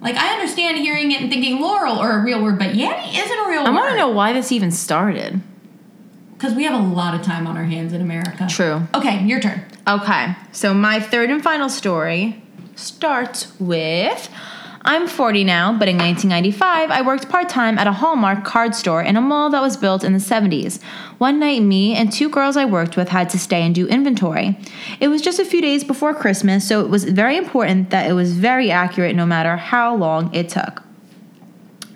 Like, 0.00 0.16
I 0.16 0.32
understand 0.34 0.78
hearing 0.78 1.10
it 1.12 1.20
and 1.20 1.30
thinking 1.30 1.60
Laurel 1.60 1.98
or 1.98 2.18
a 2.18 2.22
real 2.22 2.42
word, 2.42 2.58
but 2.58 2.70
Yanny 2.74 3.16
isn't 3.18 3.38
a 3.38 3.48
real 3.48 3.60
I 3.62 3.70
word. 3.70 3.76
I 3.78 3.80
want 3.80 3.90
to 3.92 3.96
know 3.96 4.10
why 4.10 4.32
this 4.32 4.52
even 4.52 4.70
started. 4.70 5.40
Because 6.36 6.54
we 6.54 6.64
have 6.64 6.74
a 6.74 6.84
lot 6.86 7.14
of 7.14 7.22
time 7.22 7.46
on 7.48 7.56
our 7.56 7.64
hands 7.64 7.92
in 7.92 8.00
America. 8.00 8.46
True. 8.48 8.82
Okay, 8.94 9.24
your 9.24 9.40
turn. 9.40 9.64
Okay, 9.88 10.34
so 10.52 10.72
my 10.74 11.00
third 11.00 11.30
and 11.30 11.42
final 11.42 11.68
story 11.68 12.42
starts 12.76 13.58
with 13.58 14.28
I'm 14.82 15.08
40 15.08 15.44
now, 15.44 15.76
but 15.76 15.88
in 15.88 15.98
1995, 15.98 16.90
I 16.90 17.02
worked 17.02 17.28
part 17.28 17.48
time 17.48 17.78
at 17.78 17.86
a 17.86 17.92
Hallmark 17.92 18.44
card 18.44 18.74
store 18.74 19.02
in 19.02 19.16
a 19.16 19.20
mall 19.20 19.50
that 19.50 19.60
was 19.60 19.76
built 19.76 20.04
in 20.04 20.12
the 20.12 20.18
70s. 20.18 20.80
One 21.18 21.40
night, 21.40 21.62
me 21.62 21.96
and 21.96 22.12
two 22.12 22.28
girls 22.28 22.56
I 22.56 22.64
worked 22.64 22.96
with 22.96 23.08
had 23.08 23.28
to 23.30 23.38
stay 23.38 23.62
and 23.62 23.74
do 23.74 23.88
inventory. 23.88 24.56
It 25.00 25.08
was 25.08 25.20
just 25.20 25.40
a 25.40 25.44
few 25.44 25.60
days 25.60 25.82
before 25.82 26.14
Christmas, 26.14 26.66
so 26.66 26.80
it 26.80 26.90
was 26.90 27.04
very 27.04 27.36
important 27.36 27.90
that 27.90 28.08
it 28.08 28.12
was 28.12 28.32
very 28.32 28.70
accurate 28.70 29.16
no 29.16 29.26
matter 29.26 29.56
how 29.56 29.96
long 29.96 30.32
it 30.32 30.48
took. 30.48 30.82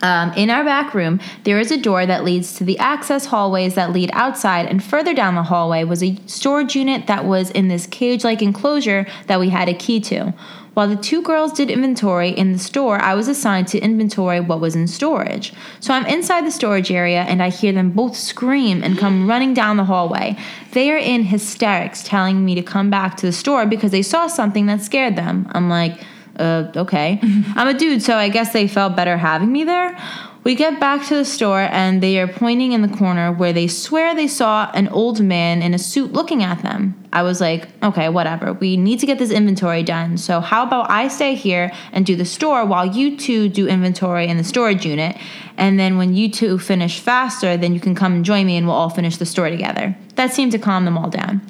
Um, 0.02 0.32
in 0.32 0.50
our 0.50 0.64
back 0.64 0.94
room, 0.94 1.20
there 1.44 1.60
is 1.60 1.70
a 1.70 1.76
door 1.76 2.04
that 2.04 2.24
leads 2.24 2.54
to 2.56 2.64
the 2.64 2.76
access 2.80 3.26
hallways 3.26 3.76
that 3.76 3.92
lead 3.92 4.10
outside, 4.12 4.66
and 4.66 4.82
further 4.82 5.14
down 5.14 5.36
the 5.36 5.44
hallway 5.44 5.84
was 5.84 6.02
a 6.02 6.16
storage 6.26 6.74
unit 6.74 7.06
that 7.06 7.24
was 7.24 7.50
in 7.52 7.68
this 7.68 7.86
cage 7.86 8.24
like 8.24 8.42
enclosure 8.42 9.06
that 9.28 9.38
we 9.38 9.50
had 9.50 9.68
a 9.68 9.74
key 9.74 10.00
to. 10.00 10.34
While 10.74 10.88
the 10.88 10.96
two 10.96 11.20
girls 11.20 11.52
did 11.52 11.70
inventory 11.70 12.30
in 12.30 12.52
the 12.52 12.58
store, 12.58 12.98
I 12.98 13.14
was 13.14 13.28
assigned 13.28 13.68
to 13.68 13.78
inventory 13.78 14.40
what 14.40 14.60
was 14.60 14.74
in 14.74 14.86
storage. 14.86 15.52
So 15.80 15.92
I'm 15.92 16.06
inside 16.06 16.46
the 16.46 16.50
storage 16.50 16.90
area 16.90 17.22
and 17.22 17.42
I 17.42 17.50
hear 17.50 17.72
them 17.72 17.90
both 17.90 18.16
scream 18.16 18.82
and 18.82 18.98
come 18.98 19.26
running 19.28 19.52
down 19.52 19.76
the 19.76 19.84
hallway. 19.84 20.36
They 20.72 20.90
are 20.90 20.98
in 20.98 21.24
hysterics, 21.24 22.02
telling 22.02 22.44
me 22.44 22.54
to 22.54 22.62
come 22.62 22.88
back 22.88 23.16
to 23.18 23.26
the 23.26 23.32
store 23.32 23.66
because 23.66 23.90
they 23.90 24.02
saw 24.02 24.26
something 24.26 24.66
that 24.66 24.80
scared 24.80 25.16
them. 25.16 25.46
I'm 25.52 25.68
like, 25.68 26.02
uh, 26.38 26.72
okay. 26.74 27.20
I'm 27.54 27.68
a 27.68 27.78
dude, 27.78 28.02
so 28.02 28.16
I 28.16 28.30
guess 28.30 28.52
they 28.54 28.66
felt 28.66 28.96
better 28.96 29.18
having 29.18 29.52
me 29.52 29.64
there. 29.64 29.98
We 30.44 30.56
get 30.56 30.80
back 30.80 31.06
to 31.06 31.14
the 31.14 31.24
store 31.24 31.60
and 31.60 32.02
they 32.02 32.18
are 32.18 32.26
pointing 32.26 32.72
in 32.72 32.82
the 32.82 32.96
corner 32.96 33.30
where 33.30 33.52
they 33.52 33.68
swear 33.68 34.12
they 34.12 34.26
saw 34.26 34.68
an 34.74 34.88
old 34.88 35.20
man 35.20 35.62
in 35.62 35.72
a 35.72 35.78
suit 35.78 36.12
looking 36.12 36.42
at 36.42 36.62
them. 36.64 37.00
I 37.12 37.22
was 37.22 37.40
like, 37.40 37.68
okay, 37.80 38.08
whatever. 38.08 38.52
We 38.52 38.76
need 38.76 38.98
to 39.00 39.06
get 39.06 39.20
this 39.20 39.30
inventory 39.30 39.84
done. 39.84 40.18
So, 40.18 40.40
how 40.40 40.64
about 40.64 40.90
I 40.90 41.06
stay 41.06 41.36
here 41.36 41.70
and 41.92 42.04
do 42.04 42.16
the 42.16 42.24
store 42.24 42.66
while 42.66 42.84
you 42.84 43.16
two 43.16 43.48
do 43.48 43.68
inventory 43.68 44.26
in 44.26 44.36
the 44.36 44.42
storage 44.42 44.84
unit? 44.84 45.16
And 45.56 45.78
then 45.78 45.96
when 45.96 46.14
you 46.14 46.28
two 46.28 46.58
finish 46.58 46.98
faster, 46.98 47.56
then 47.56 47.72
you 47.72 47.78
can 47.78 47.94
come 47.94 48.14
and 48.14 48.24
join 48.24 48.46
me 48.46 48.56
and 48.56 48.66
we'll 48.66 48.74
all 48.74 48.90
finish 48.90 49.18
the 49.18 49.26
store 49.26 49.48
together. 49.48 49.96
That 50.16 50.32
seemed 50.32 50.52
to 50.52 50.58
calm 50.58 50.84
them 50.86 50.98
all 50.98 51.08
down. 51.08 51.40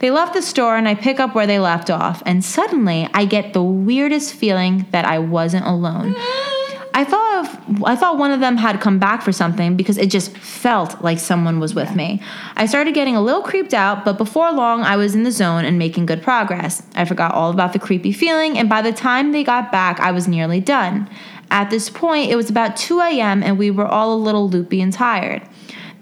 They 0.00 0.10
left 0.10 0.34
the 0.34 0.42
store 0.42 0.76
and 0.76 0.86
I 0.86 0.94
pick 0.94 1.18
up 1.18 1.34
where 1.34 1.46
they 1.46 1.58
left 1.58 1.88
off, 1.88 2.22
and 2.26 2.44
suddenly 2.44 3.08
I 3.14 3.24
get 3.24 3.54
the 3.54 3.62
weirdest 3.62 4.34
feeling 4.34 4.84
that 4.90 5.06
I 5.06 5.18
wasn't 5.18 5.64
alone. 5.64 6.14
I 6.96 7.02
thought 7.02 7.44
of, 7.44 7.82
I 7.82 7.96
thought 7.96 8.18
one 8.18 8.30
of 8.30 8.38
them 8.38 8.56
had 8.56 8.80
come 8.80 9.00
back 9.00 9.22
for 9.22 9.32
something 9.32 9.76
because 9.76 9.98
it 9.98 10.10
just 10.10 10.36
felt 10.38 11.02
like 11.02 11.18
someone 11.18 11.58
was 11.58 11.74
with 11.74 11.96
me. 11.96 12.22
I 12.56 12.66
started 12.66 12.94
getting 12.94 13.16
a 13.16 13.20
little 13.20 13.42
creeped 13.42 13.74
out, 13.74 14.04
but 14.04 14.16
before 14.16 14.52
long 14.52 14.82
I 14.82 14.94
was 14.96 15.16
in 15.16 15.24
the 15.24 15.32
zone 15.32 15.64
and 15.64 15.76
making 15.76 16.06
good 16.06 16.22
progress. 16.22 16.86
I 16.94 17.04
forgot 17.04 17.34
all 17.34 17.50
about 17.50 17.72
the 17.72 17.80
creepy 17.80 18.12
feeling, 18.12 18.56
and 18.56 18.68
by 18.68 18.80
the 18.80 18.92
time 18.92 19.32
they 19.32 19.42
got 19.42 19.72
back, 19.72 19.98
I 19.98 20.12
was 20.12 20.28
nearly 20.28 20.60
done. 20.60 21.10
At 21.50 21.68
this 21.68 21.90
point, 21.90 22.30
it 22.30 22.36
was 22.36 22.48
about 22.48 22.76
2 22.76 23.00
a.m., 23.00 23.42
and 23.42 23.58
we 23.58 23.72
were 23.72 23.86
all 23.86 24.14
a 24.14 24.16
little 24.16 24.48
loopy 24.48 24.80
and 24.80 24.92
tired. 24.92 25.42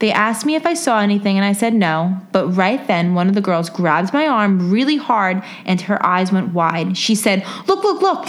They 0.00 0.12
asked 0.12 0.44
me 0.44 0.56
if 0.56 0.66
I 0.66 0.74
saw 0.74 1.00
anything, 1.00 1.38
and 1.38 1.44
I 1.44 1.52
said 1.54 1.72
no. 1.72 2.20
But 2.32 2.48
right 2.48 2.86
then, 2.86 3.14
one 3.14 3.28
of 3.28 3.34
the 3.34 3.40
girls 3.40 3.70
grabbed 3.70 4.12
my 4.12 4.26
arm 4.26 4.70
really 4.70 4.96
hard, 4.96 5.42
and 5.64 5.80
her 5.82 6.04
eyes 6.04 6.30
went 6.30 6.52
wide. 6.52 6.98
She 6.98 7.14
said, 7.14 7.46
Look, 7.66 7.82
look, 7.82 8.02
look. 8.02 8.28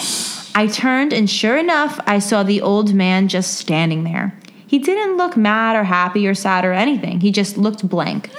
I 0.56 0.68
turned, 0.68 1.14
and 1.14 1.30
sure 1.30 1.58
enough, 1.58 2.00
I 2.06 2.20
saw 2.20 2.44
the 2.44 2.62
old 2.62 2.94
man 2.94 3.28
just 3.28 3.56
standing 3.58 4.04
there. 4.04 4.38
He 4.68 4.80
didn't 4.80 5.18
look 5.18 5.38
mad 5.38 5.76
or 5.76 5.84
happy 5.84 6.28
or 6.28 6.34
sad 6.34 6.66
or 6.66 6.74
anything. 6.74 7.20
He 7.22 7.32
just 7.32 7.58
looked 7.58 7.88
blank. 7.88 8.30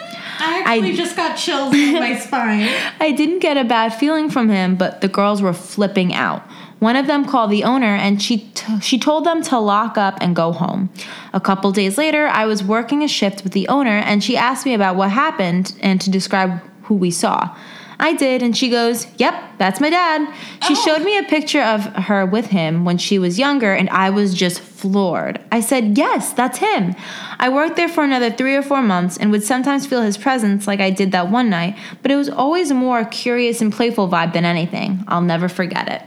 I 0.40 0.62
actually 0.66 0.92
I- 0.92 0.96
just 0.96 1.16
got 1.16 1.36
chills 1.36 1.74
in 1.74 1.94
my 1.94 2.16
spine. 2.26 2.68
I 3.00 3.12
didn't 3.12 3.38
get 3.38 3.56
a 3.56 3.64
bad 3.64 3.94
feeling 3.94 4.30
from 4.30 4.48
him, 4.48 4.74
but 4.76 5.00
the 5.00 5.08
girls 5.08 5.42
were 5.42 5.52
flipping 5.52 6.12
out. 6.12 6.42
One 6.80 6.96
of 6.96 7.06
them 7.06 7.24
called 7.24 7.50
the 7.50 7.64
owner 7.64 7.94
and 7.94 8.20
she 8.20 8.38
t- 8.52 8.80
she 8.80 8.98
told 8.98 9.24
them 9.24 9.42
to 9.44 9.58
lock 9.58 9.96
up 9.96 10.18
and 10.20 10.34
go 10.36 10.52
home. 10.52 10.90
A 11.32 11.40
couple 11.40 11.70
days 11.72 11.96
later, 11.96 12.26
I 12.26 12.46
was 12.46 12.62
working 12.64 13.02
a 13.02 13.08
shift 13.08 13.42
with 13.44 13.52
the 13.52 13.68
owner 13.68 13.96
and 13.98 14.22
she 14.22 14.36
asked 14.36 14.66
me 14.66 14.74
about 14.74 14.96
what 14.96 15.10
happened 15.10 15.74
and 15.80 16.00
to 16.00 16.10
describe 16.10 16.60
who 16.82 16.94
we 16.94 17.10
saw. 17.10 17.56
I 17.98 18.12
did, 18.14 18.42
and 18.42 18.56
she 18.56 18.68
goes, 18.68 19.06
Yep, 19.18 19.34
that's 19.58 19.80
my 19.80 19.88
dad. 19.90 20.32
She 20.66 20.74
Oh. 20.74 20.84
showed 20.84 21.02
me 21.04 21.16
a 21.18 21.22
picture 21.22 21.62
of 21.62 21.84
her 21.84 22.26
with 22.26 22.46
him 22.46 22.84
when 22.84 22.98
she 22.98 23.18
was 23.18 23.38
younger, 23.38 23.72
and 23.72 23.88
I 23.90 24.10
was 24.10 24.34
just 24.34 24.60
floored. 24.60 25.40
I 25.52 25.60
said, 25.60 25.96
Yes, 25.96 26.32
that's 26.32 26.58
him. 26.58 26.94
I 27.38 27.48
worked 27.48 27.76
there 27.76 27.88
for 27.88 28.02
another 28.04 28.30
three 28.30 28.56
or 28.56 28.62
four 28.62 28.82
months 28.82 29.16
and 29.16 29.30
would 29.30 29.44
sometimes 29.44 29.86
feel 29.86 30.02
his 30.02 30.16
presence 30.18 30.66
like 30.66 30.80
I 30.80 30.90
did 30.90 31.12
that 31.12 31.30
one 31.30 31.48
night, 31.50 31.76
but 32.02 32.10
it 32.10 32.16
was 32.16 32.28
always 32.28 32.70
a 32.70 32.74
more 32.74 33.04
curious 33.04 33.60
and 33.60 33.72
playful 33.72 34.08
vibe 34.08 34.32
than 34.32 34.44
anything. 34.44 35.04
I'll 35.08 35.20
never 35.22 35.48
forget 35.48 35.88
it. 35.88 36.02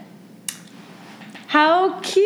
How 1.47 1.97
cute, 2.01 2.25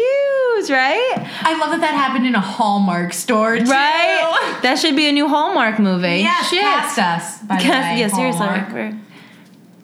right? 0.70 1.14
I 1.44 1.56
love 1.60 1.70
that 1.72 1.82
that 1.82 1.94
happened 1.94 2.26
in 2.26 2.34
a 2.34 2.40
Hallmark 2.40 3.14
store, 3.14 3.58
too. 3.58 3.66
Right? 3.66 4.60
That 4.64 4.80
should 4.80 4.96
be 4.96 5.08
a 5.08 5.12
new 5.12 5.28
Hallmark 5.28 5.78
movie. 5.78 6.18
Yeah, 6.22 6.42
Shit. 6.42 6.62
cast 6.62 6.98
us. 6.98 7.38
By 7.44 7.58
the 7.58 7.64
way, 7.70 7.70
yeah, 8.00 8.08
seriously. 8.08 8.48
Hallmark. 8.48 8.96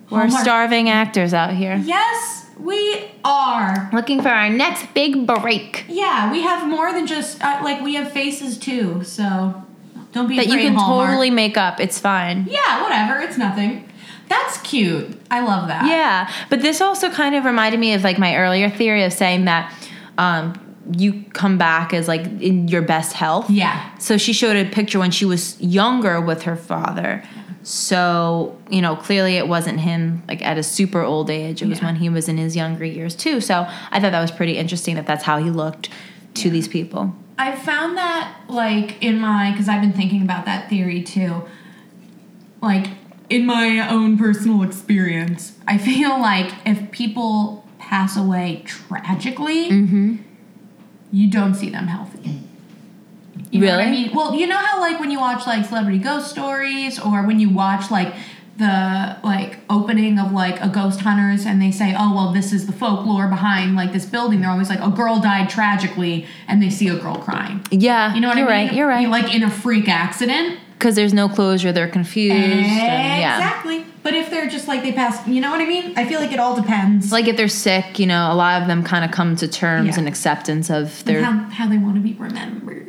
We're 0.10 0.20
Hallmark. 0.20 0.41
starving 0.43 0.89
actors 0.89 1.34
out 1.34 1.53
here. 1.53 1.76
Yes, 1.84 2.45
we 2.60 3.12
are. 3.26 3.89
Looking 3.93 4.22
for 4.22 4.30
our 4.30 4.49
next 4.49 4.93
big 4.93 5.28
break. 5.28 5.86
Yeah, 5.88 6.32
we 6.32 6.41
have 6.41 6.68
more 6.68 6.91
than 6.93 7.05
just 7.08 7.43
uh, 7.43 7.62
like 7.64 7.82
we 7.82 7.95
have 7.95 8.12
faces 8.12 8.58
too. 8.58 9.03
So 9.03 9.64
don't 10.14 10.28
be 10.28 10.38
That 10.38 10.47
you 10.47 10.58
can 10.58 10.76
Hallmark. 10.76 11.10
totally 11.10 11.30
make 11.30 11.58
up. 11.58 11.80
It's 11.80 11.99
fine. 11.99 12.47
Yeah, 12.49 12.82
whatever. 12.84 13.20
It's 13.22 13.38
nothing. 13.38 13.89
That's 14.30 14.58
cute. 14.62 15.20
I 15.32 15.39
love 15.41 15.68
that. 15.70 15.86
Yeah, 15.86 16.30
but 16.49 16.62
this 16.62 16.82
also 16.82 17.10
kind 17.10 17.34
of 17.36 17.45
reminded 17.45 17.80
me 17.80 17.93
of 17.93 18.03
like 18.03 18.18
my 18.20 18.36
earlier 18.36 18.70
theory 18.70 19.03
of 19.03 19.14
saying 19.14 19.45
that 19.45 19.74
um, 20.18 20.53
you 20.97 21.24
come 21.34 21.58
back 21.58 21.93
as 21.93 22.08
like 22.10 22.24
in 22.41 22.68
your 22.68 22.82
best 22.82 23.14
health. 23.14 23.49
Yeah. 23.49 23.97
So 23.99 24.18
she 24.18 24.34
showed 24.34 24.55
a 24.58 24.70
picture 24.70 24.99
when 24.99 25.12
she 25.12 25.24
was 25.26 25.60
younger 25.62 26.20
with 26.20 26.43
her 26.43 26.55
father. 26.58 27.24
So, 27.68 28.57
you 28.70 28.82
know, 28.82 28.95
clearly 28.95 29.36
it 29.36 29.45
wasn't 29.49 29.82
him 29.82 30.24
like 30.26 30.41
at 30.41 30.57
a 30.57 30.63
super 30.63 31.01
old 31.01 31.30
age. 31.30 31.61
It 31.61 31.68
was 31.68 31.80
Yeah. 31.80 31.88
when 31.88 31.95
he 31.97 32.07
was 32.07 32.30
in 32.30 32.38
his 32.38 32.55
younger 32.55 32.86
years 32.86 33.13
too. 33.13 33.41
So 33.41 33.68
I 33.91 33.99
thought 33.99 34.13
that 34.13 34.22
was 34.22 34.32
pretty 34.32 34.57
interesting 34.57 34.95
that 34.95 35.05
that's 35.05 35.26
how 35.26 35.38
he 35.43 35.49
looked 35.49 35.89
to 36.36 36.49
these 36.49 36.70
people. 36.70 37.13
I 37.38 37.53
found 37.57 37.97
that 37.97 38.34
like 38.47 39.03
in 39.03 39.20
my 39.20 39.51
because 39.51 39.68
I've 39.68 39.82
been 39.82 39.91
thinking 39.91 40.22
about 40.22 40.45
that 40.45 40.70
theory 40.70 41.03
too. 41.03 41.43
Like 42.61 42.88
in 43.30 43.45
my 43.45 43.86
own 43.89 44.18
personal 44.18 44.63
experience, 44.63 45.57
I 45.68 45.78
feel 45.78 46.18
like 46.22 46.49
if 46.65 46.89
people 46.91 47.65
pass 47.80 48.15
away 48.15 48.63
tragically, 48.65 49.70
Mm-hmm. 49.70 50.15
you 51.11 51.30
don't 51.30 51.53
see 51.53 51.70
them 51.70 51.88
healthy. 51.88 52.43
You 53.52 53.62
what 53.66 53.80
I 53.80 53.89
mean? 53.91 54.14
Well, 54.16 54.36
you 54.36 54.48
know 54.48 54.58
how 54.58 54.80
like 54.82 55.00
when 55.00 55.12
you 55.12 55.20
watch 55.20 55.48
like 55.48 55.66
celebrity 55.66 56.00
ghost 56.00 56.30
stories 56.30 57.00
or 57.00 57.24
when 57.26 57.39
you 57.39 57.50
watch 57.50 57.89
like 57.91 58.14
the 58.58 59.18
like 59.24 59.60
opening 59.70 60.18
of 60.20 60.32
like 60.32 60.60
a 60.62 60.68
ghost 60.68 61.02
hunters 61.02 61.45
and 61.45 61.62
they 61.62 61.72
say, 61.72 61.93
"Oh, 61.98 62.14
well, 62.16 62.34
this 62.34 62.52
is 62.52 62.66
the 62.66 62.74
folklore 62.74 63.28
behind 63.28 63.76
like 63.76 63.93
this 63.93 64.06
building." 64.06 64.41
They're 64.41 64.50
always 64.50 64.70
like, 64.70 64.82
"A 64.82 64.89
girl 64.89 65.20
died 65.20 65.50
tragically," 65.50 66.26
and 66.48 66.62
they 66.62 66.70
see 66.70 66.88
a 66.88 66.95
girl 66.95 67.16
crying. 67.16 67.62
Yeah, 67.72 68.16
You 68.16 68.22
know 68.22 68.30
what 68.30 68.38
you're 68.38 68.50
I 68.50 68.58
mean? 68.58 68.68
right. 68.68 68.76
You're 68.76 68.88
right. 68.88 69.08
Like 69.10 69.34
in 69.34 69.43
a 69.43 69.50
freak 69.50 69.88
accident. 69.88 70.60
Because 70.78 70.95
there's 70.95 71.14
no 71.14 71.28
closure, 71.28 71.72
they're 71.72 71.88
confused. 71.88 72.36
and- 72.36 72.66
yeah. 73.22 73.38
Exactly. 73.38 73.84
But 74.04 74.14
if 74.14 74.30
they're 74.30 74.48
just 74.48 74.68
like 74.68 74.84
they 74.84 74.91
pass, 74.93 75.28
you 75.28 75.41
know 75.41 75.50
what 75.52 75.60
I 75.60 75.66
mean? 75.66 75.93
I 75.98 76.06
feel 76.06 76.20
like 76.20 76.32
it 76.32 76.39
all 76.39 76.56
depends. 76.56 77.12
Like 77.12 77.28
if 77.28 77.36
they're 77.36 77.48
sick, 77.48 77.98
you 78.00 78.06
know, 78.06 78.32
a 78.32 78.36
lot 78.36 78.62
of 78.62 78.68
them 78.68 78.84
kind 78.84 79.04
of 79.04 79.10
come 79.12 79.36
to 79.38 79.48
terms 79.48 79.89
Yeah. 79.89 80.00
and 80.00 80.08
acceptance 80.08 80.70
of 80.70 81.00
and 81.00 81.08
their. 81.08 81.24
how, 81.24 81.50
how 81.50 81.68
they 81.68 81.78
want 81.78 81.95
to 81.95 82.02
be 82.02 82.14
remembered. 82.14 82.87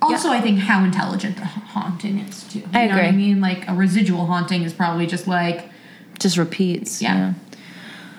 Also, 0.00 0.30
I 0.30 0.40
think 0.40 0.58
how 0.60 0.84
intelligent 0.84 1.36
the 1.36 1.44
haunting 1.44 2.18
is 2.20 2.44
too. 2.44 2.60
You 2.60 2.68
I 2.72 2.86
know 2.86 2.96
what 2.96 3.04
I 3.04 3.10
mean? 3.10 3.40
Like 3.40 3.68
a 3.68 3.74
residual 3.74 4.26
haunting 4.26 4.62
is 4.62 4.72
probably 4.72 5.06
just 5.06 5.26
like 5.26 5.70
just 6.18 6.36
repeats. 6.36 7.02
Yeah. 7.02 7.34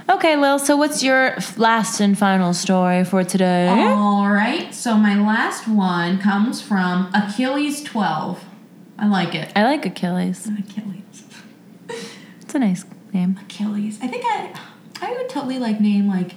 yeah. 0.09 0.15
Okay, 0.15 0.35
Lil. 0.35 0.57
So 0.57 0.75
what's 0.75 1.03
your 1.03 1.37
last 1.57 1.99
and 1.99 2.17
final 2.17 2.53
story 2.53 3.03
for 3.03 3.23
today? 3.23 3.67
All 3.67 4.29
right. 4.29 4.73
So 4.73 4.97
my 4.97 5.15
last 5.15 5.67
one 5.67 6.17
comes 6.17 6.61
from 6.61 7.11
Achilles 7.13 7.83
12. 7.83 8.43
I 8.97 9.07
like 9.07 9.35
it. 9.35 9.51
I 9.55 9.63
like 9.63 9.85
Achilles. 9.85 10.47
Achilles. 10.47 11.23
It's 12.41 12.55
a 12.55 12.59
nice 12.59 12.85
name. 13.13 13.39
Achilles. 13.41 13.99
I 14.01 14.07
think 14.07 14.23
I 14.25 14.53
I 15.01 15.11
would 15.13 15.29
totally 15.29 15.59
like 15.59 15.79
name 15.79 16.07
like 16.07 16.33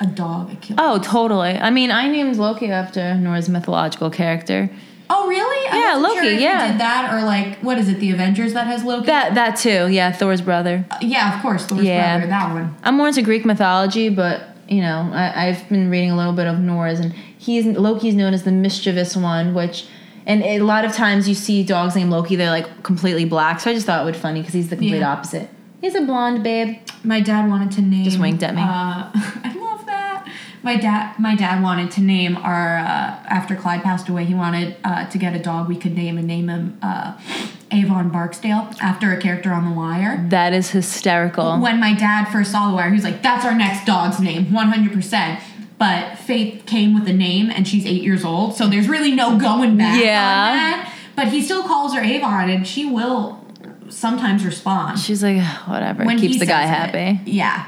a 0.00 0.06
dog. 0.06 0.56
Oh, 0.78 0.98
totally. 0.98 1.50
I 1.58 1.70
mean, 1.70 1.90
I 1.90 2.08
named 2.08 2.36
Loki 2.36 2.70
after 2.70 3.14
Norse 3.14 3.48
mythological 3.48 4.10
character. 4.10 4.70
Oh, 5.12 5.26
really? 5.28 5.68
I 5.68 5.78
Yeah, 5.92 5.94
Loki, 5.96 6.14
Sure 6.14 6.24
if 6.24 6.32
you 6.34 6.46
yeah. 6.46 6.70
did 6.70 6.80
that 6.80 7.12
or 7.12 7.24
like 7.24 7.58
what 7.58 7.78
is 7.78 7.88
it? 7.88 7.98
The 8.00 8.12
Avengers 8.12 8.52
that 8.54 8.66
has 8.66 8.84
Loki. 8.84 9.06
That 9.06 9.34
that 9.34 9.56
too. 9.56 9.88
Yeah, 9.88 10.12
Thor's 10.12 10.40
brother. 10.40 10.84
Uh, 10.90 10.96
yeah, 11.00 11.34
of 11.36 11.42
course. 11.42 11.66
Thor's 11.66 11.82
Yeah. 11.82 12.18
brother. 12.18 12.30
That 12.30 12.52
one. 12.54 12.76
I'm 12.84 12.96
more 12.96 13.08
into 13.08 13.22
Greek 13.22 13.44
mythology, 13.44 14.08
but 14.08 14.42
you 14.68 14.80
know, 14.82 15.10
I, 15.12 15.48
I've 15.48 15.68
been 15.68 15.90
reading 15.90 16.12
a 16.12 16.16
little 16.16 16.32
bit 16.32 16.46
of 16.46 16.60
Norse, 16.60 17.00
and 17.00 17.12
he's 17.12 17.66
Loki's 17.66 18.14
known 18.14 18.32
as 18.34 18.44
the 18.44 18.52
mischievous 18.52 19.16
one, 19.16 19.54
which. 19.54 19.86
And 20.26 20.42
a 20.44 20.60
lot 20.60 20.84
of 20.84 20.92
times 20.92 21.28
you 21.28 21.34
see 21.34 21.64
dogs 21.64 21.96
named 21.96 22.10
Loki, 22.10 22.36
they're 22.36 22.50
like 22.50 22.82
completely 22.84 23.24
black. 23.24 23.58
So 23.58 23.70
I 23.70 23.74
just 23.74 23.86
thought 23.86 24.02
it 24.02 24.04
would 24.04 24.14
be 24.14 24.20
funny 24.20 24.40
because 24.40 24.52
he's 24.54 24.68
the 24.68 24.76
complete 24.76 24.98
Yeah. 25.00 25.10
opposite. 25.12 25.48
He's 25.80 25.94
a 25.96 26.02
blonde 26.02 26.44
babe. 26.44 26.76
My 27.02 27.20
dad 27.20 27.48
wanted 27.48 27.72
to 27.72 27.80
name. 27.82 28.04
Just 28.04 28.20
winked 28.20 28.42
at 28.42 28.54
me. 28.54 28.60
Uh, 28.60 28.66
I 29.14 29.54
love 29.54 29.54
that. 29.54 29.69
My 30.62 30.76
dad, 30.76 31.18
my 31.18 31.34
dad 31.34 31.62
wanted 31.62 31.90
to 31.92 32.00
name 32.02 32.36
our 32.36 32.76
uh, 32.78 32.82
after 33.28 33.56
Clyde 33.56 33.82
passed 33.82 34.08
away. 34.10 34.24
He 34.26 34.34
wanted 34.34 34.76
uh, 34.84 35.06
to 35.08 35.16
get 35.18 35.34
a 35.34 35.38
dog 35.38 35.68
we 35.68 35.76
could 35.76 35.94
name 35.94 36.18
and 36.18 36.26
name 36.26 36.48
him 36.50 36.78
uh, 36.82 37.18
Avon 37.70 38.10
Barksdale 38.10 38.68
after 38.80 39.10
a 39.12 39.18
character 39.18 39.52
on 39.52 39.64
The 39.70 39.74
Wire. 39.74 40.26
That 40.28 40.52
is 40.52 40.70
hysterical. 40.70 41.58
When 41.60 41.80
my 41.80 41.94
dad 41.94 42.26
first 42.26 42.52
saw 42.52 42.68
The 42.68 42.74
Wire, 42.74 42.88
he 42.90 42.94
was 42.94 43.04
like, 43.04 43.22
"That's 43.22 43.44
our 43.46 43.54
next 43.54 43.86
dog's 43.86 44.20
name, 44.20 44.52
one 44.52 44.68
hundred 44.68 44.92
percent." 44.92 45.40
But 45.78 46.18
Faith 46.18 46.66
came 46.66 46.92
with 46.94 47.08
a 47.08 47.12
name, 47.14 47.50
and 47.50 47.66
she's 47.66 47.86
eight 47.86 48.02
years 48.02 48.22
old, 48.22 48.54
so 48.54 48.68
there's 48.68 48.86
really 48.86 49.12
no 49.12 49.38
going 49.38 49.78
back 49.78 49.98
Yeah. 49.98 50.10
on 50.20 50.56
that. 50.56 50.92
But 51.16 51.28
he 51.28 51.40
still 51.40 51.62
calls 51.62 51.94
her 51.94 52.00
Avon, 52.02 52.50
and 52.50 52.66
she 52.66 52.84
will 52.84 53.42
sometimes 53.88 54.44
respond 54.44 54.98
She's 55.00 55.22
like, 55.22 55.42
whatever. 55.66 56.04
when 56.04 56.18
keeps 56.18 56.38
the 56.38 56.44
guy 56.46 56.62
says 56.66 56.70
it. 56.94 56.94
happy. 56.94 57.30
Yeah. 57.30 57.64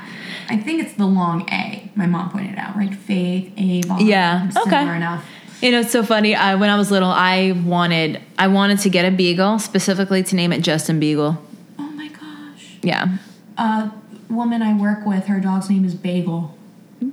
I 0.53 0.59
think 0.59 0.82
it's 0.82 0.92
the 0.94 1.07
long 1.07 1.48
A. 1.50 1.90
My 1.94 2.07
mom 2.07 2.30
pointed 2.30 2.59
out, 2.59 2.76
right? 2.76 2.94
Faith, 2.94 3.53
Avon. 3.57 4.07
Yeah, 4.07 4.48
Similar 4.50 4.68
okay. 4.82 4.96
enough. 4.96 5.24
You 5.62 5.70
know, 5.70 5.80
it's 5.80 5.92
so 5.92 6.03
funny. 6.03 6.34
I, 6.34 6.57
when 6.57 6.68
I 6.70 6.76
was 6.76 6.90
little, 6.90 7.09
I 7.11 7.53
wanted 7.64 8.20
I 8.38 8.48
wanted 8.48 8.78
to 8.80 8.90
get 8.90 9.05
a 9.05 9.11
beagle 9.11 9.59
specifically 9.59 10.22
to 10.24 10.36
name 10.36 10.53
it 10.53 10.61
Justin 10.61 11.00
Beagle. 11.00 11.38
Oh 11.78 11.82
my 11.90 12.09
gosh. 12.09 12.76
Yeah, 12.82 13.16
A 13.57 13.90
woman 14.28 14.61
I 14.62 14.76
work 14.78 15.07
with, 15.07 15.26
her 15.26 15.40
dog's 15.40 15.70
name 15.70 15.84
is 15.84 15.94
Bagel. 15.94 16.55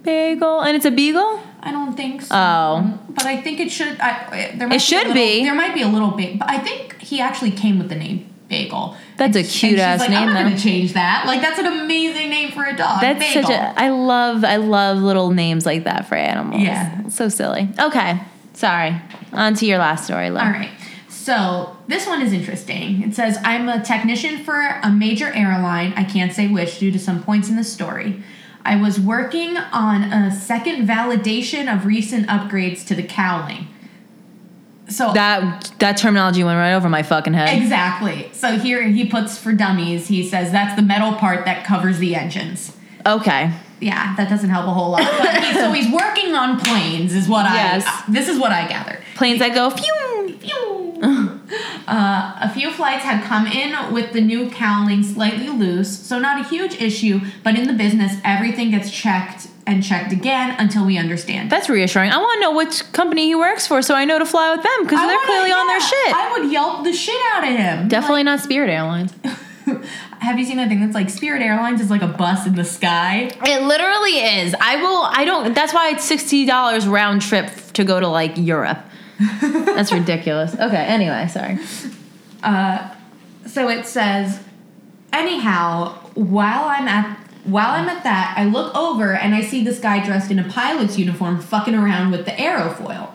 bagel, 0.03 0.61
and 0.61 0.75
it's 0.75 0.85
a 0.85 0.91
beagle. 0.91 1.41
I 1.61 1.71
don't 1.71 1.95
think 1.95 2.21
so. 2.23 2.35
Oh. 2.35 2.99
But 3.09 3.25
I 3.25 3.41
think 3.41 3.59
it 3.59 3.69
should. 3.71 3.99
I, 3.99 4.53
there 4.57 4.67
might 4.67 4.75
It 4.75 4.81
should 4.81 5.05
a 5.05 5.09
little- 5.09 5.13
be. 5.13 5.43
There 5.43 5.55
might 5.55 5.73
be 5.73 5.81
a 5.81 5.87
little 5.87 6.11
bit, 6.11 6.39
but 6.39 6.49
I 6.49 6.57
think 6.59 6.99
he 7.01 7.19
actually 7.21 7.51
came 7.51 7.77
with 7.79 7.89
the 7.89 7.95
name 7.95 8.27
Bagel. 8.47 8.95
That's 9.19 9.35
a 9.35 9.39
And 9.39 9.47
she's 9.47 9.59
cute-ass 9.59 9.99
like, 9.99 10.09
name, 10.09 10.29
I'm 10.29 10.55
to 10.55 10.61
change 10.61 10.93
that. 10.93 11.25
Like 11.27 11.41
that's 11.41 11.59
an 11.59 11.67
amazing 11.67 12.29
name 12.29 12.51
for 12.51 12.65
a 12.65 12.75
dog. 12.75 13.01
That's 13.01 13.19
Bagel. 13.19 13.43
such 13.43 13.51
a. 13.51 13.79
I 13.79 13.89
love 13.89 14.43
I 14.43 14.55
love 14.55 14.97
little 14.97 15.29
names 15.31 15.65
like 15.65 15.83
that 15.83 16.07
for 16.07 16.15
animals. 16.15 16.61
Yeah. 16.61 17.01
It's 17.05 17.15
so 17.15 17.29
silly. 17.29 17.69
Okay, 17.79 18.19
sorry. 18.53 18.99
On 19.33 19.53
to 19.53 19.65
your 19.65 19.77
last 19.77 20.05
story, 20.05 20.29
Lo. 20.31 20.39
All 20.39 20.49
right. 20.49 20.71
So 21.07 21.77
this 21.87 22.07
one 22.07 22.21
is 22.21 22.33
interesting. 22.33 23.03
It 23.03 23.13
says, 23.13 23.37
I'm 23.43 23.69
a 23.69 23.83
technician 23.83 24.43
for 24.43 24.79
a 24.81 24.89
major 24.89 25.31
airline. 25.31 25.93
I 25.95 26.03
can't 26.03 26.33
say 26.33 26.47
which 26.47 26.79
due 26.79 26.91
to 26.91 26.97
some 26.97 27.21
points 27.21 27.49
in 27.49 27.55
the 27.55 27.63
story. 27.63 28.23
I 28.65 28.75
was 28.75 28.99
working 28.99 29.57
on 29.57 30.11
a 30.11 30.31
second 30.31 30.87
validation 30.87 31.71
of 31.71 31.85
recent 31.85 32.27
upgrades 32.27 32.85
to 32.87 32.95
the 32.95 33.03
cowling. 33.03 33.67
So 34.89 35.13
That 35.13 35.71
that 35.79 35.97
terminology 35.97 36.43
went 36.43 36.57
right 36.57 36.73
over 36.73 36.89
my 36.89 37.03
fucking 37.03 37.33
head. 37.33 37.61
exactly. 37.61 38.29
So 38.33 38.57
here 38.57 38.83
he 38.83 39.05
puts 39.05 39.37
for 39.37 39.53
dummies, 39.53 40.07
he 40.07 40.27
says 40.27 40.51
that's 40.51 40.75
the 40.75 40.81
metal 40.81 41.13
part 41.13 41.45
that 41.45 41.65
covers 41.65 41.99
the 41.99 42.15
engines. 42.15 42.75
Okay. 43.05 43.51
yeah, 43.81 44.13
that 44.17 44.27
doesn't 44.29 44.49
help 44.49 44.65
a 44.67 44.71
whole 44.71 44.91
lot. 44.91 44.99
But 45.19 45.41
he, 45.43 45.53
so 45.53 45.71
he's 45.71 45.89
working 45.91 46.35
on 46.35 46.59
planes, 46.59 47.13
is 47.13 47.29
what 47.29 47.45
Yes. 47.45 47.83
I. 47.87 48.03
This 48.11 48.27
is 48.27 48.37
what 48.39 48.51
I 48.51 48.67
gathered. 48.67 48.99
Planes 49.15 49.39
that 49.39 49.53
go 49.55 49.69
phew. 49.69 50.37
Phew. 50.39 51.39
uh, 51.87 52.35
a 52.41 52.49
few 52.53 52.71
flights 52.71 53.03
had 53.05 53.23
come 53.23 53.47
in 53.47 53.93
with 53.93 54.11
the 54.13 54.21
new 54.21 54.49
cowling 54.49 55.01
slightly 55.03 55.47
loose, 55.49 55.97
so 55.97 56.19
not 56.19 56.41
a 56.43 56.47
huge 56.49 56.75
issue. 56.81 57.21
But 57.43 57.57
in 57.57 57.67
the 57.67 57.73
business, 57.73 58.15
everything 58.23 58.71
gets 58.71 58.91
checked 58.91 59.47
and 59.67 59.83
checked 59.83 60.11
again 60.11 60.55
until 60.59 60.85
we 60.85 60.97
understand. 60.97 61.49
That's 61.51 61.69
reassuring. 61.69 62.11
I 62.11 62.17
want 62.17 62.37
to 62.37 62.39
know 62.41 62.55
which 62.55 62.91
company 62.93 63.27
he 63.27 63.35
works 63.35 63.67
for 63.67 63.81
so 63.81 63.93
I 63.95 64.05
know 64.05 64.17
to 64.19 64.25
fly 64.25 64.51
with 64.55 64.63
them 64.63 64.83
because 64.83 64.99
they're 64.99 65.07
wanna- 65.07 65.25
clearly 65.25 65.51
on 65.51 65.67
their 65.67 65.81
shit. 65.81 66.13
I 66.15 66.37
would 66.39 66.51
yelp 66.51 66.83
the 66.83 66.93
shit 66.93 67.19
out 67.33 67.43
of 67.43 67.49
him. 67.55 67.87
Definitely 67.87 68.23
not 68.23 68.39
Spirit 68.39 68.69
Airlines. 68.69 69.13
Have 70.19 70.37
you 70.39 70.45
seen 70.45 70.57
that 70.57 70.67
thing 70.67 70.79
that's 70.81 70.95
like 70.95 71.09
Spirit 71.09 71.41
Airlines 71.41 71.79
is 71.79 71.89
like 71.91 72.01
a 72.01 72.07
bus 72.07 72.45
in 72.47 72.55
the 72.55 72.65
sky? 72.65 73.31
It 73.45 73.61
literally 73.63 74.19
is. 74.41 74.55
I 74.59 74.77
will. 74.77 75.03
I 75.03 75.23
don't. 75.25 75.53
That's 75.53 75.73
why 75.73 75.91
it's 75.91 76.03
sixty 76.03 76.45
dollars 76.45 76.87
round 76.87 77.21
trip 77.21 77.49
to 77.73 77.83
go 77.83 77.99
to 77.99 78.07
like 78.07 78.35
Europe. 78.35 78.79
That's 79.41 79.91
ridiculous. 79.93 80.53
Okay. 80.55 80.75
Anyway, 80.75 81.27
sorry. 81.27 81.59
Uh, 82.43 82.93
so 83.45 83.69
it 83.69 83.85
says, 83.85 84.41
anyhow, 85.13 85.93
while 86.15 86.65
I'm 86.65 86.87
at 86.87 87.17
while 87.51 87.71
I'm 87.71 87.89
at 87.89 88.03
that, 88.03 88.35
I 88.37 88.45
look 88.45 88.75
over 88.75 89.13
and 89.13 89.33
I 89.33 89.41
see 89.41 89.63
this 89.63 89.79
guy 89.79 90.03
dressed 90.03 90.31
in 90.31 90.39
a 90.39 90.49
pilot's 90.49 90.97
uniform 90.97 91.39
fucking 91.39 91.75
around 91.75 92.11
with 92.11 92.25
the 92.25 92.31
aerofoil. 92.31 93.09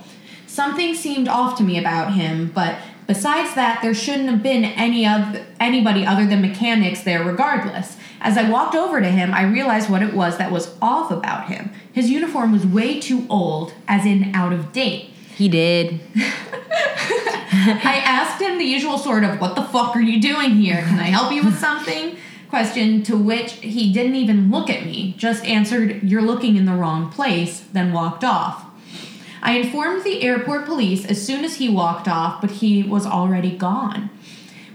Something 0.46 0.94
seemed 0.94 1.28
off 1.28 1.56
to 1.58 1.64
me 1.64 1.78
about 1.78 2.14
him, 2.14 2.50
but 2.54 2.78
besides 3.06 3.54
that, 3.54 3.80
there 3.82 3.94
shouldn't 3.94 4.28
have 4.28 4.42
been 4.42 4.64
any 4.64 5.06
of 5.06 5.40
anybody 5.58 6.06
other 6.06 6.26
than 6.26 6.40
mechanics 6.40 7.02
there 7.02 7.24
regardless. 7.24 7.96
As 8.20 8.38
I 8.38 8.48
walked 8.48 8.74
over 8.74 9.00
to 9.00 9.08
him, 9.08 9.34
I 9.34 9.42
realized 9.42 9.90
what 9.90 10.02
it 10.02 10.14
was 10.14 10.38
that 10.38 10.50
was 10.50 10.74
off 10.80 11.10
about 11.10 11.48
him. 11.48 11.70
His 11.92 12.10
uniform 12.10 12.52
was 12.52 12.64
way 12.64 13.00
too 13.00 13.26
old, 13.28 13.74
as 13.86 14.06
in 14.06 14.34
out 14.34 14.52
of 14.52 14.72
date. 14.72 15.10
He 15.36 15.48
did. 15.48 16.00
I 16.16 18.02
asked 18.04 18.40
him 18.40 18.58
the 18.58 18.64
usual 18.64 18.98
sort 18.98 19.24
of, 19.24 19.40
What 19.40 19.56
the 19.56 19.62
fuck 19.62 19.94
are 19.94 20.00
you 20.00 20.20
doing 20.20 20.50
here? 20.50 20.82
Can 20.82 20.98
I 20.98 21.04
help 21.04 21.32
you 21.32 21.44
with 21.44 21.58
something? 21.58 22.16
Question 22.48 23.02
to 23.04 23.16
which 23.16 23.52
he 23.54 23.92
didn't 23.92 24.14
even 24.14 24.50
look 24.50 24.70
at 24.70 24.84
me, 24.84 25.14
just 25.16 25.44
answered, 25.44 26.02
You're 26.02 26.22
looking 26.22 26.56
in 26.56 26.66
the 26.66 26.74
wrong 26.74 27.10
place, 27.10 27.60
then 27.72 27.92
walked 27.92 28.24
off. 28.24 28.64
I 29.42 29.58
informed 29.58 30.04
the 30.04 30.22
airport 30.22 30.64
police 30.64 31.04
as 31.04 31.24
soon 31.24 31.44
as 31.44 31.56
he 31.56 31.68
walked 31.68 32.08
off, 32.08 32.40
but 32.40 32.50
he 32.50 32.82
was 32.82 33.06
already 33.06 33.56
gone. 33.56 34.08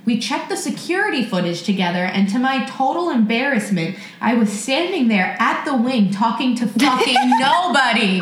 We 0.05 0.19
checked 0.19 0.49
the 0.49 0.57
security 0.57 1.23
footage 1.23 1.63
together, 1.63 2.05
and 2.05 2.29
to 2.29 2.39
my 2.39 2.65
total 2.65 3.09
embarrassment, 3.09 3.97
I 4.21 4.35
was 4.35 4.51
standing 4.51 5.07
there 5.07 5.35
at 5.39 5.65
the 5.65 5.75
wing 5.75 6.11
talking 6.11 6.55
to 6.55 6.67
fucking 6.67 7.29
nobody. 7.39 8.21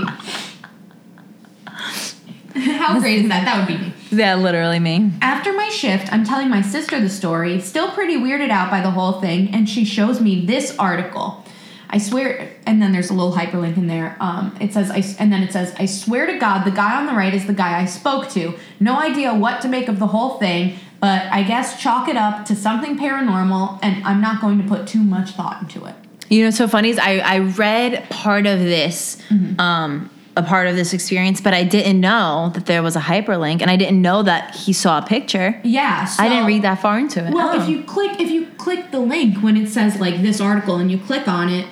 How 2.55 2.99
great 2.99 3.23
is 3.23 3.29
that? 3.29 3.45
That 3.45 3.57
would 3.59 3.67
be 3.67 3.85
me. 3.85 3.93
Yeah, 4.11 4.35
literally 4.35 4.79
me. 4.79 5.11
After 5.21 5.53
my 5.53 5.69
shift, 5.69 6.11
I'm 6.11 6.23
telling 6.23 6.49
my 6.49 6.61
sister 6.61 6.99
the 6.99 7.09
story, 7.09 7.59
still 7.59 7.91
pretty 7.91 8.15
weirded 8.15 8.49
out 8.49 8.71
by 8.71 8.81
the 8.81 8.91
whole 8.91 9.19
thing, 9.21 9.53
and 9.53 9.67
she 9.67 9.85
shows 9.85 10.21
me 10.21 10.45
this 10.45 10.75
article. 10.77 11.43
I 11.89 11.99
swear, 11.99 12.51
and 12.65 12.81
then 12.81 12.91
there's 12.91 13.09
a 13.09 13.13
little 13.13 13.33
hyperlink 13.33 13.77
in 13.77 13.87
there. 13.87 14.17
Um, 14.19 14.55
it 14.59 14.73
says, 14.73 14.91
I, 14.91 15.03
and 15.19 15.31
then 15.31 15.41
it 15.41 15.53
says, 15.53 15.73
I 15.79 15.85
swear 15.85 16.25
to 16.25 16.37
God, 16.37 16.65
the 16.65 16.71
guy 16.71 16.97
on 16.99 17.05
the 17.05 17.13
right 17.13 17.33
is 17.33 17.47
the 17.47 17.53
guy 17.53 17.79
I 17.79 17.85
spoke 17.85 18.29
to. 18.31 18.57
No 18.79 18.99
idea 18.99 19.33
what 19.33 19.61
to 19.61 19.69
make 19.69 19.87
of 19.87 19.99
the 19.99 20.07
whole 20.07 20.37
thing, 20.37 20.77
but 20.99 21.23
I 21.31 21.43
guess 21.43 21.81
chalk 21.81 22.09
it 22.09 22.17
up 22.17 22.45
to 22.45 22.55
something 22.55 22.97
paranormal, 22.97 23.79
and 23.81 24.03
I'm 24.05 24.19
not 24.19 24.41
going 24.41 24.61
to 24.61 24.67
put 24.67 24.87
too 24.87 25.01
much 25.01 25.31
thought 25.31 25.61
into 25.61 25.85
it. 25.85 25.95
You 26.29 26.41
know, 26.41 26.47
what's 26.47 26.57
so 26.57 26.67
funny 26.67 26.89
is 26.89 26.97
I 26.97 27.19
I 27.19 27.39
read 27.39 28.09
part 28.09 28.45
of 28.47 28.59
this. 28.59 29.17
Mm-hmm. 29.29 29.59
Um, 29.61 30.09
a 30.37 30.43
part 30.43 30.67
of 30.67 30.75
this 30.75 30.93
experience, 30.93 31.41
but 31.41 31.53
I 31.53 31.63
didn't 31.63 31.99
know 31.99 32.51
that 32.53 32.67
there 32.67 32.83
was 32.83 32.95
a 32.95 32.99
hyperlink, 32.99 33.61
and 33.61 33.69
I 33.71 33.75
didn't 33.75 34.01
know 34.01 34.21
that 34.23 34.55
he 34.55 34.71
saw 34.71 34.99
a 34.99 35.01
picture. 35.01 35.59
Yeah, 35.63 36.05
so, 36.05 36.23
I 36.23 36.29
didn't 36.29 36.45
read 36.45 36.61
that 36.61 36.75
far 36.79 36.99
into 36.99 37.25
it. 37.25 37.33
Well, 37.33 37.49
Oh. 37.55 37.61
if 37.61 37.67
you 37.67 37.83
click 37.83 38.21
if 38.21 38.29
you 38.29 38.45
click 38.57 38.91
the 38.91 38.99
link 38.99 39.41
when 39.43 39.57
it 39.57 39.67
says 39.69 39.99
like 39.99 40.21
this 40.21 40.39
article 40.39 40.75
and 40.75 40.91
you 40.91 40.99
click 40.99 41.27
on 41.27 41.49
it, 41.49 41.65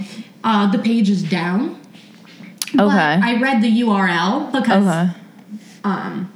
uh, 0.43 0.69
the 0.71 0.79
page 0.79 1.09
is 1.09 1.23
down. 1.23 1.77
But 2.73 2.87
Okay. 2.87 3.19
I 3.23 3.39
read 3.39 3.61
the 3.61 3.69
URL 3.81 4.51
because 4.51 4.85
okay, 4.87 5.11
um 5.83 6.31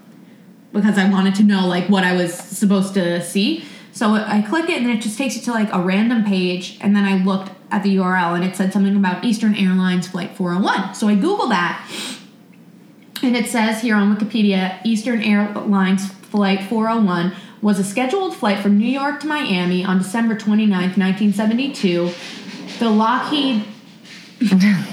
because 0.72 0.98
I 1.00 1.10
wanted 1.10 1.34
to 1.36 1.44
know 1.44 1.68
like 1.68 1.90
what 1.90 2.04
I 2.04 2.14
was 2.14 2.34
supposed 2.34 2.94
to 2.94 3.22
see. 3.24 3.66
So 3.92 4.14
I 4.14 4.42
click 4.48 4.70
it 4.70 4.82
and 4.82 4.90
it 4.92 5.02
just 5.02 5.18
takes 5.18 5.36
you 5.36 5.42
to 5.42 5.52
like 5.52 5.74
a 5.74 5.80
random 5.82 6.24
page 6.24 6.78
and 6.80 6.96
then 6.96 7.06
I 7.06 7.16
looked 7.24 7.50
at 7.72 7.84
the 7.84 7.96
URL 7.98 8.36
and 8.36 8.44
it 8.44 8.56
said 8.56 8.72
something 8.72 8.96
about 8.96 9.26
Eastern 9.26 9.56
Airlines 9.56 10.08
flight 10.08 10.36
401. 10.38 10.94
So 10.94 11.08
I 11.08 11.16
googled 11.16 11.50
that 11.50 11.86
and 13.22 13.36
it 13.36 13.48
says 13.48 13.82
here 13.82 13.96
on 13.96 14.16
Wikipedia 14.16 14.80
Eastern 14.84 15.22
Airlines 15.22 16.12
flight 16.12 16.64
401 16.64 17.34
was 17.62 17.80
a 17.80 17.84
scheduled 17.84 18.36
flight 18.36 18.60
from 18.60 18.78
New 18.78 18.88
York 18.88 19.20
to 19.22 19.28
Miami 19.28 19.84
on 19.84 19.98
December 19.98 20.36
29th, 20.36 20.98
1972. 20.98 22.12
The 22.80 22.90
Lockheed 22.90 23.64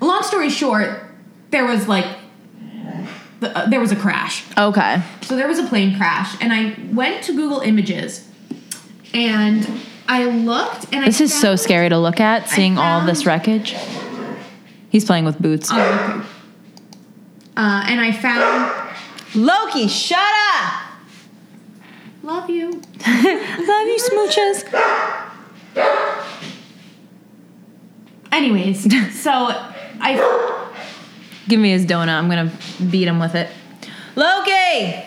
Long 0.00 0.22
story 0.22 0.50
short, 0.50 1.02
there 1.50 1.66
was 1.66 1.88
like 1.88 2.06
the, 3.40 3.56
uh, 3.56 3.68
there 3.68 3.80
was 3.80 3.92
a 3.92 3.96
crash. 3.96 4.44
okay. 4.56 5.02
So 5.22 5.36
there 5.36 5.48
was 5.48 5.58
a 5.58 5.66
plane 5.66 5.96
crash, 5.96 6.36
and 6.42 6.52
I 6.52 6.76
went 6.92 7.24
to 7.24 7.34
Google 7.34 7.60
Images, 7.60 8.28
and 9.14 9.66
I 10.08 10.24
looked, 10.24 10.92
and 10.92 11.06
This 11.06 11.20
I 11.20 11.24
is 11.24 11.34
so 11.38 11.56
scary 11.56 11.88
to 11.88 11.98
look 11.98 12.20
at, 12.20 12.48
seeing 12.48 12.76
all 12.76 13.04
this 13.06 13.24
wreckage. 13.24 13.74
He's 14.90 15.04
playing 15.04 15.24
with 15.24 15.38
boots. 15.38 15.70
Oh, 15.72 16.20
okay. 16.20 16.26
Uh, 17.60 17.84
and 17.88 18.00
I 18.00 18.10
found 18.10 18.72
Loki, 19.34 19.86
shut 19.86 20.18
up! 20.18 20.80
love 22.22 22.48
you. 22.48 22.70
Love 22.70 23.86
you, 23.86 23.98
smooches. 24.00 24.64
Anyways, 28.32 28.82
so 29.22 29.30
I 30.00 30.64
Give 31.48 31.60
me 31.60 31.72
his 31.72 31.84
donut. 31.84 32.08
I'm 32.08 32.30
gonna 32.30 32.50
beat 32.90 33.06
him 33.06 33.20
with 33.20 33.34
it. 33.34 33.50
Loki! 34.16 34.50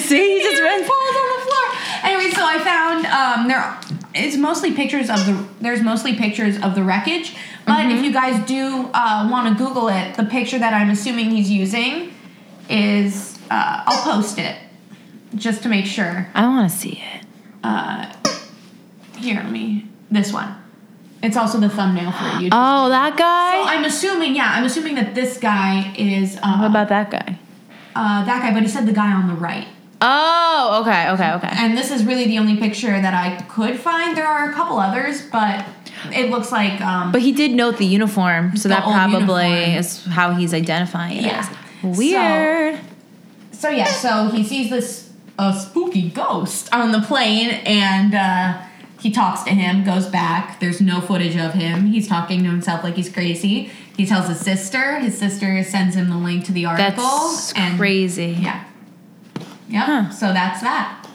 See, 0.00 0.38
he 0.38 0.42
just 0.42 0.60
runs. 0.60 0.86
falls 0.88 1.16
on 1.16 1.28
the 1.34 1.42
floor. 1.44 1.66
Anyway, 2.02 2.30
so 2.32 2.44
I 2.44 2.58
found 2.64 3.06
um, 3.06 3.46
there. 3.46 3.78
It's 4.12 4.36
mostly 4.36 4.72
pictures 4.72 5.08
of 5.08 5.24
the. 5.24 5.46
There's 5.60 5.82
mostly 5.82 6.16
pictures 6.16 6.60
of 6.60 6.74
the 6.74 6.82
wreckage. 6.82 7.36
But 7.66 7.78
Mm-hmm. 7.86 7.90
if 7.98 8.04
you 8.04 8.12
guys 8.12 8.46
do 8.46 8.88
uh, 8.94 9.28
want 9.30 9.48
to 9.58 9.64
Google 9.64 9.88
it, 9.88 10.14
the 10.16 10.24
picture 10.24 10.58
that 10.58 10.72
I'm 10.72 10.90
assuming 10.90 11.30
he's 11.30 11.50
using 11.50 12.12
is. 12.68 13.38
Uh, 13.50 13.84
I'll 13.86 14.02
post 14.12 14.38
it 14.38 14.56
just 15.36 15.62
to 15.62 15.68
make 15.68 15.86
sure. 15.86 16.28
I 16.34 16.46
want 16.48 16.68
to 16.70 16.76
see 16.76 17.00
it. 17.14 17.24
Uh, 17.62 18.12
here, 19.18 19.36
let 19.36 19.50
me. 19.50 19.86
This 20.10 20.32
one. 20.32 20.54
It's 21.22 21.36
also 21.36 21.58
the 21.60 21.68
thumbnail 21.68 22.10
for 22.12 22.24
YouTube. 22.38 22.50
Oh, 22.52 22.88
that 22.88 23.16
guy. 23.16 23.52
so 23.62 23.68
I'm 23.68 23.84
assuming, 23.84 24.34
yeah, 24.36 24.50
I'm 24.54 24.64
assuming 24.64 24.94
that 24.96 25.14
this 25.14 25.38
guy 25.38 25.94
is 25.96 26.38
uh, 26.42 26.58
what 26.58 26.66
about 26.70 26.88
that 26.88 27.10
guy? 27.10 27.38
uh, 27.94 28.24
that 28.24 28.42
guy, 28.42 28.52
but 28.52 28.62
he 28.62 28.68
said 28.68 28.86
the 28.86 28.92
guy 28.92 29.12
on 29.12 29.26
the 29.28 29.34
right. 29.34 29.66
Oh, 30.02 30.78
okay, 30.82 31.08
okay, 31.10 31.32
okay. 31.34 31.48
And 31.52 31.76
this 31.78 31.90
is 31.90 32.04
really 32.04 32.26
the 32.26 32.38
only 32.38 32.56
picture 32.56 33.00
that 33.00 33.14
I 33.14 33.40
could 33.48 33.78
find. 33.80 34.16
There 34.16 34.26
are 34.26 34.50
a 34.50 34.52
couple 34.52 34.78
others, 34.78 35.22
but 35.22 35.64
it 36.12 36.30
looks 36.30 36.50
like 36.52 36.80
um 36.80 37.12
But 37.12 37.22
he 37.22 37.32
did 37.32 37.52
note 37.52 37.78
the 37.78 37.86
uniform, 37.86 38.56
so 38.56 38.68
The 38.68 38.74
that 38.76 38.84
probably 38.84 39.44
uniform. 39.48 39.78
is 39.78 40.04
how 40.06 40.32
he's 40.32 40.52
identifying 40.54 41.18
it. 41.18 41.24
Yeah. 41.24 41.48
as. 41.82 41.98
Weird. 41.98 42.80
so 43.52 43.68
yeah, 43.68 43.84
so 43.84 44.28
he 44.28 44.42
sees 44.44 44.70
this 44.70 45.10
uh, 45.38 45.52
spooky 45.52 46.08
ghost 46.08 46.72
on 46.74 46.92
the 46.92 47.00
plane 47.00 47.50
and 47.66 48.14
uh 48.14 48.62
he 48.98 49.10
talks 49.12 49.42
to 49.42 49.50
him, 49.50 49.84
goes 49.84 50.06
back. 50.06 50.58
There's 50.58 50.80
no 50.80 51.00
footage 51.02 51.36
of 51.36 51.52
him. 51.52 51.86
He's 51.86 52.08
talking 52.08 52.42
to 52.42 52.48
himself 52.48 52.82
like 52.82 52.94
he's 52.94 53.10
crazy. 53.12 53.70
He 53.96 54.06
tells 54.06 54.26
his 54.26 54.40
sister. 54.40 54.98
His 54.98 55.16
sister 55.16 55.62
sends 55.62 55.94
him 55.94 56.08
the 56.08 56.16
link 56.16 56.44
to 56.46 56.52
the 56.52 56.64
article. 56.64 57.04
That's 57.04 57.52
and 57.52 57.78
crazy. 57.78 58.36
Yeah. 58.40 58.64
Yeah. 59.68 59.84
Huh. 60.06 60.10
So 60.10 60.32
that's 60.32 60.60
that. 60.62 61.06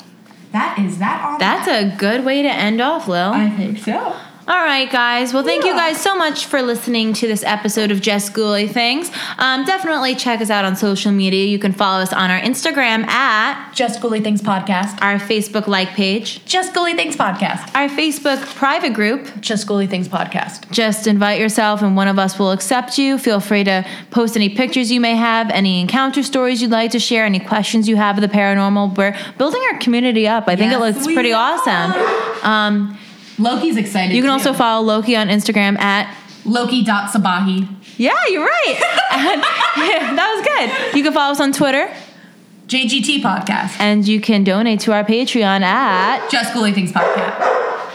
That 0.51 0.77
is 0.79 0.99
that 0.99 1.23
on 1.25 1.39
That's 1.39 1.65
that. 1.65 1.93
a 1.93 1.97
good 1.97 2.23
way 2.23 2.43
to 2.43 2.49
end 2.49 2.79
off, 2.81 3.07
Lil. 3.07 3.31
I 3.31 3.49
think 3.49 3.79
so. 3.79 4.15
All 4.51 4.57
right, 4.65 4.91
guys. 4.91 5.33
Well, 5.33 5.45
thank 5.45 5.63
you 5.63 5.71
guys 5.71 6.01
so 6.01 6.13
much 6.13 6.45
for 6.45 6.61
listening 6.61 7.13
to 7.13 7.25
this 7.25 7.41
episode 7.41 7.89
of 7.89 8.01
Just 8.01 8.33
Ghouly 8.33 8.69
Things. 8.69 9.09
Um, 9.37 9.63
definitely 9.63 10.13
check 10.13 10.41
us 10.41 10.49
out 10.49 10.65
on 10.65 10.75
social 10.75 11.13
media. 11.13 11.45
You 11.45 11.57
can 11.57 11.71
follow 11.71 12.01
us 12.01 12.11
on 12.11 12.29
our 12.29 12.39
Instagram 12.41 13.07
at 13.07 13.73
Just 13.73 14.01
Ghouly 14.01 14.21
Things 14.21 14.41
Podcast. 14.41 15.01
our 15.01 15.19
Facebook 15.19 15.67
like 15.67 15.91
page, 15.91 16.43
Just 16.43 16.73
Ghouly 16.73 16.97
Things 16.97 17.15
Podcast. 17.15 17.73
our 17.73 17.87
Facebook 17.87 18.41
private 18.55 18.93
group. 18.93 19.39
Just 19.39 19.67
Ghouly 19.67 19.89
Things 19.89 20.09
Podcast. 20.09 20.69
Just 20.69 21.07
invite 21.07 21.39
yourself, 21.39 21.81
and 21.81 21.95
one 21.95 22.09
of 22.09 22.19
us 22.19 22.37
will 22.37 22.51
accept 22.51 22.97
you. 22.97 23.17
Feel 23.17 23.39
free 23.39 23.63
to 23.63 23.87
post 24.09 24.35
any 24.35 24.49
pictures 24.49 24.91
you 24.91 24.99
may 24.99 25.15
have, 25.15 25.49
any 25.51 25.79
encounter 25.79 26.23
stories 26.23 26.61
you'd 26.61 26.71
like 26.71 26.91
to 26.91 26.99
share, 26.99 27.23
any 27.23 27.39
questions 27.39 27.87
you 27.87 27.95
have 27.95 28.17
of 28.17 28.21
the 28.21 28.27
paranormal. 28.27 28.97
We're 28.97 29.17
building 29.37 29.61
our 29.71 29.79
community 29.79 30.27
up. 30.27 30.49
I 30.49 30.57
think 30.57 30.73
it 30.73 30.79
looks 30.79 31.05
pretty 31.05 31.31
are. 31.31 31.57
awesome. 31.57 32.43
Um, 32.45 32.97
Loki's 33.41 33.77
excited. 33.77 34.15
You 34.15 34.21
can 34.21 34.29
too. 34.29 34.33
also 34.33 34.53
follow 34.53 34.85
Loki 34.85 35.15
on 35.15 35.27
Instagram 35.29 35.77
at 35.79 36.15
Loki.sabahi. 36.45 37.67
yeah, 37.97 38.13
you're 38.29 38.43
right. 38.45 38.75
and, 39.11 39.41
yeah, 39.89 40.15
that 40.15 40.33
was 40.35 40.45
good. 40.45 40.97
You 40.97 41.03
can 41.03 41.13
follow 41.13 41.31
us 41.31 41.39
on 41.39 41.51
Twitter, 41.51 41.91
JGT 42.67 43.21
podcast. 43.21 43.79
and 43.79 44.07
you 44.07 44.19
can 44.21 44.43
donate 44.43 44.79
to 44.81 44.93
our 44.93 45.03
Patreon 45.03 45.61
at 45.61 46.29
Just 46.31 46.53
Ghouly 46.53 46.73
Things 46.73 46.91
podcast. 46.91 47.91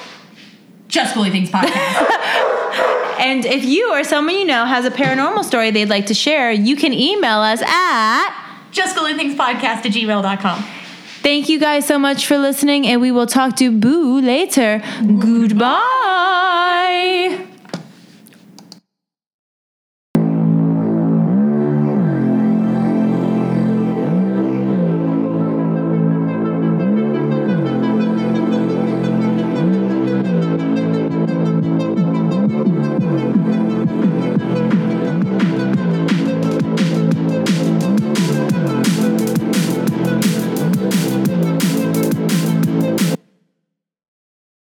Just 0.88 1.14
Ghouly 1.14 1.30
Things 1.30 1.50
podcast. 1.50 2.52
And 3.18 3.46
if 3.46 3.64
you 3.64 3.90
or 3.92 4.04
someone 4.04 4.34
you 4.36 4.44
know 4.44 4.66
has 4.66 4.84
a 4.84 4.90
paranormal 4.90 5.42
story 5.42 5.70
they'd 5.70 5.88
like 5.88 6.06
to 6.06 6.14
share, 6.14 6.52
you 6.52 6.76
can 6.76 6.92
email 6.92 7.38
us 7.38 7.62
at. 7.62 8.44
Just 8.70 8.94
Ghouly 8.94 9.16
Things 9.16 9.34
podcast 9.34 9.64
at 9.64 9.84
gmail.com. 9.86 10.64
Thank 11.26 11.48
you 11.48 11.58
guys 11.58 11.84
so 11.84 11.98
much 11.98 12.24
for 12.28 12.38
listening, 12.38 12.86
and 12.86 13.00
we 13.00 13.10
will 13.10 13.26
talk 13.26 13.56
to 13.56 13.72
Boo 13.72 14.20
later. 14.20 14.80
Goodbye. 15.18 15.76